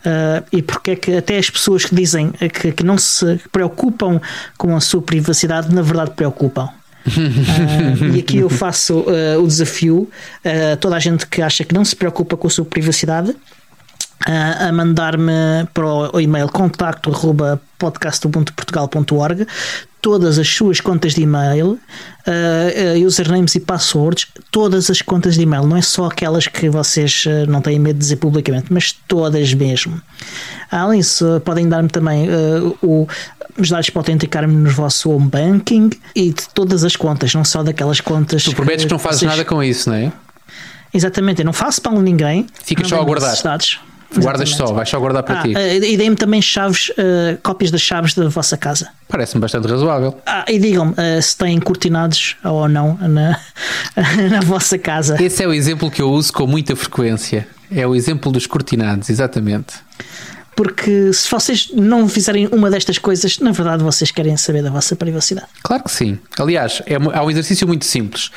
uh, 0.05 0.45
e 0.51 0.61
porque 0.61 0.91
é 0.91 0.95
que 0.95 1.16
até 1.16 1.38
as 1.38 1.49
pessoas 1.49 1.86
que 1.86 1.95
dizem 1.95 2.32
que, 2.32 2.72
que 2.72 2.84
não 2.84 2.97
se 2.97 3.39
preocupam 3.51 4.20
com 4.57 4.76
a 4.76 4.82
sua 4.82 5.01
privacidade, 5.01 5.74
na 5.74 5.82
verdade 5.82 6.11
preocupam. 6.11 6.70
uh, 7.07 8.05
e 8.16 8.20
aqui 8.20 8.38
eu 8.38 8.49
faço 8.49 8.99
uh, 9.01 9.41
o 9.41 9.47
desafio 9.47 10.09
a 10.43 10.74
uh, 10.74 10.78
toda 10.78 10.95
a 10.95 10.99
gente 10.99 11.28
que 11.28 11.41
acha 11.41 11.63
que 11.63 11.74
não 11.74 11.86
se 11.86 11.95
preocupa 11.95 12.36
com 12.36 12.47
a 12.47 12.49
sua 12.49 12.66
privacidade 12.66 13.36
a 14.26 14.71
mandar-me 14.71 15.65
para 15.73 15.86
o 15.86 16.19
e-mail 16.19 16.47
contacto 16.49 17.11
arroba 17.11 17.61
podcast.portugal.org 17.78 19.45
todas 20.05 20.38
as 20.38 20.47
suas 20.47 20.80
contas 20.80 21.15
de 21.15 21.23
e-mail, 21.23 21.80
uh, 22.28 23.05
usernames 23.07 23.55
e 23.55 23.59
passwords, 23.59 24.28
todas 24.51 24.91
as 24.91 25.01
contas 25.01 25.34
de 25.34 25.41
e-mail, 25.41 25.65
não 25.65 25.76
é 25.76 25.82
só 25.82 26.05
aquelas 26.05 26.47
que 26.47 26.69
vocês 26.69 27.26
uh, 27.26 27.49
não 27.49 27.59
têm 27.59 27.80
medo 27.80 27.95
de 27.95 28.01
dizer 28.01 28.17
publicamente, 28.17 28.71
mas 28.71 28.91
todas 29.07 29.51
mesmo. 29.55 29.99
Além 30.69 30.99
disso, 30.99 31.41
podem 31.43 31.67
dar-me 31.67 31.89
também 31.89 32.30
uh, 32.30 32.78
o, 32.84 33.07
os 33.57 33.69
dados 33.69 33.89
para 33.89 34.01
autenticar-me 34.01 34.53
no 34.53 34.69
vosso 34.69 35.09
home 35.09 35.28
banking 35.28 35.89
e 36.15 36.30
de 36.30 36.49
todas 36.53 36.84
as 36.84 36.95
contas, 36.95 37.34
não 37.34 37.43
só 37.43 37.63
daquelas 37.63 37.99
contas. 37.99 38.43
Tu 38.43 38.53
prometes 38.53 38.84
que, 38.84 38.88
que 38.88 38.93
não 38.93 38.99
fazes 38.99 39.21
vocês... 39.21 39.32
nada 39.32 39.43
com 39.43 39.63
isso, 39.63 39.89
não 39.89 39.97
é? 39.97 40.11
Exatamente, 40.93 41.41
eu 41.41 41.45
não 41.45 41.53
faço 41.53 41.82
para 41.82 41.93
ninguém. 41.93 42.45
Ficas 42.63 42.89
só 42.89 43.01
a 43.01 43.03
guardar. 43.03 43.36
Dados. 43.41 43.80
Guardas 44.18 44.49
só, 44.49 44.74
vais 44.74 44.89
só 44.89 44.99
guardar 44.99 45.24
para 45.24 45.39
ah, 45.39 45.43
ti. 45.43 45.53
Eh, 45.56 45.78
e 45.78 45.97
deem-me 45.97 46.16
também 46.16 46.41
chaves, 46.41 46.89
uh, 46.89 47.38
cópias 47.43 47.72
das 47.72 47.82
chaves 47.82 48.14
da 48.14 48.30
vossa 48.30 48.58
casa. 48.58 48.89
Parece-me 49.08 49.41
bastante 49.41 49.68
razoável. 49.68 50.18
Ah, 50.26 50.45
e 50.47 50.60
digam-me 50.60 50.91
uh, 50.91 51.22
se 51.22 51.38
têm 51.38 51.60
cortinados 51.60 52.38
ou 52.43 52.68
não 52.68 52.97
na, 52.97 53.39
na 54.30 54.41
vossa 54.41 54.78
casa. 54.78 55.22
Esse 55.22 55.43
é 55.43 55.47
o 55.47 55.53
exemplo 55.53 55.89
que 55.91 56.01
eu 56.01 56.10
uso 56.12 56.32
com 56.32 56.47
muita 56.47 56.76
frequência. 56.76 57.47
É 57.72 57.86
o 57.86 57.95
exemplo 57.95 58.32
dos 58.32 58.45
cortinados, 58.45 59.10
exatamente. 59.10 59.74
Porque 60.56 61.12
se 61.12 61.30
vocês 61.30 61.70
não 61.74 62.08
fizerem 62.08 62.47
uma 62.51 62.72
destas 62.72 62.97
coisas, 62.97 63.39
na 63.39 63.51
verdade 63.51 63.84
vocês 63.84 64.10
querem 64.10 64.38
saber 64.38 64.64
da 64.64 64.70
vossa 64.70 64.95
privacidade. 64.95 65.47
Claro 65.62 65.84
que 65.84 65.91
sim. 65.91 66.18
Aliás, 66.39 66.82
é, 66.86 66.95
há 66.95 67.24
um 67.24 67.30
exercício 67.30 67.68
muito 67.68 67.84
simples 67.84 68.32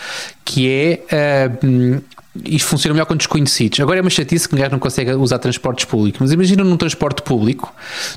que 0.45 0.69
é 0.69 1.49
uh, 1.63 2.03
isto 2.45 2.69
funciona 2.69 2.95
melhor 2.95 3.07
com 3.07 3.17
desconhecidos. 3.17 3.81
Agora 3.81 3.99
é 3.99 4.03
uma 4.03 4.11
chatice 4.11 4.49
que 4.49 4.55
um 4.55 4.59
gajo 4.59 4.73
não 4.73 4.79
consegue 4.79 5.13
usar 5.13 5.39
transportes 5.39 5.85
públicos, 5.85 6.21
mas 6.21 6.33
imagina 6.33 6.65
num 6.65 6.77
transporte 6.77 7.23
público, 7.23 7.73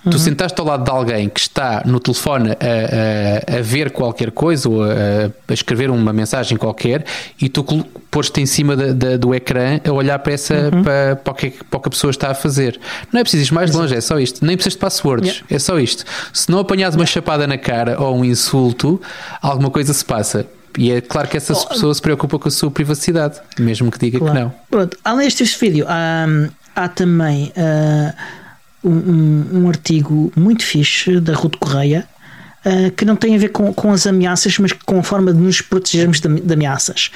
uhum. 0.06 0.12
tu 0.12 0.20
sentaste 0.20 0.60
ao 0.60 0.68
lado 0.68 0.84
de 0.84 0.92
alguém 0.92 1.30
que 1.30 1.40
está 1.40 1.84
no 1.86 2.00
telefone 2.00 2.52
a, 2.52 3.56
a, 3.56 3.60
a 3.60 3.62
ver 3.62 3.92
qualquer 3.92 4.32
coisa 4.32 4.70
ou 4.70 4.84
a, 4.84 4.88
a, 5.48 5.54
escrever 5.54 5.90
uma 5.90 6.14
mensagem 6.14 6.58
qualquer 6.58 7.06
e 7.40 7.50
tu 7.50 7.64
posto 8.10 8.40
em 8.40 8.46
cima 8.46 8.76
da, 8.76 8.94
da, 8.94 9.18
do 9.18 9.34
ecrã 9.34 9.80
a 9.86 9.92
olhar 9.92 10.20
para, 10.20 10.34
essa, 10.34 10.70
uhum. 10.74 10.84
para, 10.84 11.16
para, 11.16 11.32
o 11.32 11.36
que, 11.36 11.50
para 11.50 11.78
o 11.78 11.82
que 11.82 11.88
a 11.88 11.92
pessoa 11.92 12.12
está 12.12 12.32
a 12.32 12.36
fazer. 12.36 12.80
Não 13.12 13.20
é 13.20 13.24
preciso 13.24 13.52
ir 13.52 13.54
mais 13.54 13.74
longe, 13.74 13.96
é 13.96 14.02
só 14.02 14.20
isto. 14.20 14.46
Nem 14.46 14.56
precisas 14.56 14.74
de 14.74 14.80
passwords, 14.80 15.30
yeah. 15.30 15.48
é 15.50 15.60
só 15.60 15.80
isto. 15.80 16.04
Se 16.34 16.50
não 16.52 16.60
apanhas 16.60 16.96
uma 16.96 17.06
chapada 17.06 17.48
na 17.48 17.58
cara 17.58 18.02
ou 18.02 18.18
um 18.18 18.26
insulto, 18.26 19.02
alguma 19.42 19.70
coisa 19.70 19.94
se 19.94 20.04
passa. 20.04 20.46
E 20.78 20.92
é 20.92 21.02
claro 21.02 21.28
que 21.28 21.38
essa 21.38 21.54
oh, 21.54 21.68
pessoa 21.68 21.94
se 21.94 22.02
preocupa 22.02 22.40
com 22.40 22.48
a 22.48 22.52
sua 22.52 22.72
privacidade, 22.72 23.40
mesmo 23.60 23.92
que 23.92 24.00
diga 24.00 24.20
claro. 24.20 24.34
que 24.34 24.40
não. 24.42 24.54
Pronto, 24.70 24.98
além 25.04 25.28
deste 25.28 25.60
vídeo, 25.60 25.86
há, 25.88 26.26
há 26.76 26.88
também 26.88 27.52
uh, 27.56 28.88
um, 28.88 29.64
um, 29.64 29.70
artigo 29.70 30.32
muito 30.36 30.64
fixe 30.64 31.20
da 31.20 31.34
Ruth 31.34 31.58
Correia. 31.58 32.08
Uh, 32.64 32.92
que 32.92 33.06
não 33.06 33.16
tem 33.16 33.34
a 33.34 33.40
ver 33.40 33.50
com, 33.50 33.74
com 33.74 33.92
as 33.92 34.06
ameaças, 34.06 34.60
mas 34.60 34.72
com 34.72 35.00
a 35.00 35.02
forma 35.02 35.34
de 35.34 35.40
nos 35.40 35.62
protegermos 35.62 36.22
de, 36.22 36.28
de 36.42 36.54
ameaças. 36.54 37.10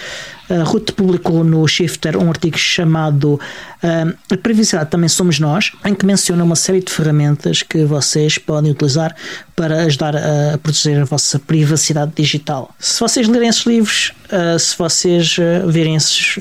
Ruth 0.65 0.91
publicou 0.91 1.43
no 1.43 1.67
Shifter 1.67 2.17
um 2.17 2.29
artigo 2.29 2.57
chamado 2.57 3.33
uh, 3.33 4.13
A 4.31 4.37
Privacidade 4.37 4.89
Também 4.89 5.09
Somos 5.09 5.39
Nós, 5.39 5.71
em 5.83 5.95
que 5.95 6.05
menciona 6.05 6.43
uma 6.43 6.55
série 6.55 6.81
de 6.81 6.91
ferramentas 6.91 7.63
que 7.63 7.83
vocês 7.83 8.37
podem 8.37 8.71
utilizar 8.71 9.15
para 9.55 9.83
ajudar 9.83 10.15
a 10.15 10.57
proteger 10.57 11.01
a 11.01 11.05
vossa 11.05 11.39
privacidade 11.39 12.11
digital. 12.15 12.73
Se 12.77 12.99
vocês 12.99 13.27
lerem 13.27 13.49
esses 13.49 13.65
livros, 13.65 14.13
uh, 14.31 14.59
se 14.59 14.77
vocês 14.77 15.35
verem 15.67 15.95
esses 15.95 16.39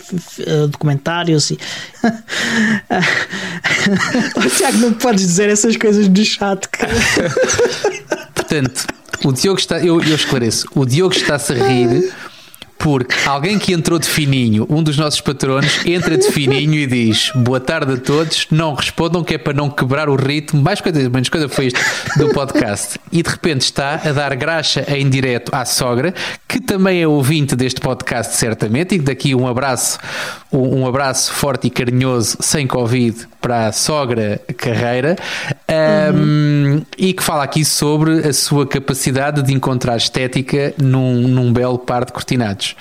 documentários 0.70 1.50
e. 1.50 1.58
oh, 4.36 4.50
Tiago, 4.50 4.78
não 4.78 4.92
podes 4.92 5.26
dizer 5.26 5.48
essas 5.48 5.76
coisas 5.76 6.08
do 6.08 6.24
chat. 6.24 6.68
Portanto, 8.34 8.86
o 9.24 9.32
Diogo 9.32 9.58
está. 9.58 9.78
Eu, 9.78 10.02
eu 10.02 10.14
esclareço. 10.14 10.66
O 10.74 10.84
Diogo 10.84 11.14
está-se 11.14 11.52
a 11.52 11.66
rir 11.66 12.12
Porque 12.84 13.14
alguém 13.26 13.58
que 13.58 13.72
entrou 13.72 13.98
de 13.98 14.06
fininho, 14.06 14.66
um 14.68 14.82
dos 14.82 14.98
nossos 14.98 15.18
patronos, 15.18 15.80
entra 15.86 16.18
de 16.18 16.30
fininho 16.30 16.74
e 16.74 16.86
diz 16.86 17.32
boa 17.34 17.58
tarde 17.58 17.94
a 17.94 17.96
todos, 17.96 18.46
não 18.50 18.74
respondam 18.74 19.24
que 19.24 19.36
é 19.36 19.38
para 19.38 19.54
não 19.54 19.70
quebrar 19.70 20.10
o 20.10 20.16
ritmo, 20.16 20.60
mais 20.60 20.82
coisa, 20.82 21.08
menos 21.08 21.30
coisa 21.30 21.48
foi 21.48 21.68
isto 21.68 21.80
do 22.18 22.28
podcast. 22.34 22.98
E 23.10 23.22
de 23.22 23.30
repente 23.30 23.62
está 23.62 23.94
a 24.04 24.12
dar 24.12 24.36
graxa 24.36 24.84
em 24.86 25.08
direto 25.08 25.54
à 25.54 25.64
sogra, 25.64 26.12
que 26.46 26.60
também 26.60 27.00
é 27.00 27.08
ouvinte 27.08 27.56
deste 27.56 27.80
podcast, 27.80 28.36
certamente, 28.36 28.96
e 28.96 28.98
daqui 28.98 29.34
um 29.34 29.48
abraço, 29.48 29.98
um 30.52 30.86
abraço 30.86 31.32
forte 31.32 31.68
e 31.68 31.70
carinhoso, 31.70 32.36
sem 32.40 32.66
Covid, 32.66 33.26
para 33.40 33.66
a 33.66 33.72
sogra 33.72 34.40
Carreira, 34.56 35.16
um, 36.14 36.18
uhum. 36.18 36.82
e 36.96 37.12
que 37.12 37.22
fala 37.22 37.44
aqui 37.44 37.64
sobre 37.64 38.26
a 38.26 38.32
sua 38.32 38.66
capacidade 38.66 39.42
de 39.42 39.52
encontrar 39.52 39.96
estética 39.96 40.72
num, 40.78 41.28
num 41.28 41.52
belo 41.52 41.78
par 41.78 42.04
de 42.04 42.12
cortinados. 42.12 42.73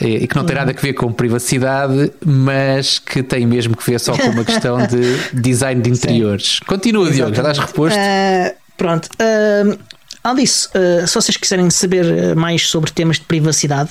E 0.00 0.26
que 0.26 0.36
não 0.36 0.44
tem 0.44 0.56
nada 0.56 0.72
a 0.76 0.80
ver 0.80 0.92
com 0.94 1.12
privacidade, 1.12 2.12
mas 2.24 2.98
que 2.98 3.22
tem 3.22 3.46
mesmo 3.46 3.76
que 3.76 3.88
ver 3.88 4.00
só 4.00 4.16
com 4.16 4.28
uma 4.28 4.44
questão 4.44 4.78
de 4.86 5.16
design 5.40 5.80
de 5.80 5.90
interiores. 5.90 6.58
Sim. 6.58 6.64
Continua, 6.66 7.10
Diogo, 7.10 7.34
já 7.34 7.42
estás 7.42 7.58
reposto? 7.58 7.98
Uh, 7.98 8.54
pronto. 8.76 9.06
Uh, 9.06 9.78
além 10.24 10.44
disso, 10.44 10.70
uh, 10.74 11.06
se 11.06 11.14
vocês 11.14 11.36
quiserem 11.36 11.68
saber 11.70 12.34
mais 12.34 12.68
sobre 12.68 12.90
temas 12.90 13.16
de 13.16 13.24
privacidade, 13.24 13.90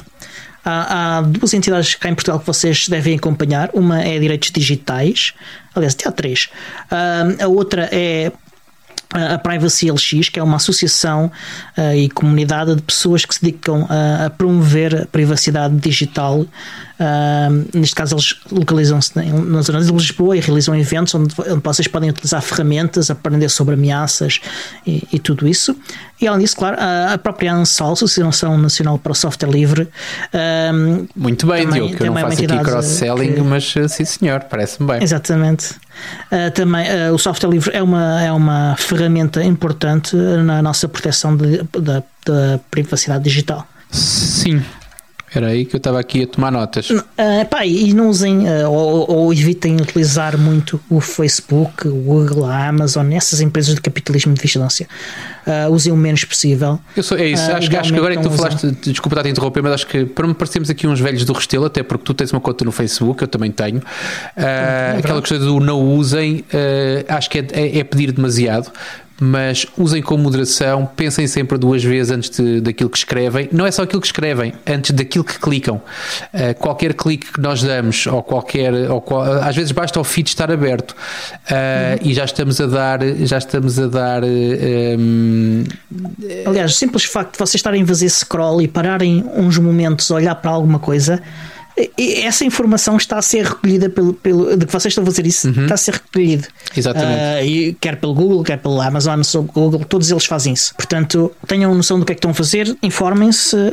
há, 0.66 1.18
há, 1.18 1.22
duas 1.22 1.54
entidades 1.54 1.96
cá 1.96 2.10
em 2.10 2.16
Portugal 2.16 2.40
que 2.40 2.48
vocês 2.48 2.88
devem 2.88 3.16
acompanhar. 3.16 3.70
Uma 3.74 4.02
é 4.02 4.20
Direitos 4.20 4.52
Digitais, 4.52 5.34
aliás, 5.76 5.94
até 5.94 6.10
há 6.10 6.12
três. 6.12 6.50
a 7.40 7.48
outra 7.48 7.90
é 7.92 8.32
a 9.14 9.38
Privacy 9.38 9.92
LX, 9.92 10.30
que 10.30 10.40
é 10.40 10.44
uma 10.44 10.58
associação 10.58 11.32
uh, 11.78 11.96
e 11.96 12.10
comunidade 12.10 12.76
de 12.76 12.82
pessoas 12.82 13.26
que 13.26 13.36
se 13.36 13.42
dedicam 13.42 13.86
a, 13.90 14.26
a 14.26 14.30
promover 14.30 15.04
a 15.04 15.06
privacidade 15.06 15.76
digital. 15.76 16.46
Uh, 17.02 17.78
neste 17.80 17.96
caso, 17.96 18.14
eles 18.14 18.36
localizam-se 18.52 19.14
na 19.18 19.62
zona 19.64 19.82
de 19.82 19.92
Lisboa 19.92 20.38
e 20.38 20.40
realizam 20.40 20.76
eventos 20.76 21.16
onde, 21.16 21.34
onde 21.40 21.62
vocês 21.64 21.88
podem 21.88 22.12
utilizar 22.12 22.40
ferramentas, 22.44 23.10
aprender 23.10 23.50
sobre 23.50 23.74
ameaças 23.74 24.40
e, 24.86 25.08
e 25.12 25.18
tudo 25.18 25.48
isso. 25.48 25.76
E 26.22 26.28
além 26.28 26.42
disso, 26.42 26.56
claro, 26.56 26.78
a, 26.80 27.14
a 27.14 27.18
própria 27.18 27.54
ANSOL, 27.54 27.94
Associação 27.94 28.56
Nacional 28.56 29.00
para 29.00 29.14
o 29.14 29.16
Software 29.16 29.50
Livre. 29.50 29.90
Uh, 30.32 31.08
Muito 31.16 31.48
bem, 31.48 31.64
também, 31.64 31.82
Diogo, 31.82 31.98
que 31.98 32.04
eu 32.04 32.08
não 32.08 32.22
faço 32.22 32.44
aqui 32.44 32.60
cross-selling, 32.60 33.34
que... 33.34 33.42
mas 33.42 33.74
sim 33.90 34.06
senhor, 34.06 34.42
parece-me 34.42 34.88
bem. 34.88 35.02
Exatamente. 35.02 35.72
Uh, 36.32 36.52
também 36.54 36.86
uh, 36.86 37.14
o 37.16 37.18
software 37.18 37.50
livre 37.50 37.72
é 37.76 37.82
uma, 37.82 38.22
é 38.22 38.32
uma 38.32 38.76
ferramenta 38.78 39.44
importante 39.44 40.16
na 40.16 40.62
nossa 40.62 40.88
proteção 40.88 41.36
da 41.36 42.60
privacidade 42.70 43.24
digital. 43.24 43.68
Sim, 43.90 44.64
era 45.34 45.48
aí 45.48 45.64
que 45.64 45.76
eu 45.76 45.78
estava 45.78 45.98
aqui 45.98 46.24
a 46.24 46.28
tomar 46.28 46.52
notas. 46.52 46.90
Uh, 46.90 47.04
pá, 47.50 47.66
e 47.66 47.94
não 47.94 48.10
usem 48.10 48.50
uh, 48.50 48.70
ou, 48.70 49.10
ou, 49.10 49.34
evitem 49.34 49.78
utilizar 49.78 50.38
muito 50.38 50.80
o 50.90 51.00
Facebook, 51.00 51.88
o 51.88 51.96
Google, 51.96 52.46
a 52.46 52.68
Amazon, 52.68 53.10
essas 53.14 53.40
empresas 53.40 53.76
de 53.76 53.82
capitalismo 53.82 54.34
de 54.34 54.42
vigilância. 54.42 54.88
Uh, 55.48 55.72
usem 55.72 55.94
o 55.94 55.96
menos 55.96 56.26
possível. 56.26 56.80
Eu 56.98 57.02
sou, 57.02 57.18
é 57.18 57.28
isso, 57.28 57.50
acho, 57.50 57.70
que, 57.70 57.78
acho 57.78 57.94
que 57.94 57.98
agora 57.98 58.14
é 58.14 58.18
que 58.18 58.24
tu 58.24 58.32
falaste, 58.32 58.72
desculpa 58.82 59.16
estar 59.16 59.28
a 59.28 59.32
interromper, 59.32 59.64
mas 59.64 59.74
acho 59.74 59.88
que 59.88 60.06
para 60.06 60.28
me 60.28 60.34
parecermos 60.34 60.70
aqui 60.70 60.86
uns 60.86 61.00
velhos 61.00 61.24
do 61.24 61.32
Restelo, 61.32 61.66
até 61.66 61.82
porque 61.82 62.04
tu 62.04 62.14
tens 62.14 62.34
uma 62.34 62.42
conta 62.42 62.66
no 62.66 62.72
Facebook, 62.72 63.22
eu 63.22 63.28
também 63.28 63.52
tenho. 63.52 63.82
É 64.36 64.98
aquela 65.00 65.22
questão 65.22 65.40
do 65.40 65.60
não 65.62 65.82
usem, 65.96 66.44
acho 67.08 67.30
que 67.30 67.40
é, 67.40 67.48
é, 67.54 67.80
é 67.80 67.84
pedir 67.84 68.12
demasiado 68.12 68.72
mas 69.24 69.68
usem 69.78 70.02
com 70.02 70.18
moderação, 70.18 70.90
pensem 70.96 71.28
sempre 71.28 71.56
duas 71.56 71.84
vezes 71.84 72.12
antes 72.12 72.32
de, 72.32 72.60
daquilo 72.60 72.90
que 72.90 72.98
escrevem. 72.98 73.48
Não 73.52 73.68
é 73.68 73.70
só 73.72 73.84
aquilo 73.84 74.02
que 74.02 74.08
escrevem, 74.08 74.52
antes 74.66 74.90
daquilo 74.90 75.24
que 75.24 75.40
clicam. 75.40 75.80
Uh, 76.34 76.56
qualquer 76.58 76.96
clique 76.96 77.32
que 77.32 77.40
nós 77.40 77.62
damos, 77.62 78.08
ou 78.08 78.24
qualquer. 78.24 78.74
Ou 78.90 79.00
qual, 79.00 79.22
às 79.44 79.56
vezes 79.56 79.72
basta 79.72 80.00
o 80.00 80.04
feed 80.04 80.30
estar 80.30 80.52
aberto 80.52 80.94
uh, 80.94 80.96
uhum. 82.02 82.10
e 82.10 82.16
já 82.16 82.26
estamos 82.26 82.60
a 82.60 82.66
dar. 82.66 83.00
Já 83.20 83.38
estamos 83.38 83.78
a 83.78 83.86
dar. 83.86 84.24
Um, 84.24 85.66
Aliás, 86.48 86.72
o 86.72 86.74
simples 86.74 87.04
facto 87.04 87.34
de 87.34 87.38
vocês 87.38 87.56
estarem 87.56 87.84
a 87.84 87.86
fazer 87.86 88.10
scroll 88.10 88.60
e 88.60 88.68
pararem 88.68 89.24
uns 89.36 89.60
momentos 89.60 90.10
a 90.10 90.16
olhar 90.16 90.34
para 90.34 90.50
alguma 90.50 90.80
coisa 90.80 91.22
essa 91.98 92.44
informação 92.44 92.98
está 92.98 93.18
a 93.18 93.22
ser 93.22 93.46
recolhida 93.46 93.90
pelo, 93.90 94.14
pelo 94.14 94.58
de 94.58 94.66
que 94.66 94.72
vocês 94.72 94.92
estão 94.92 95.04
a 95.04 95.06
fazer 95.06 95.26
isso, 95.26 95.48
uhum. 95.48 95.64
está 95.64 95.74
a 95.76 95.78
ser 95.78 95.94
recolhido. 95.94 96.48
Exatamente. 96.76 97.22
Uh, 97.22 97.46
e 97.46 97.74
quer 97.80 97.98
pelo 97.98 98.14
Google, 98.14 98.44
quer 98.44 98.58
pelo 98.58 98.82
Amazon, 98.82 99.22
sobre 99.24 99.52
Google, 99.52 99.84
todos 99.86 100.10
eles 100.12 100.26
fazem 100.26 100.54
isso. 100.54 100.74
Portanto, 100.76 101.32
tenham 101.48 101.74
noção 101.74 102.00
do 102.00 102.06
que 102.06 102.12
é 102.12 102.16
que 102.16 102.20
estão 102.20 102.32
a 102.32 102.34
fazer, 102.34 102.76
informem-se 102.82 103.56
uh, 103.56 103.72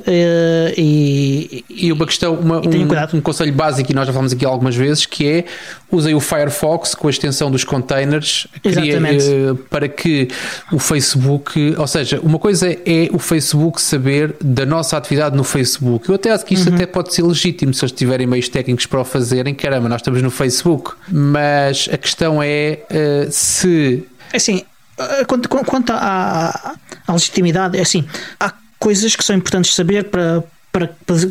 e, 0.76 1.64
e 1.68 1.92
uma 1.92 2.06
questão, 2.06 2.34
uma, 2.34 2.58
um, 2.58 3.16
um, 3.16 3.20
conselho 3.20 3.52
básico, 3.52 3.90
e 3.90 3.94
nós 3.94 4.06
já 4.06 4.12
falamos 4.12 4.32
aqui 4.32 4.44
algumas 4.44 4.76
vezes, 4.76 5.06
que 5.06 5.26
é 5.26 5.44
usem 5.90 6.14
o 6.14 6.20
Firefox 6.20 6.94
com 6.94 7.06
a 7.06 7.10
extensão 7.10 7.50
dos 7.50 7.64
containers 7.64 8.46
cria, 8.62 8.98
uh, 8.98 9.56
para 9.70 9.88
que 9.88 10.28
o 10.70 10.78
Facebook, 10.78 11.74
ou 11.76 11.86
seja, 11.86 12.20
uma 12.22 12.38
coisa 12.38 12.70
é 12.70 13.08
o 13.12 13.18
Facebook 13.18 13.80
saber 13.80 14.34
da 14.40 14.66
nossa 14.66 14.96
atividade 14.96 15.36
no 15.36 15.44
Facebook. 15.44 16.08
Eu 16.08 16.14
até 16.14 16.30
acho 16.30 16.44
que 16.44 16.54
isto 16.54 16.68
uhum. 16.68 16.74
até 16.74 16.86
pode 16.86 17.14
ser 17.14 17.22
legítimo 17.22 17.72
se 17.72 17.84
eles 17.84 17.92
tiverem 17.98 18.26
meios 18.26 18.48
técnicos 18.48 18.86
para 18.86 19.00
o 19.00 19.04
fazerem, 19.04 19.54
caramba, 19.54 19.88
nós 19.88 20.00
estamos 20.00 20.22
no 20.22 20.30
Facebook. 20.30 20.92
Mas 21.08 21.88
a 21.92 21.98
questão 21.98 22.42
é 22.42 22.80
uh, 22.90 23.30
se. 23.30 24.06
É 24.32 24.36
assim, 24.36 24.64
eh, 24.98 25.24
quanto, 25.24 25.48
quanto 25.48 25.92
à, 25.92 26.74
à 27.06 27.12
legitimidade, 27.12 27.78
é 27.78 27.82
assim, 27.82 28.04
há 28.38 28.52
coisas 28.78 29.14
que 29.14 29.24
são 29.24 29.36
importantes 29.36 29.74
saber 29.74 30.04
para, 30.04 30.42
para 30.72 30.88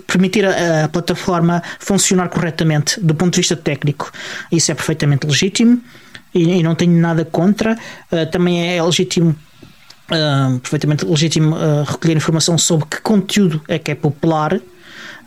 permitir 0.07 0.45
a, 0.45 0.85
a, 0.85 0.89
plataforma 0.89 1.61
funcionar 1.79 2.29
corretamente 2.29 2.99
do 2.99 3.13
ponto 3.13 3.33
de 3.33 3.41
vista 3.41 3.55
técnico. 3.55 4.11
Isso 4.51 4.71
é 4.71 4.75
perfeitamente 4.75 5.27
legítimo 5.27 5.81
e, 6.33 6.59
e 6.59 6.63
não 6.63 6.75
tenho 6.75 6.99
nada 6.99 7.25
contra. 7.25 7.77
Uh, 8.11 8.25
também 8.31 8.75
é 8.75 8.81
legítimo. 8.81 9.35
Uh, 10.09 10.57
perfeitamente 10.59 11.03
legítimo 11.03 11.53
uh, 11.53 11.83
recolher 11.83 12.15
informação 12.15 12.57
sobre 12.57 12.85
que 12.85 13.01
conteúdo 13.01 13.61
é 13.67 13.77
que 13.77 13.91
é 13.91 13.95
popular 13.95 14.57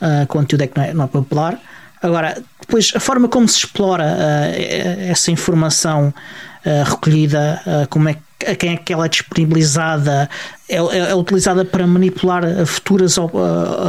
uh, 0.01 0.27
conteúdo 0.27 0.63
é 0.63 0.67
que 0.67 0.77
não 0.77 0.85
é, 0.85 0.95
não 0.95 1.05
é 1.05 1.09
popular. 1.09 1.59
Agora, 2.03 2.43
depois 2.61 2.93
a 2.95 3.01
forma 3.01 3.29
como 3.29 3.47
se 3.47 3.59
explora 3.59 4.05
uh, 4.05 5.11
essa 5.11 5.31
informação 5.31 6.15
uh, 6.65 6.91
recolhida, 6.91 7.61
uh, 7.67 7.89
como 7.89 8.09
é 8.09 8.17
a 8.49 8.55
quem 8.55 8.73
é 8.73 8.77
que 8.79 8.91
ela 8.91 9.05
é 9.05 9.09
disponibilizada, 9.09 10.31
é, 10.67 10.77
é, 10.77 11.11
é 11.11 11.15
utilizada 11.15 11.63
para 11.63 11.87
manipular 11.87 12.43
futuras 12.65 13.17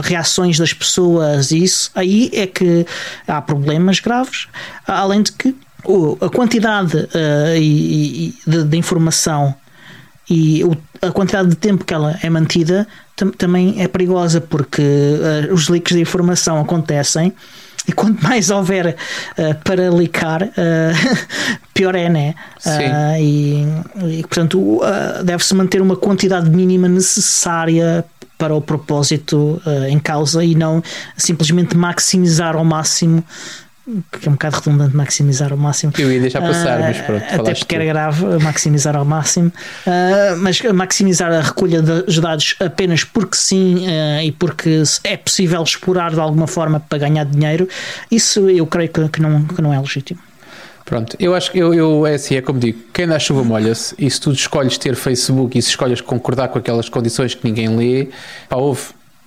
reações 0.03 0.57
das 0.57 0.74
pessoas 0.74 1.51
e 1.51 1.64
isso, 1.64 1.89
aí 1.95 2.30
é 2.34 2.45
que 2.45 2.86
há 3.26 3.41
problemas 3.41 4.01
graves, 4.01 4.49
além 4.86 5.24
de 5.24 5.32
que 5.32 5.55
a 6.20 6.30
quantidade 6.30 7.07
e, 7.57 8.36
de, 8.45 8.66
de 8.66 8.78
informação 8.78 9.55
e 10.32 10.64
a 11.02 11.12
quantidade 11.12 11.50
de 11.50 11.56
tempo 11.58 11.84
que 11.84 11.94
ela 11.94 12.18
é 12.24 12.30
mantida 12.30 12.88
também 13.38 13.82
é 13.82 13.88
perigosa 13.90 14.40
porque 14.40 14.82
uh, 14.82 15.54
os 15.54 15.68
leaks 15.68 15.94
de 15.94 16.02
informação 16.02 16.58
acontecem 16.58 17.34
e 17.86 17.92
quanto 17.92 18.22
mais 18.24 18.50
houver 18.50 18.96
uh, 19.38 19.56
para 19.62 19.90
licar, 19.90 20.44
uh, 20.44 20.48
pior 21.74 21.96
é, 21.96 22.08
né? 22.08 22.34
Uh, 22.66 23.20
e, 23.20 23.66
e, 24.20 24.22
portanto, 24.22 24.80
deve-se 25.26 25.54
manter 25.54 25.82
uma 25.82 25.98
quantidade 25.98 26.50
mínima 26.50 26.88
necessária 26.88 28.06
para 28.38 28.56
o 28.56 28.62
propósito 28.62 29.62
em 29.88 30.00
causa 30.00 30.44
e 30.44 30.56
não 30.56 30.82
simplesmente 31.16 31.78
maximizar 31.78 32.56
ao 32.56 32.66
máximo 32.66 33.24
que 34.12 34.28
é 34.28 34.30
um 34.30 34.34
bocado 34.34 34.58
redundante 34.58 34.96
maximizar 34.96 35.52
ao 35.52 35.58
máximo. 35.58 35.94
Eu 35.98 36.12
ia 36.12 36.20
deixar 36.20 36.42
passar, 36.42 36.80
uh, 36.80 36.84
mas 36.84 36.98
pronto. 36.98 37.24
Até 37.24 37.54
porque 37.54 37.76
era 37.76 37.86
grave 37.86 38.26
maximizar 38.44 38.96
ao 38.96 39.06
máximo. 39.06 39.52
Uh, 39.86 40.38
mas 40.38 40.62
maximizar 40.62 41.32
a 41.32 41.42
recolha 41.42 41.82
dos 41.82 42.20
dados 42.20 42.56
apenas 42.60 43.04
porque 43.04 43.38
sim 43.38 43.86
uh, 43.88 44.22
e 44.24 44.32
porque 44.32 44.84
é 45.04 45.18
possível 45.18 45.62
explorar 45.64 46.12
de 46.12 46.20
alguma 46.20 46.48
forma 46.48 46.80
para 46.80 47.00
ganhar 47.00 47.26
dinheiro, 47.26 47.68
isso 48.10 48.50
eu 48.50 48.66
creio 48.66 48.89
que, 48.89 49.10
que, 49.10 49.22
não, 49.22 49.44
que 49.44 49.62
não 49.62 49.74
é 49.74 49.80
legítimo. 49.80 50.20
Pronto, 50.86 51.16
eu 51.20 51.34
acho 51.34 51.52
que 51.52 51.58
eu, 51.58 51.74
eu, 51.74 52.06
é 52.06 52.16
assim, 52.16 52.36
é 52.36 52.42
como 52.42 52.60
digo, 52.60 52.78
quem 52.94 53.08
dá 53.08 53.18
chuva 53.18 53.44
molha-se, 53.44 53.96
e 53.98 54.12
se 54.12 54.20
tu 54.20 54.32
escolhes 54.32 54.78
ter 54.78 54.94
Facebook 54.96 55.58
e 55.58 55.62
se 55.62 55.70
escolhes 55.70 56.02
concordar 56.02 56.50
com 56.50 56.60
aquelas 56.60 56.89
condições 56.89 57.34
que 57.34 57.46
ninguém 57.48 57.70
lê, 57.78 58.10
pá, 58.50 58.58
ouve, 58.58 58.82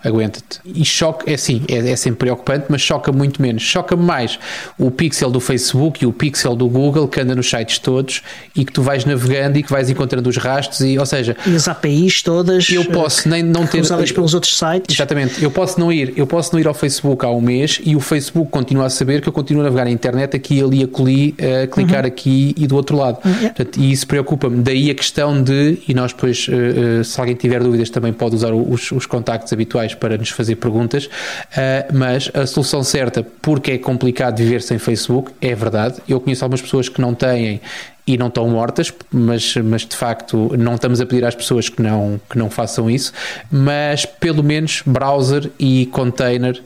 aguenta-te. 0.05 0.61
E 0.65 0.85
choca, 0.85 1.31
é 1.31 1.35
assim, 1.35 1.63
é, 1.69 1.91
é, 1.91 1.97
sempre 1.97 2.21
preocupante, 2.21 2.67
mas 2.69 2.83
choca 2.83 3.11
muito 3.11 3.41
menos. 3.41 3.63
Choca-me 3.63 4.03
mais 4.03 4.39
o 4.79 4.91
pixel 4.91 5.31
do 5.31 5.41
Facebook 5.41 6.05
e 6.05 6.07
o 6.07 6.13
pixel 6.13 6.55
do 6.55 6.69
Google 6.69 7.09
que 7.09 7.21
anda 7.21 7.35
nos 7.35 7.49
sites 7.49 7.79
todos 7.79 8.23
e 8.55 8.65
que 8.65 8.73
tu 8.73 8.83
vais 8.83 9.05
navegando 9.05 9.59
e 9.59 9.63
que 9.63 9.71
vais 9.71 9.89
encontrando 9.89 10.29
os 10.29 10.37
rastros, 10.37 10.81
e, 10.81 10.99
ou 10.99 11.07
seja, 11.07 11.37
e 11.47 11.57
as 11.57 11.67
APIs 11.67 12.23
todas 12.23 12.69
eu 12.71 12.85
posso 12.87 13.29
nem 13.29 13.43
não 13.43 13.67
ter 13.67 13.81
usadas 13.81 14.13
pelos 14.13 14.35
outros 14.35 14.57
sites. 14.57 14.95
Exatamente, 14.95 15.43
eu 15.43 15.51
posso 15.51 15.81
não 15.81 15.91
ir, 15.91 16.13
eu 16.17 16.27
posso 16.27 16.53
não 16.53 16.61
ir 16.61 16.67
ao 16.67 16.75
Facebook 16.75 17.25
há 17.25 17.31
um 17.31 17.41
mês 17.41 17.81
e 17.85 17.97
o 17.97 18.01
Facebook 18.01 18.51
continua 18.51 18.87
a 18.87 18.91
saber 18.91 19.21
que 19.21 19.29
eu 19.29 19.33
continuo 19.33 19.63
a 19.63 19.65
navegar 19.65 19.85
na 19.85 19.91
internet 19.91 20.37
aqui, 20.37 20.63
ali, 20.63 20.83
acolhi, 20.83 21.35
a 21.39 21.67
clicar 21.67 22.03
uhum. 22.03 22.09
aqui 22.09 22.55
e 22.57 22.67
do 22.67 22.77
outro 22.77 22.97
lado. 22.97 23.19
Uhum. 23.25 23.35
Portanto, 23.35 23.81
e 23.81 23.91
isso 23.91 24.07
preocupa-me. 24.07 24.63
Daí 24.63 24.91
a 24.91 24.95
questão 24.95 25.43
de, 25.43 25.79
e 25.89 25.95
nós 25.95 26.13
depois, 26.13 26.47
uh, 26.49 27.03
se 27.03 27.19
alguém 27.19 27.35
tiver 27.35 27.63
dúvidas, 27.63 27.89
também 27.91 28.13
pode 28.13 28.35
usar 28.35 28.53
os, 28.53 28.93
os 28.93 29.07
contactos 29.07 29.53
habituais 29.53 29.93
sociais 29.95 29.95
para 29.95 30.18
nos 30.18 30.30
fazer 30.30 30.57
perguntas, 30.57 31.07
uh, 31.07 31.92
mas 31.92 32.30
a 32.34 32.47
solução 32.47 32.82
certa, 32.82 33.24
porque 33.40 33.72
é 33.72 33.78
complicado 33.78 34.38
viver 34.38 34.61
sem 34.61 34.78
Facebook, 34.78 35.32
é 35.40 35.55
verdade. 35.55 35.97
Eu 36.09 36.20
conheço 36.20 36.45
algumas 36.45 36.61
pessoas 36.61 36.88
que 36.88 37.01
não 37.01 37.14
têm 37.14 37.61
e 38.07 38.18
não 38.18 38.26
estão 38.26 38.47
mortas, 38.49 38.92
mas, 39.11 39.55
mas 39.57 39.86
de 39.86 39.97
facto 39.97 40.55
não 40.59 40.74
estamos 40.74 41.01
a 41.01 41.07
pedir 41.07 41.24
às 41.24 41.34
pessoas 41.34 41.70
que 41.70 41.80
não, 41.80 42.20
que 42.28 42.36
não 42.36 42.51
façam 42.51 42.90
isso, 42.90 43.12
mas 43.51 44.05
pelo 44.05 44.42
menos 44.42 44.82
browser 44.84 45.51
e 45.59 45.86
container 45.86 46.61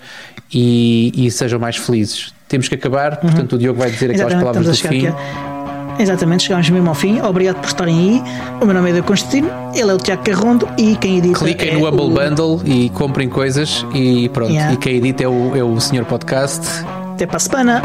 e, 0.52 1.12
e 1.14 1.30
sejam 1.30 1.60
mais 1.60 1.76
felizes. 1.76 2.34
Temos 2.48 2.66
que 2.66 2.74
acabar, 2.74 3.12
uhum. 3.12 3.18
portanto 3.20 3.52
o 3.52 3.58
Diogo 3.58 3.78
vai 3.78 3.90
dizer 3.90 4.10
aquelas 4.10 4.34
palavras 4.34 4.66
do 4.66 4.88
fim. 4.88 5.06
Exatamente, 5.98 6.44
chegamos 6.44 6.68
mesmo 6.70 6.88
ao 6.88 6.94
fim. 6.94 7.20
Obrigado 7.20 7.56
por 7.56 7.66
estarem 7.66 7.98
aí. 7.98 8.22
O 8.60 8.64
meu 8.64 8.74
nome 8.74 8.90
é 8.90 8.94
Edu 8.94 9.02
Constantino, 9.02 9.50
ele 9.74 9.90
é 9.90 9.94
o 9.94 9.98
Tiago 9.98 10.22
Carrondo 10.22 10.68
e 10.78 10.96
quem 10.96 11.18
edita. 11.18 11.38
Cliquem 11.38 11.70
é 11.70 11.72
no 11.74 11.88
Humble 11.88 12.06
o... 12.06 12.10
Bundle 12.10 12.60
e 12.64 12.88
comprem 12.90 13.28
coisas 13.28 13.84
e 13.94 14.28
pronto. 14.28 14.52
Yeah. 14.52 14.74
E 14.74 14.76
quem 14.76 14.96
edita 14.96 15.24
é 15.24 15.28
o, 15.28 15.56
é 15.56 15.62
o 15.62 15.78
Sr. 15.80 16.04
Podcast. 16.04 16.66
Até 17.14 17.26
para 17.26 17.36
a 17.36 17.40
semana. 17.40 17.82